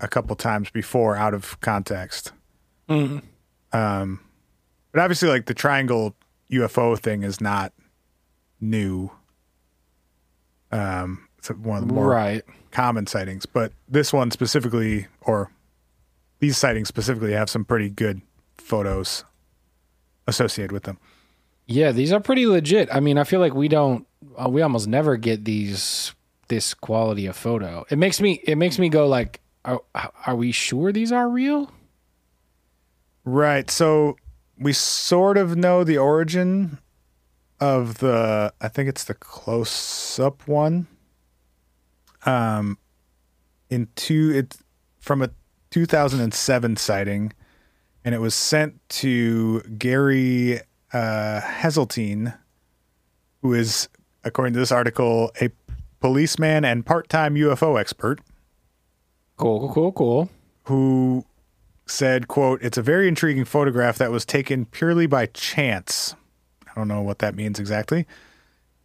a 0.00 0.06
couple 0.08 0.36
times 0.36 0.68
before 0.70 1.16
out 1.16 1.32
of 1.34 1.58
context. 1.60 2.32
Um, 2.88 4.20
but 4.92 5.00
obviously, 5.00 5.28
like 5.30 5.46
the 5.46 5.54
triangle 5.54 6.14
UFO 6.52 6.98
thing 6.98 7.22
is 7.22 7.40
not 7.40 7.72
new. 8.60 9.10
Um, 10.70 11.28
it's 11.38 11.48
one 11.50 11.82
of 11.82 11.88
the 11.88 11.94
more 11.94 12.08
Right. 12.08 12.42
common 12.70 13.06
sightings, 13.06 13.46
but 13.46 13.72
this 13.88 14.12
one 14.12 14.30
specifically, 14.30 15.06
or 15.22 15.50
these 16.40 16.58
sightings 16.58 16.88
specifically, 16.88 17.32
have 17.32 17.48
some 17.48 17.64
pretty 17.64 17.88
good 17.88 18.20
photos 18.58 19.24
associated 20.26 20.72
with 20.72 20.82
them. 20.84 20.98
Yeah, 21.66 21.92
these 21.92 22.12
are 22.12 22.20
pretty 22.20 22.46
legit. 22.46 22.88
I 22.92 23.00
mean, 23.00 23.18
I 23.18 23.24
feel 23.24 23.40
like 23.40 23.54
we 23.54 23.68
don't, 23.68 24.06
uh, 24.36 24.48
we 24.48 24.62
almost 24.62 24.86
never 24.86 25.16
get 25.16 25.44
these 25.44 26.14
this 26.48 26.74
quality 26.74 27.26
of 27.26 27.36
photo. 27.36 27.86
It 27.88 27.96
makes 27.96 28.20
me, 28.20 28.40
it 28.44 28.56
makes 28.56 28.78
me 28.78 28.90
go 28.90 29.06
like, 29.06 29.40
are, 29.64 29.80
are 29.94 30.36
we 30.36 30.52
sure 30.52 30.92
these 30.92 31.10
are 31.10 31.28
real? 31.28 31.70
Right. 33.24 33.70
So 33.70 34.16
we 34.58 34.74
sort 34.74 35.38
of 35.38 35.56
know 35.56 35.84
the 35.84 35.96
origin 35.96 36.78
of 37.60 37.98
the, 37.98 38.52
I 38.60 38.68
think 38.68 38.90
it's 38.90 39.04
the 39.04 39.14
close 39.14 40.18
up 40.18 40.46
one. 40.46 40.86
Um, 42.26 42.78
in 43.70 43.88
two, 43.96 44.32
it's 44.34 44.62
from 44.98 45.22
a 45.22 45.30
2007 45.70 46.76
sighting, 46.76 47.32
and 48.04 48.14
it 48.14 48.20
was 48.20 48.34
sent 48.34 48.86
to 48.88 49.60
Gary 49.62 50.60
uh, 50.94 51.40
Heseltine, 51.42 52.38
who 53.42 53.52
is, 53.52 53.88
according 54.22 54.54
to 54.54 54.58
this 54.60 54.72
article, 54.72 55.30
a 55.40 55.50
policeman 56.00 56.64
and 56.64 56.86
part 56.86 57.08
time 57.08 57.34
UFO 57.34 57.78
expert 57.78 58.20
Cool, 59.36 59.58
cool, 59.60 59.72
cool, 59.72 59.92
cool. 59.92 60.30
who 60.64 61.24
said, 61.86 62.28
quote, 62.28 62.62
it's 62.62 62.78
a 62.78 62.82
very 62.82 63.08
intriguing 63.08 63.44
photograph 63.44 63.98
that 63.98 64.10
was 64.10 64.24
taken 64.24 64.64
purely 64.64 65.06
by 65.06 65.26
chance. 65.26 66.14
I 66.68 66.72
don't 66.76 66.88
know 66.88 67.02
what 67.02 67.18
that 67.18 67.34
means 67.34 67.58
exactly. 67.58 68.06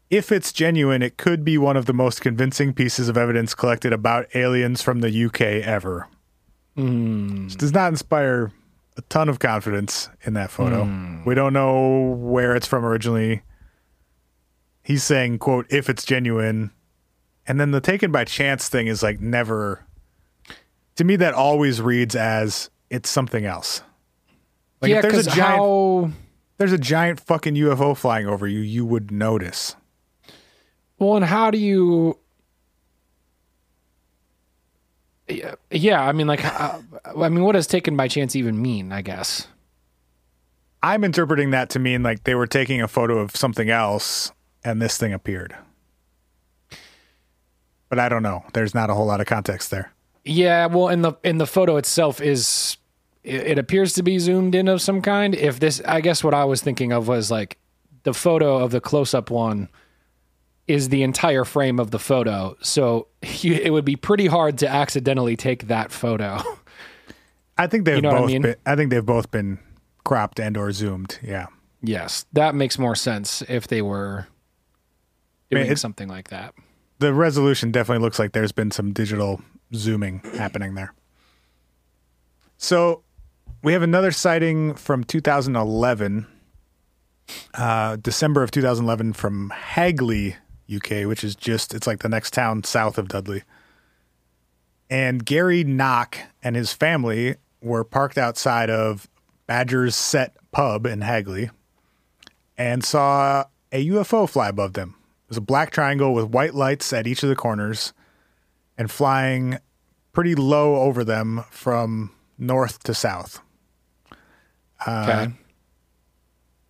If 0.10 0.32
it's 0.32 0.51
genuine, 0.51 1.03
it 1.03 1.18
could 1.18 1.45
be 1.45 1.57
one 1.57 1.78
of 1.78 1.86
the 1.86 1.93
most 1.93 2.22
convincing 2.22 2.74
pieces 2.74 3.10
of 3.10 3.18
evidence 3.18 3.53
collected 3.53 3.93
about 3.93 4.36
aliens 4.36 4.82
from 4.82 5.01
the 5.01 5.26
UK 5.26 5.41
ever. 5.41 6.07
Which 7.43 7.57
does 7.57 7.72
not 7.74 7.89
inspire 7.89 8.51
a 9.00 9.02
ton 9.04 9.30
of 9.30 9.39
confidence 9.39 10.10
in 10.24 10.34
that 10.34 10.52
photo. 10.52 10.84
Hmm. 10.84 11.24
We 11.26 11.36
don't 11.36 11.54
know 11.54 12.16
where 12.20 12.56
it's 12.56 12.68
from 12.68 12.86
originally. 12.86 13.43
He's 14.84 15.04
saying, 15.04 15.39
quote, 15.39 15.66
if 15.70 15.89
it's 15.89 16.04
genuine. 16.04 16.72
And 17.47 17.60
then 17.60 17.72
the 17.72 17.80
taken 17.80 18.12
by 18.12 18.26
chance 18.26 18.68
thing 18.68 18.88
is 18.88 19.02
like 19.02 19.22
never 19.22 19.86
to 20.97 21.06
me 21.06 21.16
that 21.16 21.34
always 21.34 21.82
reads 21.82 22.14
as 22.14 22.70
it's 22.89 23.10
something 23.10 23.45
else. 23.45 23.82
Like 24.82 24.91
yeah, 24.91 24.97
if 24.97 25.04
there's 25.04 25.28
a 25.28 25.32
giant 25.32 25.60
how? 25.60 26.12
there's 26.58 26.74
a 26.74 26.78
giant 26.78 27.22
fucking 27.22 27.56
UFO 27.56 27.95
flying 27.95 28.28
over 28.28 28.45
you, 28.45 28.60
you 28.60 28.86
would 28.86 29.10
notice. 29.10 29.78
Well, 30.97 31.16
and 31.16 31.26
how 31.26 31.52
do 31.52 31.58
you? 31.58 32.20
Yeah, 35.30 35.55
yeah. 35.71 36.01
I 36.01 36.11
mean, 36.11 36.27
like, 36.27 36.43
uh, 36.43 36.80
I 37.05 37.30
mean, 37.30 37.43
what 37.43 37.53
does 37.53 37.67
taken 37.67 37.95
by 37.95 38.07
chance 38.07 38.36
even 38.36 38.61
mean? 38.61 38.91
I 38.91 39.01
guess. 39.01 39.47
I'm 40.82 41.03
interpreting 41.03 41.51
that 41.51 41.69
to 41.71 41.80
mean 41.80 42.03
like 42.03 42.23
they 42.23 42.36
were 42.36 42.47
taking 42.47 42.82
a 42.82 42.88
photo 42.88 43.19
of 43.19 43.36
something 43.36 43.69
else 43.69 44.32
and 44.63 44.82
this 44.82 44.97
thing 44.97 45.13
appeared. 45.13 45.55
But 47.89 47.99
I 47.99 48.07
don't 48.07 48.23
know. 48.23 48.45
There's 48.53 48.73
not 48.73 48.89
a 48.89 48.93
whole 48.93 49.05
lot 49.05 49.19
of 49.19 49.27
context 49.27 49.71
there. 49.71 49.91
Yeah, 50.23 50.67
well, 50.67 50.89
in 50.89 51.01
the 51.01 51.13
in 51.23 51.38
the 51.38 51.47
photo 51.47 51.77
itself 51.77 52.21
is 52.21 52.77
it, 53.23 53.41
it 53.47 53.59
appears 53.59 53.93
to 53.93 54.03
be 54.03 54.19
zoomed 54.19 54.55
in 54.55 54.67
of 54.67 54.82
some 54.82 55.01
kind. 55.01 55.36
If 55.36 55.59
this, 55.59 55.82
I 55.86 56.01
guess, 56.01 56.23
what 56.23 56.34
I 56.34 56.45
was 56.45 56.61
thinking 56.61 56.91
of 56.91 57.07
was 57.07 57.32
like 57.32 57.57
the 58.03 58.13
photo 58.13 58.57
of 58.57 58.71
the 58.71 58.80
close 58.80 59.13
up 59.13 59.30
one 59.30 59.69
is 60.70 60.89
the 60.89 61.03
entire 61.03 61.43
frame 61.43 61.80
of 61.80 61.91
the 61.91 61.99
photo, 61.99 62.55
so 62.61 63.07
you, 63.41 63.53
it 63.55 63.72
would 63.72 63.86
be 63.86 63.95
pretty 63.95 64.28
hard 64.28 64.57
to 64.59 64.67
accidentally 64.70 65.36
take 65.36 65.67
that 65.67 65.91
photo. 65.91 66.41
I 67.57 67.67
think 67.67 67.84
they've 67.86 68.01
know 68.01 68.09
what 68.09 68.17
I 68.17 68.22
both 68.22 68.28
mean? 68.30 68.41
been 68.43 68.55
I 68.65 68.76
think 68.78 68.89
they've 68.89 69.05
both 69.05 69.32
been 69.32 69.59
cropped 70.05 70.39
and 70.39 70.55
or 70.55 70.72
zoomed. 70.72 71.20
Yeah. 71.22 71.47
yes, 71.82 72.26
that 72.34 72.55
makes 72.55 72.80
more 72.80 72.95
sense 72.95 73.41
if 73.49 73.67
they 73.67 73.82
were 73.82 74.28
doing 75.51 75.72
it- 75.72 75.78
something 75.80 76.07
like 76.07 76.30
that. 76.30 76.53
the 76.99 77.13
resolution 77.13 77.72
definitely 77.72 78.01
looks 78.03 78.20
like 78.20 78.32
there's 78.34 78.51
been 78.53 78.72
some 78.72 78.93
digital 78.93 79.41
zooming 79.74 80.20
happening 80.38 80.76
there. 80.76 80.93
So 82.57 83.03
we 83.63 83.74
have 83.74 83.82
another 83.82 84.11
sighting 84.11 84.74
from 84.76 85.03
2011, 85.03 86.28
uh, 87.55 87.95
December 87.97 88.43
of 88.43 88.51
2011 88.51 89.13
from 89.13 89.49
Hagley, 89.51 90.36
UK, 90.74 91.07
which 91.07 91.24
is 91.24 91.36
just, 91.36 91.74
it's 91.74 91.88
like 91.88 91.99
the 91.99 92.09
next 92.09 92.34
town 92.34 92.63
south 92.63 92.97
of 92.97 93.07
Dudley. 93.07 93.43
And 94.89 95.26
Gary 95.26 95.63
Knock 95.63 96.17
and 96.41 96.55
his 96.55 96.74
family 96.74 97.36
were 97.61 97.84
parked 97.84 98.17
outside 98.17 98.70
of 98.70 99.07
Badger's 99.47 99.95
Set 99.95 100.36
Pub 100.51 100.86
in 100.86 101.01
Hagley 101.01 101.49
and 102.57 102.84
saw 102.84 103.45
a 103.72 103.88
UFO 103.88 104.30
fly 104.30 104.49
above 104.49 104.74
them. 104.74 104.95
It 105.26 105.30
was 105.30 105.38
a 105.38 105.41
black 105.41 105.72
triangle 105.72 106.13
with 106.13 106.26
white 106.26 106.55
lights 106.55 106.91
at 106.91 107.07
each 107.07 107.24
of 107.24 107.30
the 107.30 107.36
corners 107.36 107.93
and 108.78 108.89
flying 108.89 109.59
pretty 110.11 110.36
low 110.36 110.78
over 110.78 111.03
them 111.03 111.43
from 111.51 112.11
north 112.38 112.82
to 112.84 112.93
south. 112.93 113.39
Okay. 114.82 114.88
Uh, 114.88 115.28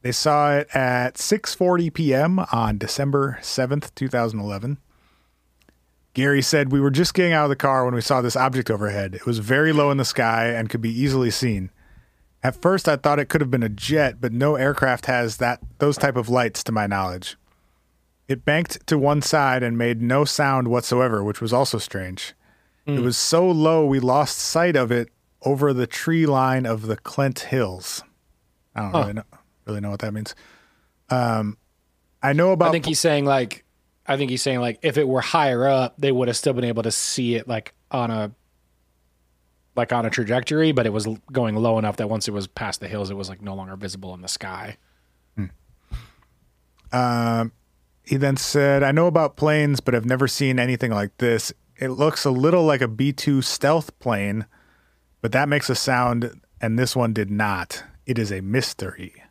They 0.02 0.12
saw 0.12 0.56
it 0.56 0.74
at 0.74 1.16
6:40 1.16 1.94
p.m. 1.94 2.40
on 2.52 2.78
December 2.78 3.38
7th, 3.42 3.94
2011. 3.96 4.78
Gary 6.14 6.42
said, 6.42 6.72
"We 6.72 6.80
were 6.80 6.90
just 6.90 7.14
getting 7.14 7.34
out 7.34 7.46
of 7.46 7.50
the 7.50 7.56
car 7.56 7.86
when 7.86 7.94
we 7.94 8.02
saw 8.02 8.22
this 8.22 8.36
object 8.36 8.72
overhead. 8.72 9.16
It 9.16 9.26
was 9.26 9.40
very 9.40 9.74
low 9.74 9.92
in 9.92 9.98
the 9.98 10.06
sky 10.06 10.48
and 10.48 10.70
could 10.70 10.82
be 10.82 10.98
easily 10.98 11.32
seen. 11.32 11.70
At 12.42 12.62
first, 12.62 12.88
I 12.88 12.96
thought 12.96 13.20
it 13.20 13.28
could 13.28 13.42
have 13.42 13.52
been 13.52 13.64
a 13.64 13.70
jet, 13.70 14.22
but 14.22 14.32
no 14.32 14.56
aircraft 14.56 15.08
has 15.08 15.38
that 15.38 15.60
those 15.80 15.98
type 15.98 16.16
of 16.16 16.30
lights 16.30 16.64
to 16.64 16.72
my 16.72 16.88
knowledge. 16.88 17.38
It 18.30 18.46
banked 18.46 18.86
to 18.88 18.98
one 18.98 19.22
side 19.22 19.64
and 19.64 19.78
made 19.78 20.02
no 20.02 20.24
sound 20.24 20.70
whatsoever, 20.70 21.24
which 21.24 21.42
was 21.42 21.52
also 21.52 21.78
strange. 21.78 22.34
Hmm. 22.86 22.98
It 22.98 23.02
was 23.02 23.18
so 23.18 23.50
low 23.50 23.86
we 23.86 24.00
lost 24.00 24.38
sight 24.38 24.78
of 24.78 24.92
it 24.92 25.10
over 25.42 25.74
the 25.74 25.88
tree 25.88 26.26
line 26.26 26.66
of 26.66 26.88
the 26.88 26.96
Clent 26.96 27.40
Hills. 27.40 28.04
I 28.76 28.82
don't 28.82 28.94
really 28.94 29.14
know 29.14 29.24
really 29.70 29.82
know 29.82 29.92
what 29.92 30.02
that 30.02 30.14
means. 30.14 30.36
Um, 31.10 31.58
I 32.22 32.34
know 32.34 32.52
about 32.52 32.70
I 32.70 32.72
think 32.72 32.86
he's 32.86 33.00
saying 33.00 33.26
like, 33.26 33.64
I 34.06 34.18
think 34.18 34.32
he's 34.32 34.42
saying 34.42 34.60
like, 34.60 34.80
if 34.82 34.98
it 34.98 35.08
were 35.08 35.22
higher 35.22 35.68
up, 35.68 35.96
they 35.98 36.12
would 36.12 36.28
have 36.28 36.38
still 36.38 36.54
been 36.54 36.66
able 36.66 36.84
to 36.84 36.92
see 36.92 37.36
it 37.36 37.48
like 37.48 37.74
on 37.92 38.12
a, 38.12 38.32
like 39.76 39.94
on 39.94 40.06
a 40.06 40.10
trajectory, 40.10 40.72
but 40.72 40.86
it 40.86 40.90
was 40.90 41.08
going 41.32 41.56
low 41.56 41.80
enough 41.80 41.98
that 41.98 42.10
once 42.10 42.28
it 42.28 42.32
was 42.32 42.48
past 42.48 42.82
the 42.82 42.88
hills, 42.88 43.10
it 43.10 43.14
was 43.14 43.30
like 43.30 43.42
no 43.42 43.56
longer 43.56 43.76
visible 43.76 44.14
in 44.14 44.22
the 44.22 44.28
sky. 44.28 44.78
He 48.04 48.18
then 48.18 48.38
said, 48.38 48.82
I 48.82 48.92
know 48.92 49.06
about 49.06 49.38
planes, 49.38 49.80
but 49.80 49.94
I've 49.94 50.06
never 50.06 50.28
seen 50.28 50.58
anything 50.58 50.90
like 50.90 51.16
this. 51.20 51.54
It 51.78 51.90
looks 51.90 52.26
a 52.26 52.32
little 52.32 52.64
like 52.64 52.82
a 52.82 52.88
B 52.88 53.14
2 53.14 53.44
stealth 53.44 53.98
plane, 54.00 54.48
but 55.22 55.32
that 55.32 55.48
makes 55.48 55.70
a 55.70 55.76
sound, 55.76 56.42
and 56.60 56.80
this 56.80 56.96
one 56.96 57.14
did 57.14 57.30
not. 57.30 57.84
It 58.08 58.18
is 58.18 58.32
a 58.32 58.42
mystery. 58.42 59.22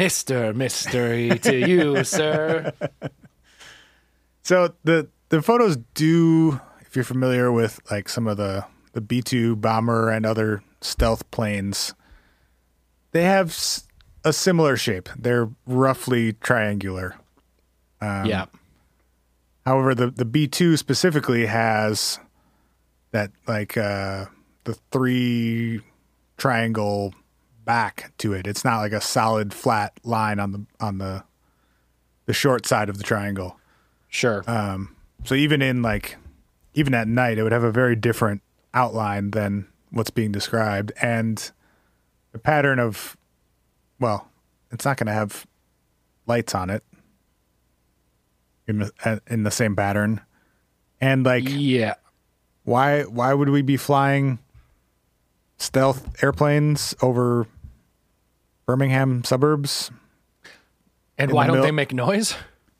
Mister 0.00 0.54
Mystery 0.54 1.38
to 1.40 1.68
you, 1.68 2.04
sir. 2.04 2.72
So 4.42 4.72
the 4.82 5.08
the 5.28 5.42
photos 5.42 5.76
do, 5.92 6.58
if 6.80 6.96
you're 6.96 7.04
familiar 7.04 7.52
with 7.52 7.78
like 7.90 8.08
some 8.08 8.26
of 8.26 8.38
the 8.38 8.64
the 8.94 9.02
B 9.02 9.20
two 9.20 9.56
bomber 9.56 10.08
and 10.08 10.24
other 10.24 10.62
stealth 10.80 11.30
planes, 11.30 11.92
they 13.12 13.24
have 13.24 13.54
a 14.24 14.32
similar 14.32 14.74
shape. 14.78 15.10
They're 15.18 15.50
roughly 15.66 16.32
triangular. 16.32 17.16
yeah. 18.00 18.46
However, 19.66 19.94
the 19.94 20.10
the 20.10 20.24
B 20.24 20.48
two 20.48 20.78
specifically 20.78 21.44
has 21.44 22.18
that 23.10 23.32
like 23.46 23.76
uh, 23.76 24.24
the 24.64 24.78
three 24.90 25.82
triangle 26.38 27.14
back 27.70 28.12
to 28.18 28.32
it. 28.32 28.48
It's 28.48 28.64
not 28.64 28.78
like 28.78 28.90
a 28.90 29.00
solid 29.00 29.54
flat 29.54 29.92
line 30.02 30.40
on 30.40 30.50
the 30.50 30.66
on 30.80 30.98
the 30.98 31.22
the 32.26 32.32
short 32.32 32.66
side 32.66 32.88
of 32.88 32.98
the 32.98 33.04
triangle. 33.04 33.60
Sure. 34.08 34.42
So 35.22 35.36
even 35.36 35.62
in 35.62 35.80
like 35.80 36.16
even 36.74 36.94
at 36.94 37.06
night, 37.06 37.38
it 37.38 37.44
would 37.44 37.52
have 37.52 37.62
a 37.62 37.70
very 37.70 37.94
different 37.94 38.42
outline 38.74 39.30
than 39.30 39.68
what's 39.90 40.10
being 40.10 40.32
described, 40.32 40.90
and 41.00 41.52
the 42.32 42.40
pattern 42.40 42.80
of 42.80 43.16
well, 44.00 44.28
it's 44.72 44.84
not 44.84 44.96
going 44.96 45.06
to 45.06 45.12
have 45.12 45.46
lights 46.26 46.56
on 46.56 46.70
it 46.70 46.82
in 48.66 48.80
the, 48.80 48.92
uh, 49.04 49.18
in 49.28 49.44
the 49.44 49.52
same 49.52 49.76
pattern, 49.76 50.22
and 51.00 51.24
like 51.24 51.44
yeah. 51.46 51.94
why 52.64 53.02
why 53.02 53.32
would 53.32 53.48
we 53.48 53.62
be 53.62 53.76
flying 53.76 54.40
stealth 55.56 56.20
airplanes 56.20 56.96
over 57.00 57.46
Birmingham 58.70 59.24
suburbs? 59.24 59.90
And 61.18 61.32
why 61.32 61.48
the 61.48 61.54
don't 61.54 61.62
they 61.62 61.72
make 61.72 61.92
noise? 61.92 62.36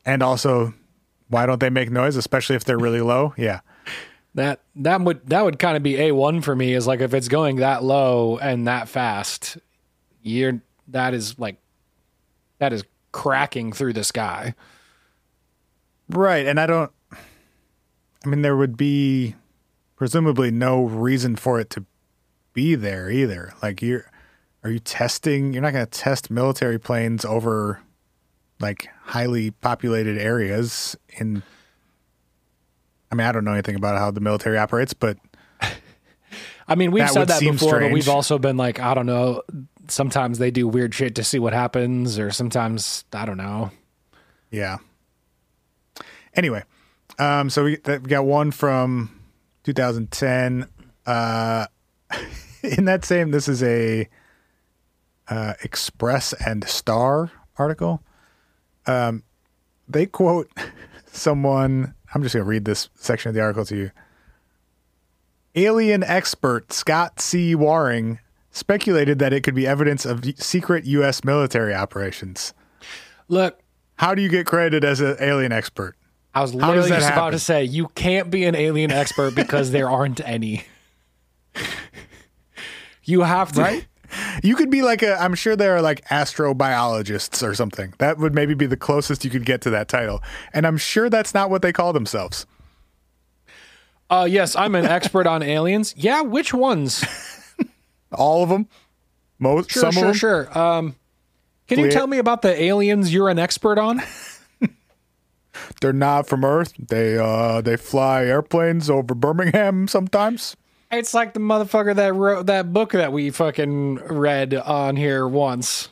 And 0.07 0.23
also, 0.23 0.73
why 1.27 1.47
don't 1.47 1.59
they 1.59 1.69
make 1.69 1.91
noise, 1.91 2.15
especially 2.15 2.55
if 2.55 2.63
they're 2.63 2.79
really 2.79 3.01
low? 3.01 3.35
Yeah. 3.37 3.59
That 4.37 4.61
that 4.77 5.01
would 5.01 5.27
that 5.27 5.45
would 5.45 5.59
kind 5.59 5.77
of 5.77 5.83
be 5.83 6.01
a 6.01 6.13
one 6.13 6.43
for 6.43 6.55
me. 6.55 6.75
Is 6.75 6.87
like 6.87 7.01
if 7.01 7.13
it's 7.13 7.27
going 7.27 7.57
that 7.57 7.83
low 7.83 8.39
and 8.39 8.69
that 8.69 8.89
fast, 8.89 9.59
you're 10.23 10.63
that 10.87 11.13
is 11.13 11.37
like 11.41 11.57
that 12.59 12.73
is 12.73 12.85
cracking 13.11 13.73
through 13.73 13.95
the 13.95 14.05
sky. 14.05 14.55
Right. 16.09 16.47
And 16.47 16.61
I 16.61 16.67
don't, 16.67 16.93
I 17.13 18.29
mean, 18.29 18.43
there 18.43 18.57
would 18.57 18.77
be 18.77 19.35
presumably 19.97 20.53
no 20.53 20.85
reason 20.85 21.35
for 21.35 21.59
it 21.59 21.69
to 21.71 21.85
be 22.53 22.77
there 22.77 23.11
either. 23.11 23.55
Like, 23.61 23.83
you're, 23.83 24.10
are 24.63 24.71
you 24.71 24.79
testing? 24.79 25.53
You're 25.53 25.63
not 25.63 25.73
going 25.73 25.87
to 25.87 25.91
test 25.91 26.31
military 26.31 26.79
planes 26.79 27.25
over 27.25 27.81
like 28.61 28.89
highly 29.05 29.51
populated 29.51 30.19
areas 30.19 30.97
in, 31.09 31.43
I 33.11 33.15
mean, 33.15 33.27
I 33.27 33.33
don't 33.33 33.45
know 33.45 33.53
anything 33.53 33.75
about 33.75 33.99
how 33.99 34.11
the 34.11 34.21
military 34.21 34.59
operates, 34.59 34.93
but 34.93 35.17
I 36.71 36.77
mean, 36.77 36.93
we've 36.93 37.03
That 37.03 37.13
said 37.13 37.29
that 37.29 37.41
before, 37.41 37.81
but 37.81 37.91
we've 37.91 38.09
also 38.09 38.39
been 38.39 38.57
like, 38.57 38.79
I 38.79 38.95
don't 38.95 39.07
know. 39.07 39.43
Sometimes 39.89 40.39
they 40.39 40.53
do 40.53 40.69
weird 40.69 40.95
shit 40.95 41.17
to 41.17 41.25
see 41.25 41.41
what 41.41 41.53
happens, 41.53 42.17
or 42.17 42.31
sometimes 42.31 43.05
I 43.13 43.27
don't 43.27 43.39
know. 43.39 43.73
Yeah. 44.53 44.79
Anyway, 46.35 46.63
um, 47.19 47.51
so 47.51 47.65
we, 47.65 47.77
that, 47.79 48.03
we 48.03 48.09
got 48.09 48.25
one 48.25 48.53
from 48.53 49.21
2010. 49.65 50.69
Uh, 51.07 51.67
in 52.63 52.85
that 52.85 53.05
same, 53.05 53.33
this 53.33 53.49
is 53.49 53.65
a 53.65 54.09
uh, 55.31 55.55
Express 55.63 56.33
and 56.45 56.65
Star 56.69 57.31
article. 57.57 58.03
Um, 58.87 59.23
they 59.89 60.07
quote 60.07 60.51
someone. 61.07 61.95
I'm 62.15 62.23
just 62.23 62.35
going 62.35 62.45
to 62.45 62.49
read 62.49 62.65
this 62.65 62.91
section 62.97 63.29
of 63.29 63.35
the 63.35 63.41
article 63.41 63.65
to 63.67 63.77
you. 63.77 63.91
Alien 65.55 66.03
expert 66.03 66.73
Scott 66.73 67.21
C. 67.21 67.55
Waring 67.55 68.19
speculated 68.51 69.19
that 69.21 69.33
it 69.33 69.43
could 69.43 69.55
be 69.55 69.67
evidence 69.67 70.05
of 70.05 70.25
secret 70.37 70.85
U.S. 70.85 71.25
military 71.25 71.75
operations. 71.75 72.53
Look, 73.29 73.61
How 73.97 74.15
do 74.15 74.23
you 74.23 74.29
get 74.29 74.47
credited 74.47 74.85
as 74.85 75.01
an 75.01 75.17
alien 75.21 75.53
expert? 75.53 75.97
I 76.35 76.43
was 76.43 76.55
literally 76.55 76.89
just 76.91 77.11
about 77.11 77.31
to 77.31 77.39
say 77.39 77.65
you 77.65 77.89
can't 77.89 78.31
be 78.31 78.45
an 78.45 78.55
alien 78.55 78.93
expert 78.93 79.35
because 79.35 79.71
there 79.73 79.91
aren't 79.91 80.21
any. 80.21 80.65
You 83.05 83.23
have 83.23 83.53
to. 83.53 83.61
Right? 83.61 83.87
You 84.43 84.57
could 84.57 84.71
be 84.71 84.83
like 84.83 85.03
a. 85.03 85.21
I'm 85.21 85.35
sure 85.35 85.57
there 85.57 85.77
are 85.77 85.83
like 85.83 86.05
astrobiologists 86.07 87.47
or 87.47 87.55
something. 87.55 87.95
That 87.99 88.19
would 88.19 88.35
maybe 88.35 88.55
be 88.55 88.67
the 88.67 88.77
closest 88.77 89.25
you 89.25 89.31
could 89.31 89.45
get 89.45 89.61
to 89.63 89.71
that 89.71 89.89
title. 89.89 90.23
And 90.53 90.67
I'm 90.67 90.77
sure 90.77 91.09
that's 91.09 91.35
not 91.35 91.51
what 91.51 91.63
they 91.63 91.73
call 91.73 91.93
themselves. 91.93 92.47
Uh, 94.09 94.27
yes, 94.29 94.57
I'm 94.57 94.75
an 94.75 94.87
expert 94.87 95.27
on 95.27 95.43
aliens. 95.43 95.95
Yeah, 95.97 96.23
which 96.23 96.53
ones? 96.53 97.05
All 98.13 98.43
of 98.43 98.49
them. 98.49 98.69
Most. 99.39 99.71
Sure, 99.71 99.83
some 99.83 99.93
sure, 99.93 100.03
of 100.03 100.07
them. 100.09 100.15
sure. 100.15 100.59
Um, 100.59 100.97
can 101.69 101.79
you 101.79 101.91
tell 101.91 102.09
me 102.09 102.19
about 102.19 102.43
the 102.43 102.61
aliens 102.61 103.15
you're 103.15 103.29
an 103.29 103.39
expert 103.39 103.79
on? 103.79 104.03
They're 105.81 105.93
not 105.93 106.27
from 106.27 106.45
Earth. 106.45 106.73
They 106.79 107.17
uh 107.17 107.61
they 107.61 107.77
fly 107.77 108.25
airplanes 108.25 108.91
over 108.91 109.15
Birmingham 109.15 109.89
sometimes. 109.89 110.57
It's 110.91 111.15
like 111.15 111.35
the 111.35 111.41
motherfucker 111.41 111.95
that 111.95 112.15
wrote 112.15 112.47
that 112.47 112.73
book 112.73 112.93
that 112.93 113.13
we 113.13 113.31
fucking 113.31 113.97
read 113.97 114.55
on 114.55 114.97
here 114.97 115.27
once. 115.29 115.89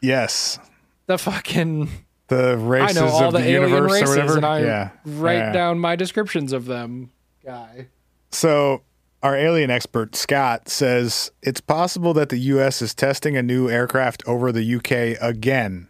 Yes. 0.00 0.58
The 1.06 1.16
fucking 1.18 1.88
The 2.28 2.56
races 2.58 2.96
I 2.96 3.00
know 3.00 3.06
all 3.08 3.24
of 3.24 3.32
the, 3.32 3.38
the, 3.38 3.44
alien 3.48 3.70
universe 3.70 3.92
races, 3.92 4.08
or 4.08 4.18
whatever. 4.18 4.36
and 4.36 4.46
I 4.46 4.60
yeah. 4.60 4.90
write 5.04 5.36
Yeah. 5.36 5.52
down 5.52 5.78
my 5.78 5.96
descriptions 5.96 6.52
of 6.52 6.66
them. 6.66 7.10
Guy. 7.44 7.88
So, 8.30 8.82
our 9.22 9.36
alien 9.36 9.70
expert, 9.70 10.16
Scott, 10.16 10.68
says 10.68 11.30
it's 11.42 11.60
possible 11.60 12.12
that 12.14 12.28
the 12.28 12.38
U.S. 12.38 12.82
is 12.82 12.94
testing 12.94 13.36
a 13.36 13.42
new 13.42 13.68
aircraft 13.70 14.22
over 14.26 14.52
the 14.52 14.62
U.K. 14.62 15.16
again. 15.20 15.88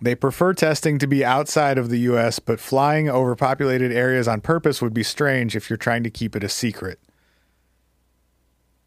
They 0.00 0.14
prefer 0.14 0.52
testing 0.54 0.98
to 0.98 1.06
be 1.06 1.24
outside 1.24 1.78
of 1.78 1.88
the 1.88 1.98
U.S., 2.00 2.38
but 2.38 2.60
flying 2.60 3.08
over 3.08 3.34
populated 3.36 3.90
areas 3.92 4.26
on 4.28 4.40
purpose 4.40 4.82
would 4.82 4.92
be 4.94 5.02
strange 5.02 5.56
if 5.56 5.70
you're 5.70 5.76
trying 5.76 6.02
to 6.02 6.10
keep 6.10 6.34
it 6.36 6.44
a 6.44 6.48
secret. 6.48 6.98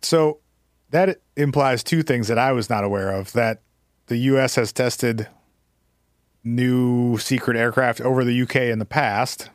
So, 0.02 0.39
that 0.91 1.20
implies 1.36 1.84
two 1.84 2.02
things 2.04 2.28
that 2.30 2.38
I 2.38 2.52
was 2.54 2.70
not 2.70 2.84
aware 2.84 3.12
of 3.12 3.34
that 3.34 3.62
the 4.08 4.18
U.S. 4.18 4.56
has 4.56 4.72
tested 4.72 5.28
new 6.43 7.18
secret 7.18 7.58
aircraft 7.58 8.00
over 8.02 8.24
the 8.24 8.32
U.K. 8.34 8.72
in 8.72 8.80
the 8.80 8.86
past. 8.86 9.50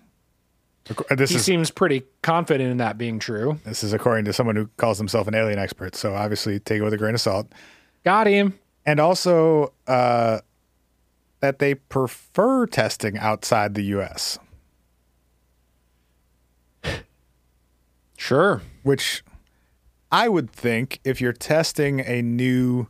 This 1.16 1.30
He 1.30 1.36
is 1.36 1.44
seems 1.44 1.70
pretty 1.70 2.02
confident 2.22 2.70
in 2.70 2.76
that 2.78 2.98
being 2.98 3.18
true. 3.18 3.58
this 3.64 3.82
is 3.84 3.92
according 3.92 4.24
to 4.26 4.32
someone 4.32 4.56
who 4.56 4.66
calls 4.76 4.98
himself 4.98 5.26
an 5.28 5.34
alien 5.34 5.58
expert. 5.58 5.94
So 5.94 6.14
obviously 6.14 6.58
take 6.58 6.80
it 6.80 6.82
with 6.84 6.92
a 6.92 6.98
grain 6.98 7.14
of 7.14 7.20
salt. 7.20 7.46
Got 8.04 8.26
him. 8.26 8.58
And 8.84 8.98
also 8.98 9.72
uh, 9.86 10.40
that 11.40 11.60
they 11.60 11.76
prefer 11.76 12.66
testing 12.66 13.16
outside 13.16 13.74
the 13.74 13.84
US, 13.96 14.38
Sure. 18.16 18.60
which 18.82 19.22
I 20.12 20.28
would 20.28 20.50
think 20.50 21.00
if 21.04 21.20
you're 21.20 21.32
testing 21.32 22.00
a 22.00 22.20
new 22.20 22.86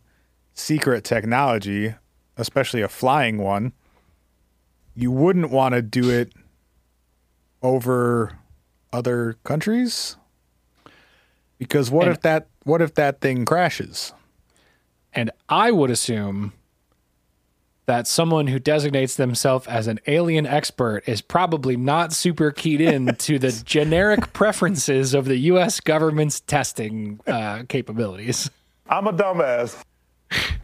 secret 0.53 1.05
technology, 1.05 1.95
especially 2.37 2.83
a 2.83 2.89
flying 2.89 3.39
one, 3.39 3.73
you 4.95 5.11
wouldn't 5.13 5.51
want 5.51 5.75
to 5.75 5.83
do 5.83 6.11
it 6.11 6.33
over 7.63 8.39
other 8.93 9.37
countries. 9.45 10.17
Because 11.59 11.91
what 11.91 12.09
And- 12.09 12.17
if 12.17 12.23
that 12.23 12.49
what 12.65 12.83
if 12.83 12.95
that 12.95 13.21
thing 13.21 13.45
crashes? 13.45 14.13
And 15.13 15.31
I 15.49 15.71
would 15.71 15.91
assume 15.91 16.53
that 17.87 18.07
someone 18.07 18.47
who 18.47 18.59
designates 18.59 19.17
themselves 19.17 19.67
as 19.67 19.87
an 19.87 19.99
alien 20.07 20.47
expert 20.47 21.03
is 21.07 21.21
probably 21.21 21.77
not 21.77 22.13
super 22.13 22.51
keyed 22.51 22.81
in 22.81 23.15
to 23.19 23.39
the 23.39 23.51
generic 23.65 24.33
preferences 24.33 25.15
of 25.15 25.25
the 25.25 25.37
U.S. 25.37 25.81
government's 25.81 26.41
testing 26.41 27.21
uh, 27.27 27.65
capabilities. 27.69 28.51
I'm 28.89 29.07
a 29.07 29.13
dumbass. 29.13 29.83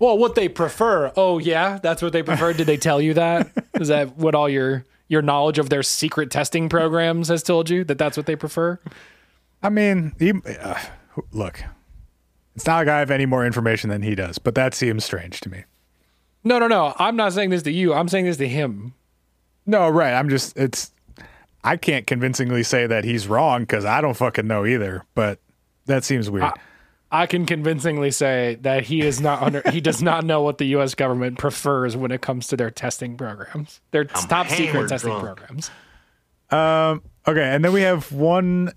Well, 0.00 0.18
what 0.18 0.34
they 0.34 0.48
prefer. 0.48 1.12
Oh, 1.16 1.38
yeah, 1.38 1.78
that's 1.82 2.02
what 2.02 2.12
they 2.12 2.22
prefer. 2.22 2.52
Did 2.52 2.66
they 2.66 2.76
tell 2.76 3.00
you 3.00 3.14
that? 3.14 3.50
Is 3.74 3.88
that 3.88 4.16
what 4.16 4.34
all 4.34 4.48
your 4.48 4.84
your 5.06 5.22
knowledge 5.22 5.58
of 5.58 5.68
their 5.68 5.82
secret 5.82 6.30
testing 6.30 6.68
programs 6.68 7.28
has 7.28 7.42
told 7.42 7.70
you 7.70 7.84
that 7.84 7.98
that's 7.98 8.16
what 8.16 8.26
they 8.26 8.36
prefer? 8.36 8.80
I 9.62 9.68
mean, 9.68 10.12
he, 10.18 10.32
uh, 10.60 10.78
look, 11.30 11.62
it's 12.56 12.66
not 12.66 12.78
like 12.78 12.88
I 12.88 12.98
have 12.98 13.10
any 13.10 13.26
more 13.26 13.46
information 13.46 13.90
than 13.90 14.02
he 14.02 14.14
does, 14.14 14.38
but 14.38 14.54
that 14.56 14.74
seems 14.74 15.04
strange 15.04 15.40
to 15.40 15.50
me. 15.50 15.64
No, 16.44 16.58
no, 16.58 16.68
no. 16.68 16.94
I'm 16.98 17.16
not 17.16 17.32
saying 17.32 17.50
this 17.50 17.62
to 17.62 17.72
you. 17.72 17.94
I'm 17.94 18.08
saying 18.08 18.26
this 18.26 18.36
to 18.36 18.48
him. 18.48 18.94
No, 19.66 19.88
right. 19.88 20.12
I'm 20.12 20.28
just, 20.28 20.56
it's, 20.58 20.90
I 21.62 21.76
can't 21.76 22.06
convincingly 22.06 22.62
say 22.62 22.86
that 22.86 23.04
he's 23.04 23.26
wrong 23.26 23.62
because 23.62 23.84
I 23.86 24.02
don't 24.02 24.14
fucking 24.14 24.46
know 24.46 24.66
either, 24.66 25.04
but 25.14 25.38
that 25.86 26.04
seems 26.04 26.30
weird. 26.30 26.52
I 27.10 27.26
can 27.26 27.46
convincingly 27.46 28.10
say 28.10 28.58
that 28.62 28.84
he 28.84 29.00
is 29.00 29.20
not 29.20 29.40
under. 29.42 29.62
he 29.70 29.80
does 29.80 30.02
not 30.02 30.24
know 30.24 30.42
what 30.42 30.58
the 30.58 30.64
U.S. 30.66 30.94
government 30.94 31.38
prefers 31.38 31.96
when 31.96 32.10
it 32.10 32.20
comes 32.20 32.48
to 32.48 32.56
their 32.56 32.70
testing 32.70 33.16
programs. 33.16 33.80
Their 33.92 34.04
top 34.04 34.48
secret 34.48 34.66
hammered 34.66 34.88
testing 34.88 35.10
drunk. 35.10 35.24
programs. 35.24 35.70
Um 36.50 37.02
okay, 37.26 37.54
and 37.54 37.64
then 37.64 37.72
we 37.72 37.82
have 37.82 38.10
one 38.12 38.72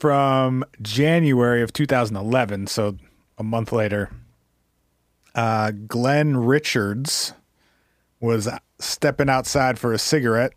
from 0.00 0.64
January 0.80 1.62
of 1.62 1.72
2011, 1.72 2.66
so 2.66 2.96
a 3.38 3.44
month 3.44 3.72
later. 3.72 4.10
Uh, 5.34 5.70
Glenn 5.86 6.36
Richards 6.36 7.32
was 8.20 8.48
stepping 8.78 9.28
outside 9.28 9.78
for 9.78 9.92
a 9.92 9.98
cigarette 9.98 10.52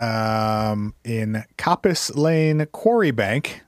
um, 0.00 0.94
in 1.04 1.44
Coppice 1.56 2.14
Lane 2.16 2.66
Quarry 2.72 3.10
Bank. 3.10 3.62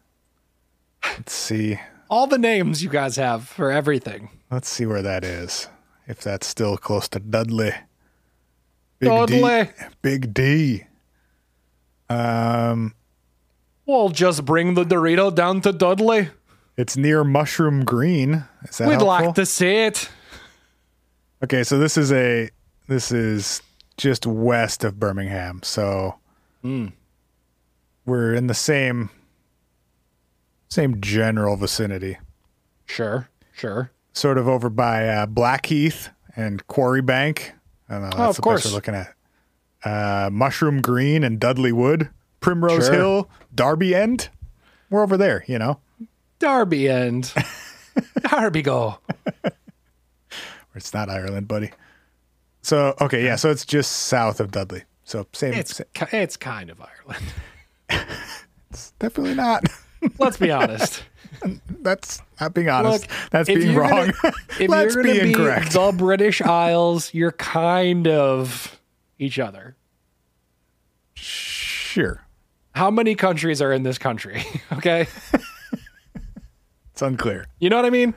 Let's 1.05 1.33
see. 1.33 1.79
All 2.11 2.27
the 2.27 2.39
names 2.39 2.83
you 2.83 2.91
guys 2.91 3.17
have 3.17 3.47
for 3.47 3.71
everything. 3.71 4.31
Let's 4.51 4.69
see 4.69 4.87
where 4.87 5.03
that 5.03 5.25
is. 5.25 5.69
If 6.07 6.21
that's 6.21 6.47
still 6.47 6.77
close 6.77 7.09
to 7.11 7.21
Dudley. 7.21 7.73
Big 8.99 9.09
Dudley. 9.11 9.65
D. 9.65 9.71
Big 10.03 10.35
D. 10.35 10.85
Um, 12.09 12.95
we'll 13.87 14.09
just 14.09 14.45
bring 14.45 14.75
the 14.75 14.85
Dorito 14.85 15.35
down 15.35 15.61
to 15.61 15.73
Dudley. 15.73 16.31
It's 16.77 16.97
near 16.97 17.25
Mushroom 17.25 17.85
Green. 17.85 18.45
Is 18.65 18.79
that 18.79 18.89
We'd 18.89 18.95
helpful? 18.95 19.09
like 19.27 19.35
to 19.35 19.45
see 19.47 19.67
it. 19.85 20.09
Okay, 21.43 21.63
so 21.63 21.79
this 21.79 21.97
is 21.97 22.13
a 22.13 22.51
this 22.89 23.13
is 23.13 23.63
just 23.97 24.27
west 24.27 24.85
of 24.85 24.99
Birmingham. 24.99 25.61
So 25.63 26.17
we're 28.05 28.35
in 28.35 28.47
the 28.47 28.55
same 28.55 29.11
same 30.69 31.01
general 31.01 31.57
vicinity. 31.57 32.19
Sure, 32.87 33.29
sure. 33.53 33.91
Sort 34.13 34.39
of 34.39 34.49
over 34.49 34.69
by 34.71 35.07
uh, 35.09 35.27
Blackheath 35.27 36.11
and 36.37 36.67
Quarry 36.67 37.03
Bank. 37.03 37.53
I 37.89 37.95
don't 37.95 38.03
know. 38.03 38.09
That's 38.11 38.21
Oh, 38.21 38.29
of 38.31 38.37
the 38.37 38.43
course. 38.43 38.63
place 38.63 38.73
we're 38.73 38.77
looking 38.77 38.95
at. 38.95 39.15
Uh, 39.85 40.31
Mushroom 40.31 40.81
Green 40.83 41.23
and 41.23 41.39
Dudley 41.39 41.73
Wood, 41.73 42.09
Primrose 42.41 42.87
Sure. 42.87 42.95
Hill, 42.95 43.31
Derby 43.55 43.95
End. 43.95 44.29
We're 44.91 45.03
over 45.03 45.17
there, 45.17 45.45
you 45.47 45.59
know. 45.59 45.79
Derby 46.39 46.89
end. 46.89 47.33
Derby 48.31 48.63
go. 48.63 48.99
It's 50.79 50.95
not 50.95 51.09
Ireland, 51.11 51.47
buddy. 51.49 51.71
So 52.63 52.95
okay, 53.01 53.25
yeah. 53.25 53.37
So 53.37 53.51
it's 53.51 53.65
just 53.67 53.93
south 53.93 54.41
of 54.41 54.51
Dudley. 54.51 54.83
So 55.05 55.27
same. 55.33 55.53
It's 55.55 55.77
sa- 55.77 55.85
ki- 55.95 56.17
it's 56.17 56.37
kind 56.37 56.71
of 56.71 56.81
Ireland. 56.81 57.25
definitely 58.99 59.35
not. 59.35 59.65
Let's 60.19 60.37
be 60.37 60.51
honest. 60.51 61.03
That's 61.83 62.21
not 62.41 62.55
being 62.55 62.69
honest. 62.69 63.03
Look, 63.09 63.31
That's 63.31 63.49
being 63.49 63.75
wrong. 63.75 64.13
gonna- 64.23 64.35
If 64.61 64.71
Let's 64.71 64.95
you're 64.95 65.05
be 65.05 65.33
gonna 65.33 65.61
be 65.63 65.69
the 65.71 65.95
British 65.97 66.41
Isles, 66.43 67.13
you're 67.15 67.33
kind 67.33 68.07
of 68.09 68.81
each 69.19 69.39
other. 69.39 69.77
sure. 71.15 72.25
How 72.75 72.91
many 72.91 73.15
countries 73.17 73.61
are 73.61 73.73
in 73.73 73.83
this 73.83 73.99
country? 73.99 74.45
Okay. 74.73 75.07
It's 76.93 77.03
unclear. 77.03 77.47
You 77.59 77.71
know 77.71 77.77
what 77.77 77.85
I 77.85 77.91
mean? 77.91 78.15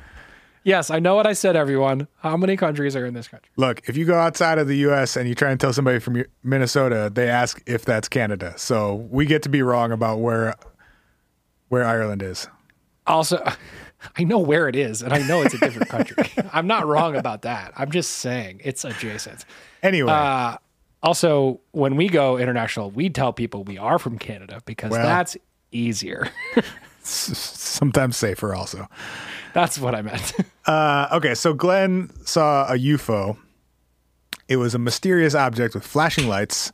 Yes, 0.63 0.91
I 0.91 0.99
know 0.99 1.15
what 1.15 1.25
I 1.25 1.33
said, 1.33 1.55
everyone. 1.55 2.07
How 2.19 2.37
many 2.37 2.55
countries 2.55 2.95
are 2.95 3.05
in 3.05 3.15
this 3.15 3.27
country? 3.27 3.49
Look, 3.57 3.81
if 3.89 3.97
you 3.97 4.05
go 4.05 4.19
outside 4.19 4.59
of 4.59 4.67
the 4.67 4.77
U.S. 4.77 5.15
and 5.15 5.27
you 5.27 5.33
try 5.33 5.49
and 5.49 5.59
tell 5.59 5.73
somebody 5.73 5.97
from 5.99 6.23
Minnesota, 6.43 7.11
they 7.13 7.27
ask 7.29 7.61
if 7.65 7.83
that's 7.83 8.07
Canada. 8.07 8.53
So 8.57 9.07
we 9.09 9.25
get 9.25 9.41
to 9.43 9.49
be 9.49 9.61
wrong 9.63 9.91
about 9.91 10.19
where 10.19 10.55
where 11.69 11.83
Ireland 11.85 12.21
is. 12.21 12.47
Also, 13.07 13.43
I 14.17 14.23
know 14.23 14.37
where 14.39 14.67
it 14.67 14.75
is, 14.75 15.01
and 15.01 15.13
I 15.13 15.25
know 15.27 15.41
it's 15.41 15.53
a 15.55 15.57
different 15.57 15.89
country. 15.95 16.25
I'm 16.53 16.67
not 16.67 16.85
wrong 16.85 17.15
about 17.15 17.41
that. 17.43 17.73
I'm 17.75 17.89
just 17.91 18.11
saying 18.17 18.61
it's 18.63 18.83
adjacent. 18.85 19.45
Anyway, 19.81 20.11
Uh, 20.11 20.57
also, 21.01 21.59
when 21.71 21.95
we 21.95 22.07
go 22.07 22.37
international, 22.37 22.91
we 22.91 23.09
tell 23.09 23.33
people 23.33 23.63
we 23.63 23.79
are 23.79 23.97
from 23.97 24.19
Canada 24.19 24.61
because 24.65 24.91
Well. 24.91 25.03
that's 25.03 25.35
easier. 25.71 26.29
sometimes 27.03 28.15
safer 28.17 28.53
also. 28.53 28.87
That's 29.53 29.79
what 29.79 29.95
I 29.95 30.01
meant. 30.01 30.33
Uh, 30.63 31.07
okay, 31.13 31.33
so 31.33 31.55
Glenn 31.55 32.11
saw 32.23 32.67
a 32.71 32.77
UFO. 32.77 33.35
It 34.47 34.57
was 34.57 34.75
a 34.75 34.79
mysterious 34.79 35.33
object 35.33 35.73
with 35.73 35.83
flashing 35.83 36.27
lights 36.27 36.71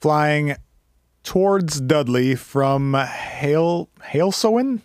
flying 0.00 0.54
towards 1.24 1.80
Dudley 1.80 2.36
from 2.36 2.94
Hale 2.94 3.88
Halesowen. 4.12 4.82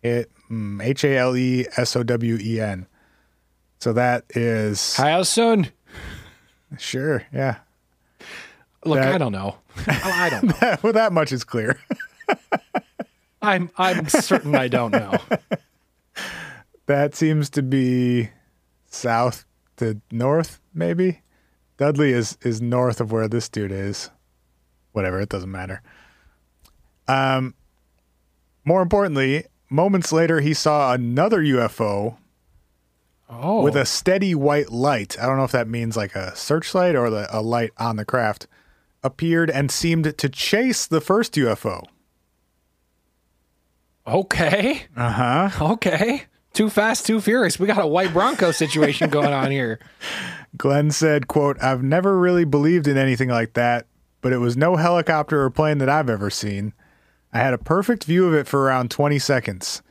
It 0.00 0.30
mm, 0.48 0.80
H 0.80 1.02
A 1.02 1.16
L 1.18 1.36
E 1.36 1.66
S 1.76 1.96
O 1.96 2.04
W 2.04 2.38
E 2.40 2.60
N. 2.60 2.86
So 3.80 3.92
that 3.94 4.24
is 4.30 4.80
soon? 5.24 5.68
sure, 6.78 7.24
yeah. 7.32 7.56
Look, 8.84 8.98
That- 9.00 9.12
I 9.12 9.18
don't 9.18 9.32
know. 9.32 9.56
I 9.88 10.30
don't 10.30 10.44
know. 10.62 10.76
well, 10.82 10.92
that 10.92 11.12
much 11.12 11.32
is 11.32 11.42
clear. 11.42 11.80
I'm 13.42 13.70
I'm 13.76 14.08
certain 14.08 14.54
I 14.54 14.68
don't 14.68 14.92
know. 14.92 15.18
That 16.88 17.14
seems 17.14 17.50
to 17.50 17.62
be 17.62 18.30
south 18.86 19.44
to 19.76 20.00
north, 20.10 20.58
maybe. 20.72 21.20
Dudley 21.76 22.12
is 22.12 22.36
is 22.42 22.62
north 22.62 22.98
of 23.00 23.12
where 23.12 23.28
this 23.28 23.48
dude 23.48 23.70
is. 23.72 24.10
Whatever, 24.92 25.20
it 25.20 25.28
doesn't 25.28 25.50
matter. 25.52 25.82
Um 27.06 27.54
more 28.64 28.80
importantly, 28.82 29.44
moments 29.70 30.12
later 30.12 30.40
he 30.40 30.54
saw 30.54 30.92
another 30.94 31.40
UFO 31.42 32.16
Oh, 33.28 33.62
with 33.62 33.76
a 33.76 33.84
steady 33.84 34.34
white 34.34 34.70
light. 34.72 35.18
I 35.20 35.26
don't 35.26 35.36
know 35.36 35.44
if 35.44 35.52
that 35.52 35.68
means 35.68 35.94
like 35.94 36.14
a 36.16 36.34
searchlight 36.34 36.96
or 36.96 37.10
the, 37.10 37.28
a 37.30 37.42
light 37.42 37.72
on 37.76 37.96
the 37.96 38.06
craft 38.06 38.46
appeared 39.02 39.50
and 39.50 39.70
seemed 39.70 40.16
to 40.16 40.28
chase 40.30 40.86
the 40.86 41.02
first 41.02 41.34
UFO. 41.34 41.84
okay. 44.06 44.86
Uh 44.96 45.10
huh. 45.50 45.72
Okay. 45.72 46.22
Too 46.58 46.68
fast, 46.68 47.06
too 47.06 47.20
furious. 47.20 47.60
We 47.60 47.68
got 47.68 47.80
a 47.80 47.86
white 47.86 48.12
Bronco 48.12 48.50
situation 48.50 49.10
going 49.10 49.32
on 49.32 49.52
here. 49.52 49.78
Glenn 50.56 50.90
said, 50.90 51.28
quote, 51.28 51.56
I've 51.62 51.84
never 51.84 52.18
really 52.18 52.44
believed 52.44 52.88
in 52.88 52.96
anything 52.96 53.28
like 53.28 53.52
that, 53.52 53.86
but 54.22 54.32
it 54.32 54.38
was 54.38 54.56
no 54.56 54.74
helicopter 54.74 55.40
or 55.40 55.50
plane 55.50 55.78
that 55.78 55.88
I've 55.88 56.10
ever 56.10 56.30
seen. 56.30 56.72
I 57.32 57.38
had 57.38 57.54
a 57.54 57.58
perfect 57.58 58.02
view 58.02 58.26
of 58.26 58.34
it 58.34 58.48
for 58.48 58.64
around 58.64 58.90
20 58.90 59.20
seconds. 59.20 59.82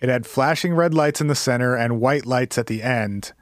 It 0.00 0.08
had 0.08 0.26
flashing 0.26 0.74
red 0.74 0.92
lights 0.92 1.20
in 1.20 1.28
the 1.28 1.36
center 1.36 1.76
and 1.76 2.00
white 2.00 2.26
lights 2.26 2.58
at 2.58 2.66
the 2.66 2.82
end. 2.82 3.32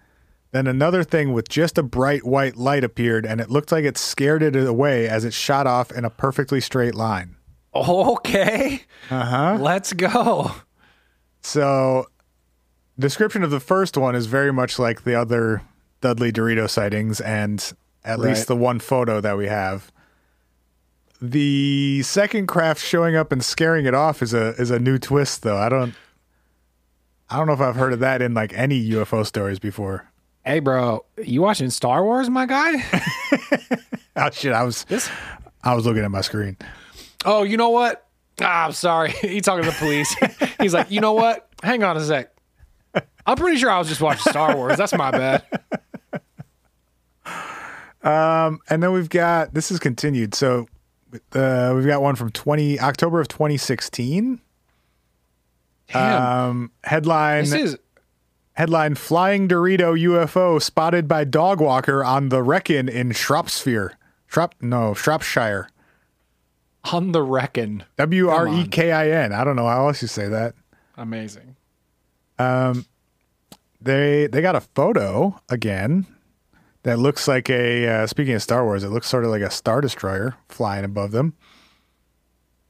Then 0.50 0.66
another 0.66 1.02
thing 1.02 1.32
with 1.32 1.48
just 1.48 1.78
a 1.78 1.82
bright 1.82 2.26
white 2.26 2.56
light 2.58 2.84
appeared, 2.84 3.24
and 3.24 3.40
it 3.40 3.48
looked 3.48 3.72
like 3.72 3.86
it 3.86 3.96
scared 3.96 4.42
it 4.42 4.54
away 4.54 5.08
as 5.08 5.24
it 5.24 5.32
shot 5.32 5.66
off 5.66 5.90
in 5.90 6.04
a 6.04 6.10
perfectly 6.10 6.60
straight 6.60 6.94
line. 6.94 7.36
Okay. 7.74 8.82
Uh 9.08 9.24
huh. 9.24 9.58
Let's 9.58 9.94
go. 9.94 10.52
So, 11.40 12.08
description 12.98 13.42
of 13.42 13.50
the 13.50 13.60
first 13.60 13.96
one 13.96 14.14
is 14.14 14.26
very 14.26 14.52
much 14.52 14.78
like 14.78 15.04
the 15.04 15.14
other 15.14 15.62
Dudley 16.00 16.32
Dorito 16.32 16.68
sightings, 16.68 17.20
and 17.20 17.60
at 18.04 18.18
Right. 18.18 18.28
least 18.28 18.46
the 18.48 18.56
one 18.56 18.78
photo 18.78 19.20
that 19.20 19.36
we 19.36 19.46
have. 19.48 19.90
The 21.20 22.02
second 22.02 22.46
craft 22.46 22.82
showing 22.82 23.16
up 23.16 23.32
and 23.32 23.42
scaring 23.42 23.86
it 23.86 23.94
off 23.94 24.22
is 24.22 24.34
a 24.34 24.48
is 24.60 24.70
a 24.70 24.78
new 24.78 24.98
twist, 24.98 25.42
though. 25.42 25.56
I 25.56 25.68
don't, 25.70 25.94
I 27.30 27.38
don't 27.38 27.46
know 27.46 27.54
if 27.54 27.60
I've 27.60 27.76
heard 27.76 27.94
of 27.94 28.00
that 28.00 28.20
in 28.20 28.34
like 28.34 28.52
any 28.52 28.90
UFO 28.90 29.24
stories 29.24 29.58
before. 29.58 30.06
Hey, 30.44 30.60
bro, 30.60 31.04
you 31.22 31.40
watching 31.42 31.70
Star 31.70 32.04
Wars, 32.04 32.28
my 32.30 32.46
guy? 32.46 32.84
Oh 34.18 34.30
shit! 34.30 34.52
I 34.54 34.62
was 34.62 34.84
This. 34.84 35.10
I 35.62 35.74
was 35.74 35.84
looking 35.84 36.02
at 36.02 36.10
my 36.10 36.22
screen. 36.22 36.56
Oh, 37.26 37.42
you 37.42 37.56
know 37.58 37.68
what? 37.70 38.06
Ah, 38.40 38.64
I'm 38.66 38.72
sorry. 38.72 39.10
He 39.20 39.40
talking 39.42 39.64
to 39.64 39.70
the 39.70 39.76
police. 39.76 40.14
He's 40.60 40.72
like, 40.72 40.90
you 40.90 41.00
know 41.02 41.12
what? 41.12 41.48
Hang 41.62 41.82
on 41.82 41.96
a 41.98 42.00
sec. 42.00 42.30
I'm 43.26 43.36
pretty 43.36 43.58
sure 43.58 43.70
I 43.70 43.78
was 43.78 43.88
just 43.88 44.00
watching 44.00 44.30
Star 44.30 44.54
Wars. 44.56 44.76
That's 44.76 44.94
my 44.94 45.10
bad. 45.10 45.42
Um, 48.02 48.60
and 48.70 48.80
then 48.82 48.92
we've 48.92 49.08
got 49.08 49.52
this 49.52 49.72
is 49.72 49.80
continued. 49.80 50.32
So 50.34 50.68
uh, 51.32 51.72
we've 51.74 51.86
got 51.86 52.02
one 52.02 52.14
from 52.14 52.30
twenty 52.30 52.78
October 52.78 53.20
of 53.20 53.26
twenty 53.26 53.56
sixteen. 53.56 54.40
Damn. 55.92 56.22
Um, 56.22 56.70
headline 56.84 57.44
this 57.44 57.52
is 57.52 57.76
headline: 58.52 58.94
Flying 58.94 59.48
Dorito 59.48 60.00
UFO 60.00 60.62
spotted 60.62 61.08
by 61.08 61.24
dog 61.24 61.60
walker 61.60 62.04
on 62.04 62.28
the 62.28 62.42
Wrekin 62.44 62.88
in 62.88 63.10
Shropshire. 63.10 63.98
Shrop 64.28 64.54
no 64.60 64.94
Shropshire. 64.94 65.68
on 66.92 67.10
the 67.10 67.22
reckon. 67.22 67.82
W 67.96 68.28
R 68.28 68.46
E 68.46 68.68
K 68.68 68.92
I 68.92 69.10
N. 69.10 69.32
I 69.32 69.42
don't 69.42 69.56
know 69.56 69.66
how 69.66 69.88
else 69.88 70.00
you 70.00 70.06
say 70.06 70.28
that. 70.28 70.54
Amazing. 70.96 71.56
They 73.80 74.26
they 74.26 74.42
got 74.42 74.56
a 74.56 74.60
photo 74.60 75.40
again 75.48 76.06
that 76.82 76.98
looks 76.98 77.28
like 77.28 77.50
a. 77.50 77.86
Uh, 77.86 78.06
speaking 78.06 78.34
of 78.34 78.42
Star 78.42 78.64
Wars, 78.64 78.84
it 78.84 78.88
looks 78.88 79.08
sort 79.08 79.24
of 79.24 79.30
like 79.30 79.42
a 79.42 79.50
star 79.50 79.80
destroyer 79.80 80.36
flying 80.48 80.84
above 80.84 81.10
them. 81.10 81.34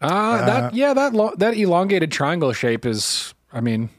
Uh, 0.00 0.44
that 0.44 0.74
yeah, 0.74 0.94
that 0.94 1.12
lo- 1.12 1.34
that 1.38 1.57
elongated 1.57 2.11
triangle 2.11 2.52
shape 2.52 2.84
is. 2.84 3.34
I 3.52 3.61
mean, 3.61 3.90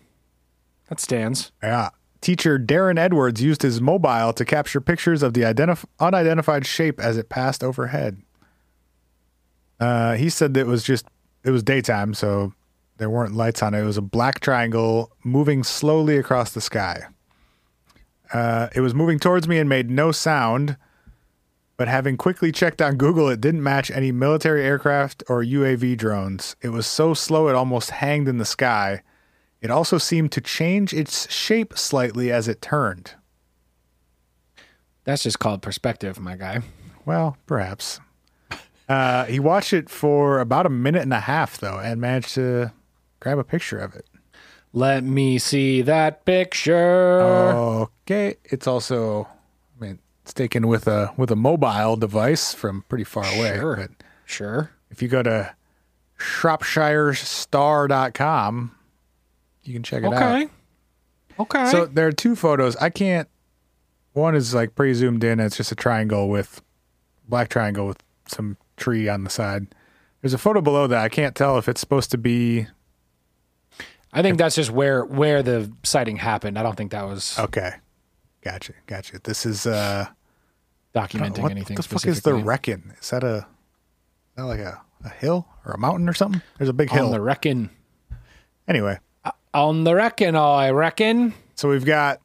that 0.89 0.99
stands. 0.99 1.51
Yeah. 1.63 1.89
Teacher 2.19 2.57
Darren 2.59 2.97
Edwards 2.97 3.41
used 3.41 3.61
his 3.61 3.79
mobile 3.79 4.33
to 4.33 4.43
capture 4.43 4.81
pictures 4.81 5.21
of 5.23 5.33
the 5.33 5.41
identif- 5.41 5.85
unidentified 5.99 6.65
shape 6.65 6.99
as 6.99 7.15
it 7.15 7.29
passed 7.29 7.63
overhead. 7.63 8.21
Uh, 9.79 10.15
he 10.15 10.29
said 10.29 10.53
that 10.55 10.61
it 10.61 10.67
was 10.67 10.83
just 10.83 11.05
it 11.43 11.51
was 11.51 11.63
daytime, 11.63 12.13
so 12.13 12.53
there 12.97 13.09
weren't 13.09 13.35
lights 13.35 13.61
on 13.63 13.73
it. 13.73 13.81
It 13.81 13.85
was 13.85 13.97
a 13.97 14.01
black 14.01 14.39
triangle 14.39 15.11
moving 15.23 15.63
slowly 15.63 16.17
across 16.17 16.51
the 16.51 16.61
sky. 16.61 17.03
Uh, 18.33 18.67
it 18.75 18.81
was 18.81 18.93
moving 18.93 19.19
towards 19.19 19.47
me 19.47 19.57
and 19.57 19.69
made 19.69 19.89
no 19.89 20.11
sound, 20.11 20.77
but 21.77 21.87
having 21.87 22.17
quickly 22.17 22.51
checked 22.51 22.81
on 22.81 22.97
Google, 22.97 23.29
it 23.29 23.39
didn't 23.39 23.63
match 23.63 23.91
any 23.91 24.11
military 24.11 24.63
aircraft 24.63 25.23
or 25.29 25.43
UAV 25.43 25.97
drones. 25.97 26.55
It 26.61 26.69
was 26.69 26.87
so 26.87 27.13
slow 27.13 27.47
it 27.47 27.55
almost 27.55 27.91
hanged 27.91 28.27
in 28.27 28.37
the 28.37 28.45
sky. 28.45 29.03
It 29.61 29.71
also 29.71 29.97
seemed 29.97 30.31
to 30.33 30.41
change 30.41 30.93
its 30.93 31.31
shape 31.31 31.77
slightly 31.77 32.31
as 32.31 32.47
it 32.47 32.61
turned. 32.61 33.13
That's 35.03 35.23
just 35.23 35.39
called 35.39 35.61
perspective, 35.61 36.19
my 36.19 36.35
guy. 36.35 36.61
Well, 37.05 37.37
perhaps. 37.45 38.01
Uh, 38.89 39.25
he 39.25 39.39
watched 39.39 39.73
it 39.73 39.89
for 39.89 40.39
about 40.39 40.65
a 40.65 40.69
minute 40.69 41.01
and 41.01 41.13
a 41.13 41.21
half, 41.21 41.57
though, 41.59 41.79
and 41.79 42.01
managed 42.01 42.35
to 42.35 42.73
grab 43.19 43.37
a 43.37 43.43
picture 43.43 43.77
of 43.79 43.93
it. 43.95 44.05
Let 44.73 45.03
me 45.03 45.37
see 45.39 45.81
that 45.83 46.25
picture. 46.25 47.21
Okay, 47.21 48.35
it's 48.43 48.67
also, 48.67 49.27
I 49.79 49.83
mean, 49.85 49.99
it's 50.23 50.33
taken 50.33 50.67
with 50.67 50.87
a 50.87 51.13
with 51.17 51.31
a 51.31 51.35
mobile 51.35 51.95
device 51.95 52.53
from 52.53 52.83
pretty 52.89 53.03
far 53.05 53.23
away. 53.23 53.55
Sure. 53.57 53.75
But 53.77 53.89
Sure. 54.25 54.71
if 54.91 55.01
you 55.01 55.07
go 55.07 55.23
to 55.23 55.55
shropshirestar.com, 56.19 58.71
you 59.63 59.73
can 59.73 59.83
check 59.83 60.03
it 60.03 60.13
out. 60.13 60.23
Okay. 60.23 60.49
Okay. 61.39 61.65
So 61.71 61.85
there 61.85 62.07
are 62.07 62.11
two 62.11 62.35
photos. 62.35 62.75
I 62.77 62.89
can't. 62.89 63.27
One 64.13 64.35
is 64.35 64.53
like 64.53 64.75
pretty 64.75 64.93
zoomed 64.95 65.23
in. 65.23 65.39
It's 65.39 65.55
just 65.57 65.71
a 65.71 65.75
triangle 65.75 66.27
with 66.29 66.61
black 67.27 67.49
triangle 67.49 67.87
with 67.87 68.01
some 68.27 68.57
tree 68.75 69.07
on 69.07 69.23
the 69.23 69.29
side. 69.29 69.67
There's 70.21 70.33
a 70.33 70.37
photo 70.39 70.61
below 70.61 70.87
that. 70.87 71.03
I 71.03 71.09
can't 71.09 71.35
tell 71.35 71.57
if 71.59 71.69
it's 71.69 71.79
supposed 71.79 72.09
to 72.11 72.17
be 72.17 72.67
I 74.13 74.21
think 74.21 74.37
that's 74.37 74.55
just 74.55 74.71
where 74.71 75.03
where 75.05 75.43
the 75.43 75.71
sighting 75.83 76.17
happened. 76.17 76.57
I 76.57 76.63
don't 76.63 76.75
think 76.75 76.91
that 76.91 77.05
was 77.05 77.37
okay. 77.37 77.73
Gotcha, 78.41 78.73
gotcha. 78.85 79.19
This 79.23 79.45
is 79.45 79.67
uh, 79.67 80.07
documenting 80.95 81.39
what 81.39 81.51
anything 81.51 81.75
What 81.75 81.85
the 81.85 81.89
fuck 81.99 82.05
is 82.07 82.21
the. 82.21 82.33
Wrekin? 82.33 82.93
Is 83.01 83.09
that 83.09 83.23
a 83.23 83.37
is 83.37 83.43
that 84.37 84.45
like 84.45 84.59
a, 84.59 84.81
a 85.03 85.09
hill 85.09 85.47
or 85.65 85.73
a 85.73 85.77
mountain 85.77 86.07
or 86.07 86.13
something? 86.13 86.41
There's 86.57 86.69
a 86.69 86.73
big 86.73 86.89
on 86.91 86.97
hill. 86.97 87.11
the 87.11 87.19
reckon. 87.21 87.69
anyway, 88.67 88.99
On 89.53 89.83
the 89.83 89.95
reckon, 89.95 90.35
I 90.35 90.69
reckon. 90.69 91.33
so 91.55 91.69
we've 91.69 91.85
got 91.85 92.21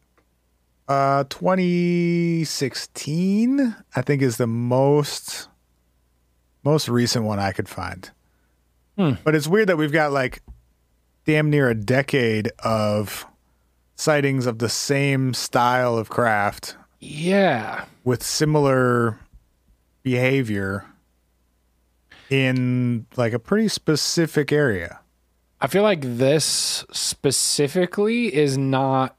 uh 0.88 1.24
2016. 1.24 3.74
I 3.96 4.02
think 4.02 4.22
is 4.22 4.36
the 4.36 4.46
most 4.46 5.48
most 6.62 6.88
recent 6.88 7.24
one 7.24 7.40
I 7.40 7.50
could 7.52 7.68
find. 7.68 8.08
Hmm. 8.96 9.12
But 9.24 9.34
it's 9.34 9.48
weird 9.48 9.68
that 9.68 9.76
we've 9.76 9.92
got 9.92 10.12
like 10.12 10.42
damn 11.24 11.50
near 11.50 11.68
a 11.68 11.74
decade 11.74 12.50
of 12.60 13.26
sightings 13.94 14.46
of 14.46 14.58
the 14.58 14.68
same 14.68 15.34
style 15.34 15.96
of 15.96 16.08
craft 16.08 16.76
Yeah. 17.00 17.84
with 18.04 18.22
similar 18.22 19.18
behavior 20.02 20.84
in 22.30 23.06
like 23.16 23.32
a 23.32 23.38
pretty 23.38 23.68
specific 23.68 24.50
area. 24.52 24.98
I 25.60 25.68
feel 25.68 25.82
like 25.84 26.00
this 26.02 26.84
specifically 26.90 28.34
is 28.34 28.58
not 28.58 29.16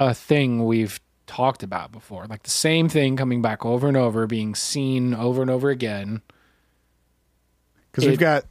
a 0.00 0.12
thing 0.14 0.64
we've 0.64 0.98
talked 1.28 1.62
about 1.62 1.92
before. 1.92 2.26
Like 2.26 2.42
the 2.42 2.50
same 2.50 2.88
thing 2.88 3.16
coming 3.16 3.40
back 3.40 3.64
over 3.64 3.86
and 3.86 3.96
over, 3.96 4.26
being 4.26 4.56
seen 4.56 5.14
over 5.14 5.42
and 5.42 5.50
over 5.50 5.70
again. 5.70 6.22
Because 7.92 8.06
we've 8.08 8.18
got 8.18 8.46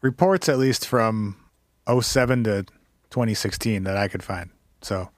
reports 0.00 0.48
at 0.48 0.58
least 0.58 0.86
from 0.86 1.36
07 1.98 2.44
to 2.44 2.62
2016 3.10 3.84
that 3.84 3.96
I 3.96 4.08
could 4.08 4.22
find. 4.22 4.50
So, 4.82 5.10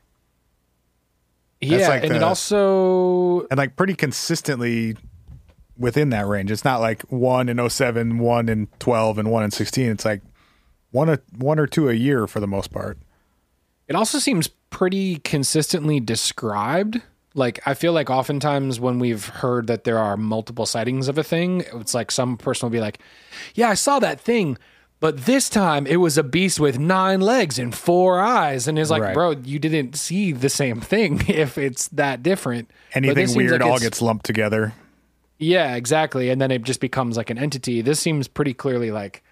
yeah, 1.60 1.88
like 1.88 2.04
and 2.04 2.14
it 2.14 2.22
also 2.22 3.46
and 3.46 3.58
like 3.58 3.76
pretty 3.76 3.94
consistently 3.94 4.96
within 5.78 6.10
that 6.10 6.26
range. 6.26 6.50
It's 6.50 6.64
not 6.64 6.80
like 6.80 7.02
one 7.02 7.48
in 7.48 7.68
07, 7.68 8.18
one 8.18 8.48
in 8.48 8.68
12, 8.78 9.18
and 9.18 9.30
one 9.30 9.44
in 9.44 9.50
16. 9.50 9.90
It's 9.90 10.04
like 10.04 10.22
one, 10.90 11.08
a, 11.08 11.18
one 11.36 11.58
or 11.58 11.66
two 11.66 11.88
a 11.88 11.94
year 11.94 12.26
for 12.26 12.40
the 12.40 12.46
most 12.46 12.72
part. 12.72 12.98
It 13.88 13.96
also 13.96 14.18
seems 14.18 14.48
pretty 14.70 15.16
consistently 15.18 16.00
described. 16.00 17.02
Like 17.34 17.60
I 17.66 17.74
feel 17.74 17.92
like 17.92 18.10
oftentimes 18.10 18.78
when 18.78 18.98
we've 18.98 19.26
heard 19.26 19.66
that 19.66 19.84
there 19.84 19.98
are 19.98 20.16
multiple 20.16 20.66
sightings 20.66 21.08
of 21.08 21.16
a 21.18 21.24
thing, 21.24 21.64
it's 21.74 21.94
like 21.94 22.10
some 22.10 22.36
person 22.36 22.66
will 22.66 22.72
be 22.72 22.80
like, 22.80 22.98
"Yeah, 23.54 23.70
I 23.70 23.74
saw 23.74 23.98
that 24.00 24.20
thing, 24.20 24.58
but 25.02 25.26
this 25.26 25.50
time 25.50 25.84
it 25.86 25.96
was 25.96 26.16
a 26.16 26.22
beast 26.22 26.60
with 26.60 26.78
nine 26.78 27.20
legs 27.20 27.58
and 27.58 27.74
four 27.74 28.20
eyes." 28.20 28.68
And 28.68 28.78
it's 28.78 28.88
like, 28.88 29.02
Right. 29.02 29.14
"Bro, 29.14 29.42
you 29.44 29.58
didn't 29.58 29.96
see 29.96 30.32
the 30.32 30.48
same 30.48 30.80
thing 30.80 31.22
if 31.28 31.58
it's 31.58 31.88
that 31.88 32.22
different." 32.22 32.70
Anything 32.94 33.34
weird 33.34 33.60
like 33.60 33.62
all 33.62 33.78
gets 33.78 34.00
lumped 34.00 34.24
together. 34.24 34.72
Yeah, 35.38 35.74
exactly. 35.74 36.30
And 36.30 36.40
then 36.40 36.52
it 36.52 36.62
just 36.62 36.80
becomes 36.80 37.16
like 37.16 37.28
an 37.28 37.36
entity. 37.36 37.82
This 37.82 37.98
seems 37.98 38.28
pretty 38.28 38.54
clearly 38.54 38.92
like 38.92 39.24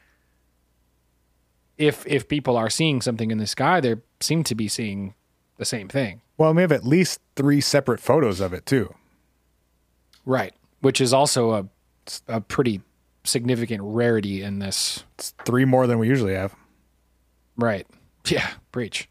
if 1.79 2.05
if 2.07 2.29
people 2.29 2.57
are 2.57 2.69
seeing 2.69 3.01
something 3.01 3.31
in 3.31 3.39
the 3.39 3.47
sky, 3.47 3.81
they 3.81 3.95
seem 4.21 4.43
to 4.45 4.55
be 4.57 4.67
seeing 4.69 5.15
the 5.57 5.65
same 5.65 5.89
thing. 5.89 6.21
Well, 6.37 6.53
we 6.53 6.63
have 6.63 6.73
at 6.73 6.85
least 6.85 7.21
three 7.37 7.61
separate 7.61 8.01
photos 8.01 8.41
of 8.41 8.53
it 8.53 8.67
too. 8.67 8.93
Right. 10.27 10.53
Which 10.81 11.01
is 11.01 11.13
also 11.13 11.53
a 11.53 11.67
a 12.27 12.41
pretty 12.41 12.81
significant 13.25 13.83
rarity 13.85 14.43
in 14.43 14.59
this. 14.59 15.05
It's 15.19 15.35
three 15.45 15.65
more 15.65 15.87
than 15.87 15.99
we 15.99 16.09
usually 16.09 16.35
have. 16.35 16.55
Right. 17.57 17.87
Yeah. 18.29 18.49
Preach. 18.73 19.09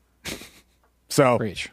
So 1.10 1.38
Preach. 1.38 1.70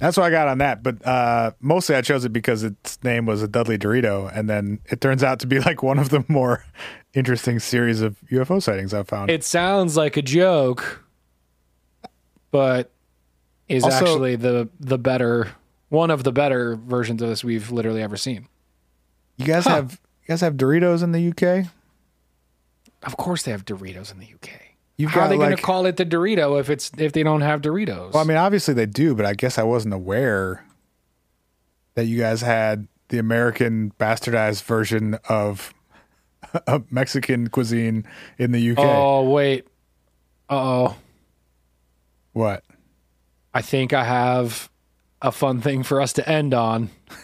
That's 0.00 0.16
what 0.16 0.24
I 0.24 0.30
got 0.30 0.48
on 0.48 0.58
that. 0.58 0.82
But 0.82 1.06
uh, 1.06 1.52
mostly 1.60 1.94
I 1.94 2.02
chose 2.02 2.24
it 2.24 2.32
because 2.32 2.64
its 2.64 3.02
name 3.04 3.24
was 3.26 3.42
a 3.42 3.46
Dudley 3.48 3.78
Dorito. 3.78 4.30
And 4.36 4.50
then 4.50 4.80
it 4.86 5.00
turns 5.00 5.22
out 5.22 5.38
to 5.40 5.46
be 5.46 5.60
like 5.60 5.82
one 5.82 5.98
of 5.98 6.08
the 6.08 6.24
more 6.28 6.64
interesting 7.14 7.58
series 7.60 8.00
of 8.00 8.16
UFO 8.30 8.60
sightings 8.62 8.92
I've 8.94 9.06
found. 9.08 9.30
It 9.30 9.44
sounds 9.44 9.96
like 9.96 10.16
a 10.16 10.22
joke, 10.22 11.04
but 12.50 12.90
is 13.68 13.84
Also- 13.84 13.96
actually 13.96 14.36
the 14.36 14.68
the 14.80 14.98
better 14.98 15.52
one 15.88 16.10
of 16.10 16.24
the 16.24 16.32
better 16.32 16.74
versions 16.76 17.22
of 17.22 17.28
this 17.28 17.44
we've 17.44 17.70
literally 17.70 18.02
ever 18.02 18.16
seen. 18.16 18.48
you 19.36 19.46
guys 19.46 19.64
have 19.66 20.00
you 20.22 20.28
guys 20.28 20.40
have 20.40 20.54
Doritos 20.54 21.02
in 21.02 21.12
the 21.12 21.28
UK? 21.30 21.66
Of 23.02 23.16
course, 23.16 23.42
they 23.42 23.50
have 23.50 23.64
Doritos 23.64 24.12
in 24.12 24.18
the 24.20 24.26
UK. 24.26 24.50
You've 24.96 25.10
How 25.10 25.22
are 25.22 25.28
they 25.28 25.36
going 25.36 25.50
like- 25.50 25.58
to 25.58 25.62
call 25.64 25.86
it 25.86 25.96
the 25.96 26.06
Dorito 26.06 26.60
if 26.60 26.70
it's 26.70 26.90
if 26.98 27.12
they 27.12 27.22
don't 27.22 27.40
have 27.40 27.60
Doritos? 27.62 28.12
Well, 28.12 28.22
I 28.22 28.24
mean, 28.24 28.36
obviously 28.36 28.74
they 28.74 28.86
do, 28.86 29.14
but 29.14 29.26
I 29.26 29.34
guess 29.34 29.58
I 29.58 29.62
wasn't 29.64 29.94
aware 29.94 30.64
that 31.94 32.04
you 32.04 32.18
guys 32.18 32.40
had 32.42 32.86
the 33.08 33.18
American 33.18 33.92
bastardized 33.98 34.62
version 34.62 35.18
of 35.28 35.74
of 36.66 36.90
Mexican 36.92 37.48
cuisine 37.48 38.06
in 38.38 38.52
the 38.52 38.70
UK. 38.72 38.78
oh 38.78 39.28
wait, 39.28 39.66
uh 40.48 40.54
oh, 40.90 40.96
What? 42.32 42.62
I 43.54 43.60
think 43.62 43.92
I 43.92 44.04
have 44.04 44.70
a 45.20 45.32
fun 45.32 45.60
thing 45.60 45.82
for 45.82 46.00
us 46.00 46.12
to 46.14 46.28
end 46.28 46.54
on. 46.54 46.90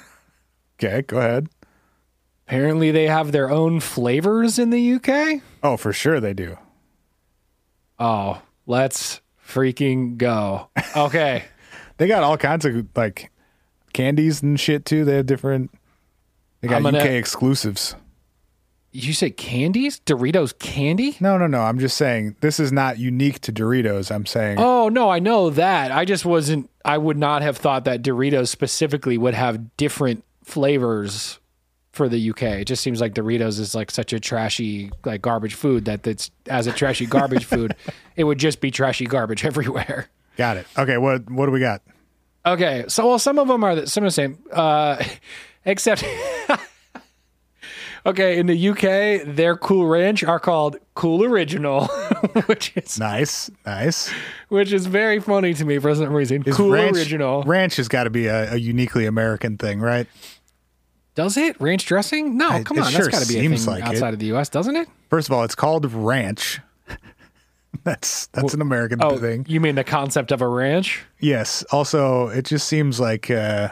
Okay, 0.81 1.03
go 1.03 1.19
ahead. 1.19 1.49
Apparently, 2.49 2.91
they 2.91 3.07
have 3.09 3.31
their 3.31 3.51
own 3.51 3.79
flavors 3.79 4.59
in 4.59 4.71
the 4.71 4.95
UK. 4.95 5.43
Oh, 5.63 5.77
for 5.77 5.93
sure 5.93 6.19
they 6.19 6.33
do. 6.33 6.57
Oh, 7.99 8.41
let's 8.67 9.21
freaking 9.47 10.17
go. 10.17 10.69
Okay. 10.97 11.45
They 11.99 12.07
got 12.07 12.23
all 12.23 12.37
kinds 12.37 12.65
of 12.65 12.87
like 12.95 13.33
candies 13.93 14.41
and 14.41 14.59
shit 14.61 14.85
too. 14.85 15.05
They 15.05 15.17
have 15.17 15.27
different. 15.27 15.73
They 16.61 16.69
got 16.69 16.81
gonna- 16.81 16.99
UK 17.01 17.07
exclusives. 17.07 17.97
You 18.93 19.13
say 19.13 19.31
candies? 19.31 19.99
Doritos 20.07 20.57
candy? 20.57 21.17
No, 21.19 21.37
no, 21.39 21.49
no. 21.49 21.63
I'm 21.63 21.81
just 21.81 21.97
saying 21.97 22.37
this 22.41 22.61
is 22.61 22.71
not 22.71 22.99
unique 23.01 23.41
to 23.41 23.53
Doritos. 23.53 24.15
I'm 24.15 24.27
saying 24.27 24.59
Oh 24.61 24.89
no, 24.89 25.11
I 25.11 25.19
know 25.19 25.51
that. 25.51 25.91
I 25.91 26.05
just 26.05 26.25
wasn't. 26.25 26.71
I 26.85 26.99
would 26.99 27.19
not 27.19 27.43
have 27.43 27.57
thought 27.57 27.85
that 27.87 28.03
Doritos 28.03 28.47
specifically 28.47 29.19
would 29.19 29.35
have 29.35 29.77
different 29.77 30.23
flavors 30.45 31.41
for 31.99 32.09
the 32.09 32.31
UK. 32.31 32.43
It 32.43 32.65
just 32.65 32.83
seems 32.83 33.01
like 33.03 33.13
Doritos 33.13 33.59
is 33.61 33.75
like 33.75 33.91
such 33.91 34.15
a 34.15 34.21
trashy, 34.21 34.91
like 35.05 35.21
garbage 35.21 35.53
food 35.55 35.85
that 35.85 36.07
it's 36.07 36.31
as 36.47 36.67
a 36.67 36.73
trashy 36.73 37.05
garbage 37.05 37.45
food, 37.53 37.75
it 38.17 38.25
would 38.25 38.39
just 38.39 38.63
be 38.63 38.71
trashy 38.71 39.05
garbage 39.05 39.45
everywhere. 39.51 40.09
got 40.39 40.57
it. 40.57 40.67
Okay, 40.79 40.97
what 40.97 41.29
what 41.31 41.45
do 41.47 41.53
we 41.53 41.61
got? 41.61 41.83
Okay, 42.47 42.85
so 42.89 43.07
well, 43.07 43.19
some 43.19 43.39
of 43.39 43.49
them 43.49 43.63
are 43.63 43.75
the, 43.75 43.87
some 43.87 44.05
of 44.05 44.07
the 44.09 44.13
same, 44.13 44.39
uh, 44.53 45.05
except. 45.67 46.03
okay, 48.07 48.39
in 48.39 48.47
the 48.47 48.69
UK, 48.71 49.27
their 49.35 49.57
Cool 49.57 49.87
Ranch 49.87 50.25
are 50.25 50.39
called 50.41 50.77
Cool 50.95 51.25
Original, 51.25 51.87
which 52.47 52.73
is 52.77 52.99
Nice, 52.99 53.51
nice. 53.67 54.11
which 54.49 54.73
is 54.73 54.87
very 54.87 55.21
funny 55.21 55.53
to 55.55 55.65
me 55.65 55.79
for 55.79 55.95
some 55.95 56.13
reason. 56.13 56.43
Is 56.47 56.57
cool 56.57 56.71
ranch, 56.71 56.97
Original. 56.97 57.43
Ranch 57.43 57.77
has 57.77 57.89
got 57.89 58.05
to 58.05 58.11
be 58.11 58.27
a, 58.27 58.55
a 58.55 58.57
uniquely 58.57 59.05
American 59.05 59.59
thing, 59.59 59.81
right? 59.81 60.07
Does 61.19 61.37
it 61.37 61.61
ranch 61.61 61.85
dressing? 61.85 62.37
No, 62.37 62.49
I- 62.49 62.63
come 62.63 62.79
on, 62.79 62.89
sure 62.93 63.07
that's 63.07 63.09
got 63.09 63.23
to 63.27 63.29
be 63.29 63.45
a 63.45 63.49
thing 63.51 63.67
like 63.67 63.83
outside 63.83 64.11
it. 64.11 64.13
of 64.13 64.19
the 64.21 64.27
U.S., 64.27 64.49
doesn't 64.49 64.77
it? 64.77 64.87
First 65.11 65.29
of 65.29 65.33
all, 65.35 65.43
it's 65.43 65.57
called 65.57 65.93
ranch. 65.93 66.61
that's 67.83 68.29
that's 68.29 68.55
an 68.55 68.61
American 68.63 69.01
Oh, 69.03 69.19
thing. 69.19 69.45
you 69.49 69.61
mean 69.61 69.75
the 69.75 69.83
concept 69.83 70.31
of 70.31 70.41
a 70.43 70.47
ranch? 70.47 71.05
Yes. 71.19 71.65
Also, 71.73 72.29
it 72.29 72.45
just 72.45 72.69
seems 72.69 73.01
like 73.01 73.33
uh, 73.33 73.71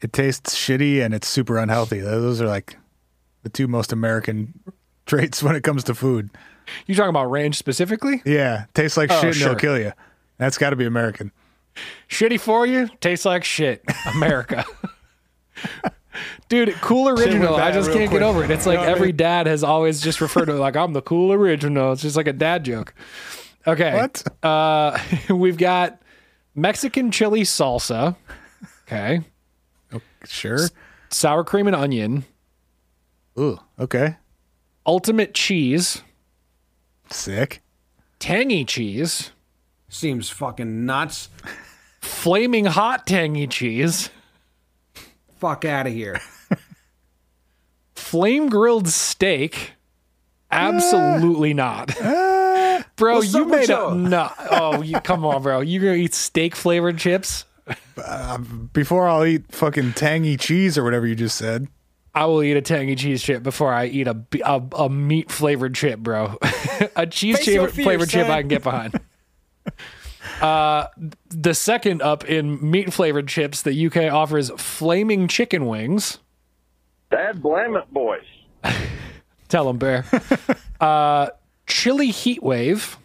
it 0.00 0.12
tastes 0.12 0.54
shitty 0.56 1.04
and 1.04 1.12
it's 1.14 1.26
super 1.26 1.58
unhealthy. 1.58 1.98
Those 1.98 2.40
are 2.40 2.46
like 2.46 2.76
the 3.42 3.48
two 3.48 3.66
most 3.66 3.92
American 3.92 4.54
traits 5.06 5.42
when 5.42 5.56
it 5.56 5.64
comes 5.64 5.82
to 5.82 5.96
food. 5.96 6.30
You 6.86 6.94
talking 6.94 7.10
about 7.10 7.28
ranch 7.28 7.56
specifically? 7.56 8.22
Yeah, 8.24 8.66
tastes 8.74 8.96
like 8.96 9.10
Oh, 9.10 9.16
shit 9.16 9.24
and 9.24 9.34
sure. 9.34 9.48
it'll 9.48 9.58
kill 9.58 9.78
you. 9.80 9.92
That's 10.38 10.58
got 10.58 10.70
to 10.70 10.76
be 10.76 10.86
American. 10.86 11.32
Shitty 12.08 12.38
for 12.38 12.66
you, 12.68 12.88
tastes 13.00 13.24
like 13.24 13.42
shit. 13.42 13.82
America. 14.14 14.64
Dude, 16.48 16.72
cool 16.80 17.08
original. 17.08 17.56
I 17.56 17.70
just 17.70 17.92
can't 17.92 18.10
quick. 18.10 18.20
get 18.20 18.26
over 18.26 18.42
it. 18.44 18.50
It's 18.50 18.66
like 18.66 18.74
You 18.74 18.78
know 18.78 18.82
what 18.82 18.88
I 18.88 18.92
every 18.96 19.08
mean? 19.08 19.16
dad 19.16 19.46
has 19.46 19.62
always 19.62 20.00
just 20.00 20.20
referred 20.20 20.46
to 20.46 20.52
it 20.52 20.58
like 20.58 20.76
I'm 20.76 20.92
the 20.92 21.02
cool 21.02 21.32
original. 21.32 21.92
It's 21.92 22.02
just 22.02 22.16
like 22.16 22.26
a 22.26 22.32
dad 22.32 22.64
joke. 22.64 22.94
Okay. 23.66 23.94
What? 23.94 24.44
Uh, 24.44 24.98
we've 25.34 25.56
got 25.58 26.00
Mexican 26.54 27.10
chili 27.10 27.42
salsa. 27.42 28.16
Okay. 28.86 29.20
Sure. 30.24 30.58
Sour 31.10 31.44
cream 31.44 31.66
and 31.66 31.76
onion. 31.76 32.24
Ooh. 33.38 33.58
Okay. 33.78 34.16
Ultimate 34.86 35.32
cheese. 35.34 36.02
Sick. 37.10 37.62
Tangy 38.18 38.64
cheese. 38.64 39.30
Seems 39.88 40.28
fucking 40.30 40.84
nuts. 40.84 41.28
Flaming 42.00 42.64
hot 42.66 43.06
tangy 43.06 43.46
cheese. 43.46 44.10
Fuck 45.40 45.64
out 45.64 45.86
of 45.86 45.92
here. 45.92 46.20
Flame 47.94 48.48
grilled 48.48 48.88
steak. 48.88 49.72
Absolutely 50.50 51.54
not. 51.54 51.98
Uh, 52.00 52.82
bro, 52.96 53.16
What's 53.16 53.32
you 53.32 53.46
made 53.46 53.70
up. 53.70 53.96
No. 53.96 54.30
Oh, 54.50 54.82
you, 54.82 55.00
come 55.00 55.24
on, 55.24 55.42
bro. 55.42 55.60
You're 55.60 55.82
going 55.82 55.98
to 55.98 56.04
eat 56.04 56.14
steak 56.14 56.54
flavored 56.54 56.98
chips? 56.98 57.46
Uh, 57.96 58.38
before 58.38 59.08
I'll 59.08 59.24
eat 59.24 59.50
fucking 59.50 59.94
tangy 59.94 60.36
cheese 60.36 60.76
or 60.76 60.84
whatever 60.84 61.06
you 61.06 61.14
just 61.14 61.36
said. 61.36 61.68
I 62.14 62.26
will 62.26 62.42
eat 62.42 62.56
a 62.56 62.62
tangy 62.62 62.96
cheese 62.96 63.22
chip 63.22 63.42
before 63.42 63.72
I 63.72 63.86
eat 63.86 64.08
a 64.08 64.16
a 64.76 64.90
meat 64.90 65.30
flavored 65.30 65.76
chip, 65.76 66.00
bro. 66.00 66.36
a 66.96 67.06
cheese 67.06 67.38
chip 67.44 67.70
flavored 67.70 68.08
chip. 68.10 68.28
I 68.28 68.40
can 68.40 68.48
get 68.48 68.64
behind. 68.64 69.00
Uh, 70.40 70.86
the 71.28 71.54
second 71.54 72.02
up 72.02 72.24
in 72.24 72.70
meat 72.70 72.92
flavored 72.92 73.28
chips, 73.28 73.62
that 73.62 73.74
UK 73.76 74.12
offers 74.12 74.50
flaming 74.56 75.28
chicken 75.28 75.66
wings. 75.66 76.18
Dad, 77.10 77.42
blame 77.42 77.76
it, 77.76 77.90
boys. 77.92 78.24
Tell 79.48 79.64
them, 79.66 79.78
Bear. 79.78 80.04
uh, 80.80 81.30
chili 81.66 82.08
heat 82.10 82.42
wave. 82.42 82.96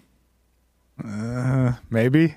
Maybe. 1.90 2.36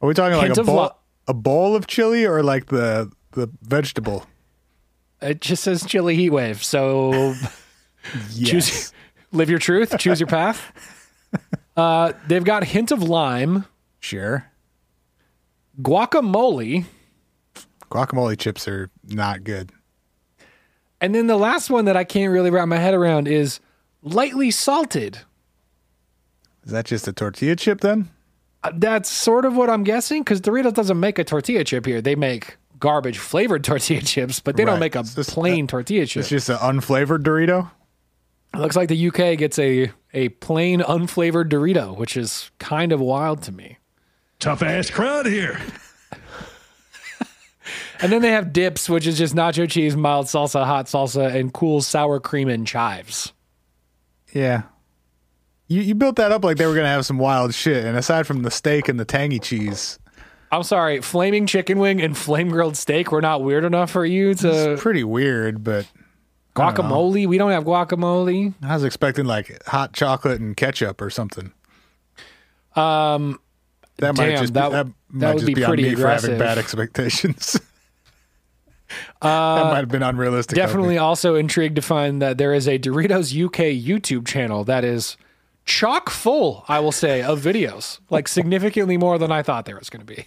Are 0.00 0.08
we 0.08 0.14
talking 0.14 0.36
like 0.38 0.56
a 0.56 0.60
of 0.60 0.66
bowl, 0.66 0.76
lo- 0.76 0.96
a 1.28 1.34
bowl 1.34 1.76
of 1.76 1.86
chili 1.86 2.24
or 2.24 2.42
like 2.42 2.66
the 2.66 3.10
the 3.32 3.50
vegetable? 3.62 4.26
It 5.20 5.40
just 5.40 5.62
says 5.62 5.84
chili 5.86 6.16
heat 6.16 6.30
wave. 6.30 6.62
So 6.64 7.34
Yes. 8.32 8.50
choose, 8.50 8.92
live 9.30 9.48
your 9.48 9.60
truth, 9.60 9.96
choose 9.98 10.18
your 10.18 10.26
path. 10.26 10.72
Uh, 11.76 12.12
they've 12.26 12.44
got 12.44 12.64
hint 12.64 12.90
of 12.90 13.02
lime, 13.02 13.64
Sure. 14.00 14.46
guacamole, 15.80 16.84
Guacamole 17.90 18.38
chips 18.38 18.66
are 18.68 18.90
not 19.08 19.44
good. 19.44 19.70
and 21.00 21.14
then 21.14 21.26
the 21.26 21.36
last 21.36 21.68
one 21.70 21.84
that 21.86 21.96
I 21.96 22.04
can't 22.04 22.32
really 22.32 22.50
wrap 22.50 22.68
my 22.68 22.78
head 22.78 22.94
around 22.94 23.26
is 23.28 23.60
lightly 24.02 24.50
salted. 24.50 25.18
Is 26.64 26.72
that 26.72 26.86
just 26.86 27.08
a 27.08 27.12
tortilla 27.12 27.56
chip 27.56 27.80
then? 27.80 28.08
Uh, 28.62 28.70
That's 28.74 29.10
sort 29.10 29.44
of 29.44 29.56
what 29.56 29.68
I'm 29.68 29.82
guessing 29.82 30.22
because 30.22 30.40
Doritos 30.40 30.74
doesn't 30.74 31.00
make 31.00 31.18
a 31.18 31.24
tortilla 31.24 31.64
chip 31.64 31.84
here. 31.86 32.00
They 32.00 32.14
make 32.14 32.56
garbage 32.78 33.18
flavored 33.18 33.64
tortilla 33.64 34.00
chips, 34.02 34.38
but 34.40 34.56
they 34.56 34.64
don't 34.64 34.74
Right. 34.74 34.80
make 34.80 34.94
a 34.96 35.00
It's 35.00 35.14
just- 35.14 35.30
plain 35.30 35.66
tortilla 35.66 36.06
chip. 36.06 36.20
It's 36.20 36.28
just 36.28 36.48
an 36.48 36.56
unflavored 36.58 37.22
Dorito. 37.24 37.70
It 38.54 38.58
looks 38.60 38.76
like 38.76 38.88
the 38.88 39.08
UK 39.08 39.36
gets 39.36 39.58
a 39.58 39.90
a 40.12 40.28
plain 40.30 40.80
unflavored 40.80 41.48
Dorito, 41.48 41.96
which 41.96 42.16
is 42.16 42.50
kind 42.58 42.92
of 42.92 43.00
wild 43.00 43.42
to 43.42 43.52
me. 43.52 43.78
Tough 44.38 44.62
ass 44.62 44.90
crowd 44.90 45.26
here. 45.26 45.60
And 48.02 48.10
then 48.10 48.20
they 48.20 48.32
have 48.32 48.52
dips, 48.52 48.88
which 48.88 49.06
is 49.06 49.16
just 49.16 49.32
nacho 49.34 49.70
cheese, 49.70 49.96
mild 49.96 50.26
salsa, 50.26 50.64
hot 50.64 50.86
salsa, 50.86 51.32
and 51.32 51.52
cool 51.52 51.80
sour 51.80 52.18
cream 52.18 52.48
and 52.48 52.66
chives. 52.66 53.32
Yeah. 54.32 54.62
You 55.68 55.82
you 55.82 55.94
built 55.94 56.16
that 56.16 56.32
up 56.32 56.42
like 56.42 56.56
they 56.56 56.66
were 56.66 56.74
gonna 56.74 56.88
have 56.88 57.06
some 57.06 57.18
wild 57.18 57.54
shit, 57.54 57.84
and 57.84 57.96
aside 57.96 58.26
from 58.26 58.42
the 58.42 58.50
steak 58.50 58.88
and 58.88 58.98
the 58.98 59.04
tangy 59.04 59.38
cheese, 59.38 60.00
I'm 60.50 60.64
sorry, 60.64 61.00
flaming 61.00 61.46
chicken 61.46 61.78
wing 61.78 62.02
and 62.02 62.18
flame 62.18 62.50
grilled 62.50 62.76
steak 62.76 63.12
were 63.12 63.22
not 63.22 63.42
weird 63.42 63.64
enough 63.64 63.92
for 63.92 64.04
you 64.04 64.34
to 64.34 64.72
it's 64.72 64.82
pretty 64.82 65.04
weird. 65.04 65.62
But 65.62 65.86
guacamole. 66.54 67.26
We 67.26 67.38
don't 67.38 67.50
have 67.50 67.64
guacamole. 67.64 68.54
I 68.62 68.74
was 68.74 68.84
expecting 68.84 69.24
like 69.26 69.62
hot 69.66 69.92
chocolate 69.92 70.40
and 70.40 70.56
ketchup 70.56 71.00
or 71.00 71.10
something. 71.10 71.52
Um, 72.76 73.38
That 73.98 74.16
might 74.16 74.26
Damn, 74.30 74.40
just 74.40 74.54
that- 74.54 74.68
be, 74.70 74.72
that, 74.76 74.86
that 74.86 74.94
might 75.10 75.26
would 75.34 75.40
just 75.40 75.46
be 75.46 75.54
be, 75.54 75.64
on 75.64 75.68
pretty 75.70 75.82
me 75.84 75.94
for 75.94 76.08
having 76.08 76.32
aggressive. 76.32 76.38
bad 76.38 76.58
expectations. 76.58 77.60
that 79.20 79.64
might 79.66 79.78
have 79.78 79.88
been 79.88 80.02
unrealistic. 80.02 80.58
Uh, 80.58 80.62
definitely 80.66 80.98
also 80.98 81.34
intrigued 81.34 81.76
to 81.76 81.82
find 81.82 82.20
that 82.22 82.38
there 82.38 82.52
is 82.54 82.66
a 82.68 82.78
Doritos 82.78 83.32
UK 83.46 83.56
YouTube 83.82 84.26
channel 84.26 84.64
that 84.64 84.84
is 84.84 85.16
chock 85.64 86.10
full, 86.10 86.64
I 86.68 86.80
will 86.80 86.92
say, 86.92 87.22
of 87.22 87.40
videos, 87.40 88.00
like 88.10 88.28
significantly 88.28 88.96
more 88.96 89.18
than 89.18 89.30
I 89.32 89.42
thought 89.42 89.64
there 89.64 89.78
was 89.78 89.88
going 89.90 90.04
to 90.04 90.14
be. 90.14 90.26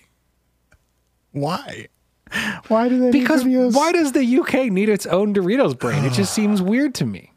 Why? 1.32 1.88
Why 2.68 2.90
do 2.90 3.00
they 3.00 3.12
Because 3.12 3.44
why 3.46 3.92
does 3.92 4.12
the 4.12 4.40
UK 4.40 4.72
need 4.72 4.90
its 4.90 5.06
own 5.06 5.34
Doritos 5.34 5.78
brand? 5.78 6.06
It 6.06 6.14
just 6.14 6.34
seems 6.36 6.62
weird 6.62 6.96
to 6.96 7.06
me. 7.06 7.32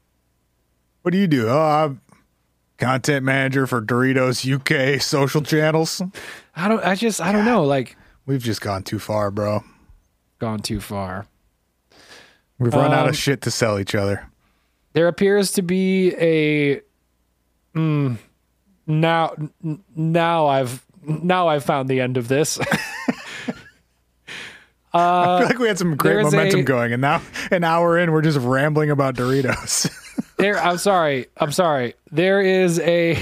What 1.02 1.12
do 1.12 1.18
you 1.18 1.26
do? 1.26 1.48
Oh, 1.48 1.58
I'm 1.60 2.00
content 2.78 3.24
manager 3.24 3.66
for 3.66 3.80
Doritos 3.82 4.44
UK 4.46 5.00
social 5.00 5.42
channels. 5.42 6.02
I 6.56 6.68
don't. 6.68 6.84
I 6.84 6.94
just. 6.94 7.20
I 7.20 7.32
don't 7.32 7.44
know. 7.44 7.64
Like, 7.64 7.96
We've 8.26 8.42
just 8.42 8.60
gone 8.60 8.82
too 8.82 8.98
far, 8.98 9.30
bro. 9.30 9.62
gone 10.38 10.60
too 10.60 10.80
far. 10.80 11.26
We've 12.58 12.74
run 12.74 12.92
out 12.92 13.04
Um, 13.04 13.08
of 13.10 13.16
shit 13.16 13.40
to 13.42 13.50
sell 13.50 13.78
each 13.78 13.94
other. 13.94 14.26
There 14.94 15.06
appears 15.08 15.52
to 15.52 15.62
be 15.62 16.14
a. 16.16 16.80
Mm, 17.76 18.18
now, 18.86 19.34
now 19.94 20.46
I've 20.46 20.84
now 21.02 21.46
I've 21.48 21.64
found 21.64 21.88
the 21.88 22.00
end 22.00 22.16
of 22.16 22.26
this. 22.28 22.58
I 24.92 25.38
feel 25.38 25.48
like 25.48 25.58
we 25.58 25.68
had 25.68 25.78
some 25.78 25.96
great 25.96 26.18
uh, 26.18 26.22
momentum 26.22 26.60
a- 26.60 26.64
going, 26.64 26.92
and 26.92 27.02
now 27.02 27.22
an 27.50 27.64
hour 27.64 27.98
in, 27.98 28.12
we're 28.12 28.22
just 28.22 28.38
rambling 28.38 28.90
about 28.90 29.14
Doritos. 29.14 29.90
there. 30.38 30.58
I'm 30.58 30.78
sorry. 30.78 31.26
I'm 31.36 31.52
sorry. 31.52 31.94
There 32.10 32.40
is 32.40 32.78
a. 32.80 33.14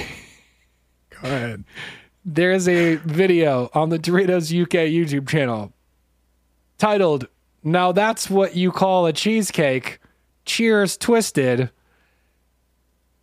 Go 1.11 1.19
ahead. 1.23 1.65
There's 2.25 2.67
a 2.69 2.97
video 2.97 3.71
on 3.73 3.89
the 3.91 3.99
Doritos 3.99 4.51
UK 4.63 4.89
YouTube 4.91 5.29
channel 5.29 5.73
titled 6.79 7.29
Now 7.63 7.93
That's 7.93 8.29
What 8.29 8.57
You 8.57 8.73
Call 8.73 9.07
a 9.07 9.13
Cheesecake. 9.13 10.01
Cheers 10.45 10.97
Twisted. 10.97 11.71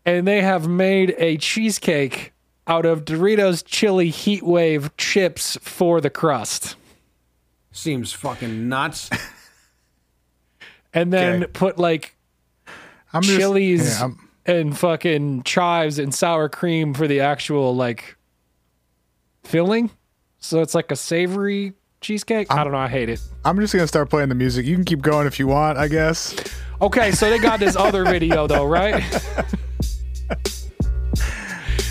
And 0.05 0.27
they 0.27 0.41
have 0.41 0.67
made 0.67 1.15
a 1.17 1.37
cheesecake 1.37 2.33
out 2.67 2.85
of 2.85 3.05
Doritos 3.05 3.63
chili 3.65 4.09
heat 4.09 4.43
wave 4.43 4.95
chips 4.97 5.57
for 5.61 6.01
the 6.01 6.09
crust. 6.09 6.75
Seems 7.74 8.13
fucking 8.13 8.69
nuts. 8.69 9.09
and 10.93 11.11
then 11.11 11.43
Okay. 11.43 11.51
put 11.51 11.78
like 11.78 12.15
I'm 13.11 13.21
just- 13.24 13.38
chilies 13.38 13.95
yeah, 13.97 14.01
I'm- 14.03 14.30
and 14.45 14.78
fucking 14.78 15.43
chives 15.43 15.99
and 15.99 16.13
sour 16.13 16.47
cream 16.49 16.93
for 16.93 17.07
the 17.07 17.19
actual 17.21 17.76
like 17.76 18.15
filling. 19.43 19.89
So 20.39 20.61
it's 20.61 20.76
like 20.76 20.91
a 20.91 20.95
savory 20.95 21.74
cheesecake. 22.01 22.47
I 22.51 22.63
don't 22.63 22.74
know. 22.74 22.80
I 22.80 22.89
hate 22.89 23.09
it. 23.09 23.21
I'm 23.45 23.59
just 23.59 23.74
gonna 23.74 23.88
start 23.88 24.09
playing 24.09 24.30
the 24.30 24.36
music. 24.36 24.65
You 24.65 24.76
can 24.76 24.86
keep 24.86 25.01
going 25.01 25.26
if 25.28 25.39
you 25.39 25.47
want, 25.47 25.78
I 25.78 25.88
guess. 25.88 26.36
Okay, 26.82 27.11
so 27.11 27.30
they 27.30 27.39
got 27.39 27.59
this 27.59 27.76
other 27.76 28.03
video 28.15 28.45
though, 28.47 28.65
right? 28.65 29.03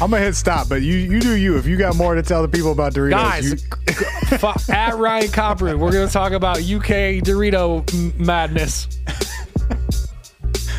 I'm 0.02 0.10
gonna 0.10 0.24
hit 0.24 0.34
stop, 0.34 0.68
but 0.68 0.82
you 0.82 0.94
you 0.94 1.20
do 1.20 1.36
you. 1.36 1.56
If 1.56 1.64
you 1.64 1.76
got 1.76 1.94
more 1.94 2.16
to 2.16 2.24
tell 2.24 2.42
the 2.42 2.48
people 2.48 2.72
about 2.72 2.92
Doritos, 2.92 3.10
Guys, 3.10 4.68
you, 4.68 4.74
at 4.74 4.96
Ryan 4.96 5.30
Copper, 5.30 5.78
we're 5.78 5.92
gonna 5.92 6.08
talk 6.08 6.32
about 6.32 6.56
UK 6.58 7.22
Dorito 7.22 8.18
madness. 8.18 8.88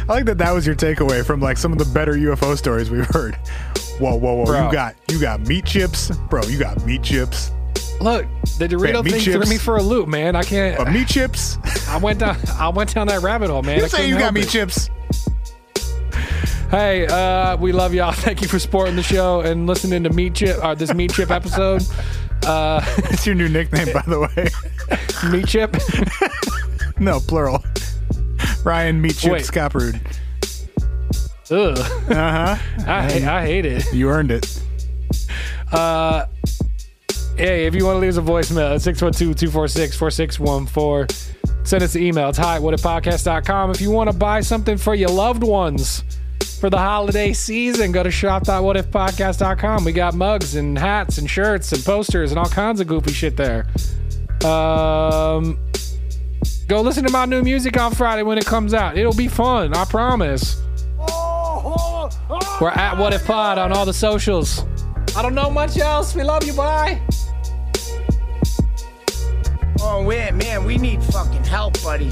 I 0.09 0.13
like 0.13 0.25
that 0.25 0.39
that 0.39 0.51
was 0.51 0.67
your 0.67 0.75
takeaway 0.75 1.25
from 1.25 1.39
like 1.39 1.55
some 1.55 1.71
of 1.71 1.77
the 1.77 1.85
better 1.85 2.15
UFO 2.15 2.57
stories 2.57 2.91
we've 2.91 3.05
heard. 3.05 3.35
Whoa, 3.97 4.15
whoa, 4.15 4.33
whoa! 4.33 4.45
Bro. 4.45 4.65
You 4.65 4.71
got 4.73 4.95
you 5.09 5.21
got 5.21 5.39
meat 5.47 5.63
chips, 5.63 6.11
bro. 6.29 6.43
You 6.43 6.59
got 6.59 6.85
meat 6.85 7.03
chips, 7.03 7.49
Look, 8.01 8.25
the 8.59 8.67
Dorito 8.67 9.05
meat 9.05 9.11
thing 9.11 9.21
threw 9.21 9.33
chips. 9.35 9.49
me 9.49 9.57
for 9.57 9.77
a 9.77 9.81
loop, 9.81 10.09
man. 10.09 10.35
I 10.35 10.43
can't. 10.43 10.77
but 10.77 10.91
meat 10.91 11.07
chips. 11.07 11.57
I 11.87 11.95
went 11.95 12.19
down. 12.19 12.37
I 12.59 12.67
went 12.67 12.93
down 12.93 13.07
that 13.07 13.21
rabbit 13.21 13.49
hole, 13.49 13.63
man. 13.63 13.79
You 13.79 13.87
say 13.87 14.09
you 14.09 14.17
got 14.17 14.33
meat 14.33 14.47
it. 14.47 14.49
chips. 14.49 14.89
Hey, 16.73 17.05
uh, 17.05 17.55
we 17.57 17.71
love 17.71 17.93
y'all. 17.93 18.11
Thank 18.13 18.41
you 18.41 18.47
for 18.47 18.57
supporting 18.57 18.95
the 18.95 19.03
show 19.03 19.41
and 19.41 19.67
listening 19.67 20.01
to 20.05 20.09
Meat 20.09 20.33
Chip, 20.33 20.57
or 20.63 20.73
this 20.73 20.91
Meat 20.93 21.13
Chip 21.13 21.29
episode. 21.31 21.83
Uh, 22.45 22.83
It's 23.09 23.25
your 23.25 23.35
new 23.35 23.47
nickname, 23.47 23.93
by 23.93 24.01
the 24.05 24.19
way. 24.19 24.49
meat 25.31 25.47
Chip. 25.47 25.77
no, 26.99 27.21
plural. 27.21 27.63
Ryan 28.65 28.99
Meat 29.01 29.15
Chip 29.15 29.31
Wait. 29.31 29.45
Ugh, 31.49 31.77
Uh 31.79 31.83
huh. 32.13 32.57
I, 32.85 33.09
hate- 33.09 33.23
I 33.23 33.45
hate 33.45 33.65
it. 33.65 33.85
You 33.93 34.09
earned 34.09 34.29
it. 34.31 34.61
Uh, 35.71 36.25
Hey, 37.37 37.65
if 37.65 37.73
you 37.75 37.85
want 37.85 37.95
to 37.95 37.99
leave 38.01 38.09
us 38.09 38.17
a 38.17 38.21
voicemail, 38.21 38.75
it's 38.75 38.85
612-246-4614. 38.85 41.65
Send 41.65 41.81
us 41.81 41.95
an 41.95 42.03
email. 42.03 42.27
It's 42.27 42.37
hi 42.37 42.59
at. 42.59 43.73
If 43.73 43.79
you 43.79 43.89
want 43.89 44.11
to 44.11 44.17
buy 44.17 44.41
something 44.41 44.75
for 44.77 44.93
your 44.95 45.11
loved 45.11 45.43
ones 45.43 46.03
for 46.63 46.69
the 46.69 46.77
holiday 46.77 47.33
season, 47.33 47.91
go 47.91 48.03
to 48.03 48.09
shop.whatifpodcast.com. 48.09 49.83
We 49.83 49.91
got 49.91 50.13
mugs 50.13 50.55
and 50.55 50.79
hats 50.79 51.17
and 51.17 51.29
shirts 51.29 51.73
and 51.73 51.83
posters 51.83 52.31
and 52.31 52.39
all 52.39 52.47
kinds 52.47 52.79
of 52.79 52.87
goofy 52.87 53.11
shit 53.11 53.35
there. 53.35 53.67
Um, 54.45 55.59
go 56.69 56.79
listen 56.79 57.03
to 57.03 57.11
my 57.11 57.25
new 57.25 57.41
music 57.41 57.77
on 57.77 57.93
Friday 57.93 58.23
when 58.23 58.37
it 58.37 58.45
comes 58.45 58.73
out. 58.73 58.97
It'll 58.97 59.13
be 59.13 59.27
fun. 59.27 59.73
I 59.73 59.83
promise. 59.83 60.61
We're 62.61 62.69
at 62.69 62.97
What 62.97 63.11
If 63.11 63.25
Pod 63.25 63.57
on 63.57 63.73
all 63.73 63.85
the 63.85 63.93
socials. 63.93 64.63
I 65.17 65.21
don't 65.21 65.35
know 65.35 65.49
much 65.49 65.77
else. 65.77 66.15
We 66.15 66.23
love 66.23 66.45
you. 66.45 66.53
Bye. 66.53 67.01
Oh, 69.81 70.01
wait, 70.07 70.31
man, 70.31 70.63
we 70.63 70.77
need 70.77 71.03
fucking 71.03 71.43
help, 71.43 71.73
buddy. 71.83 72.09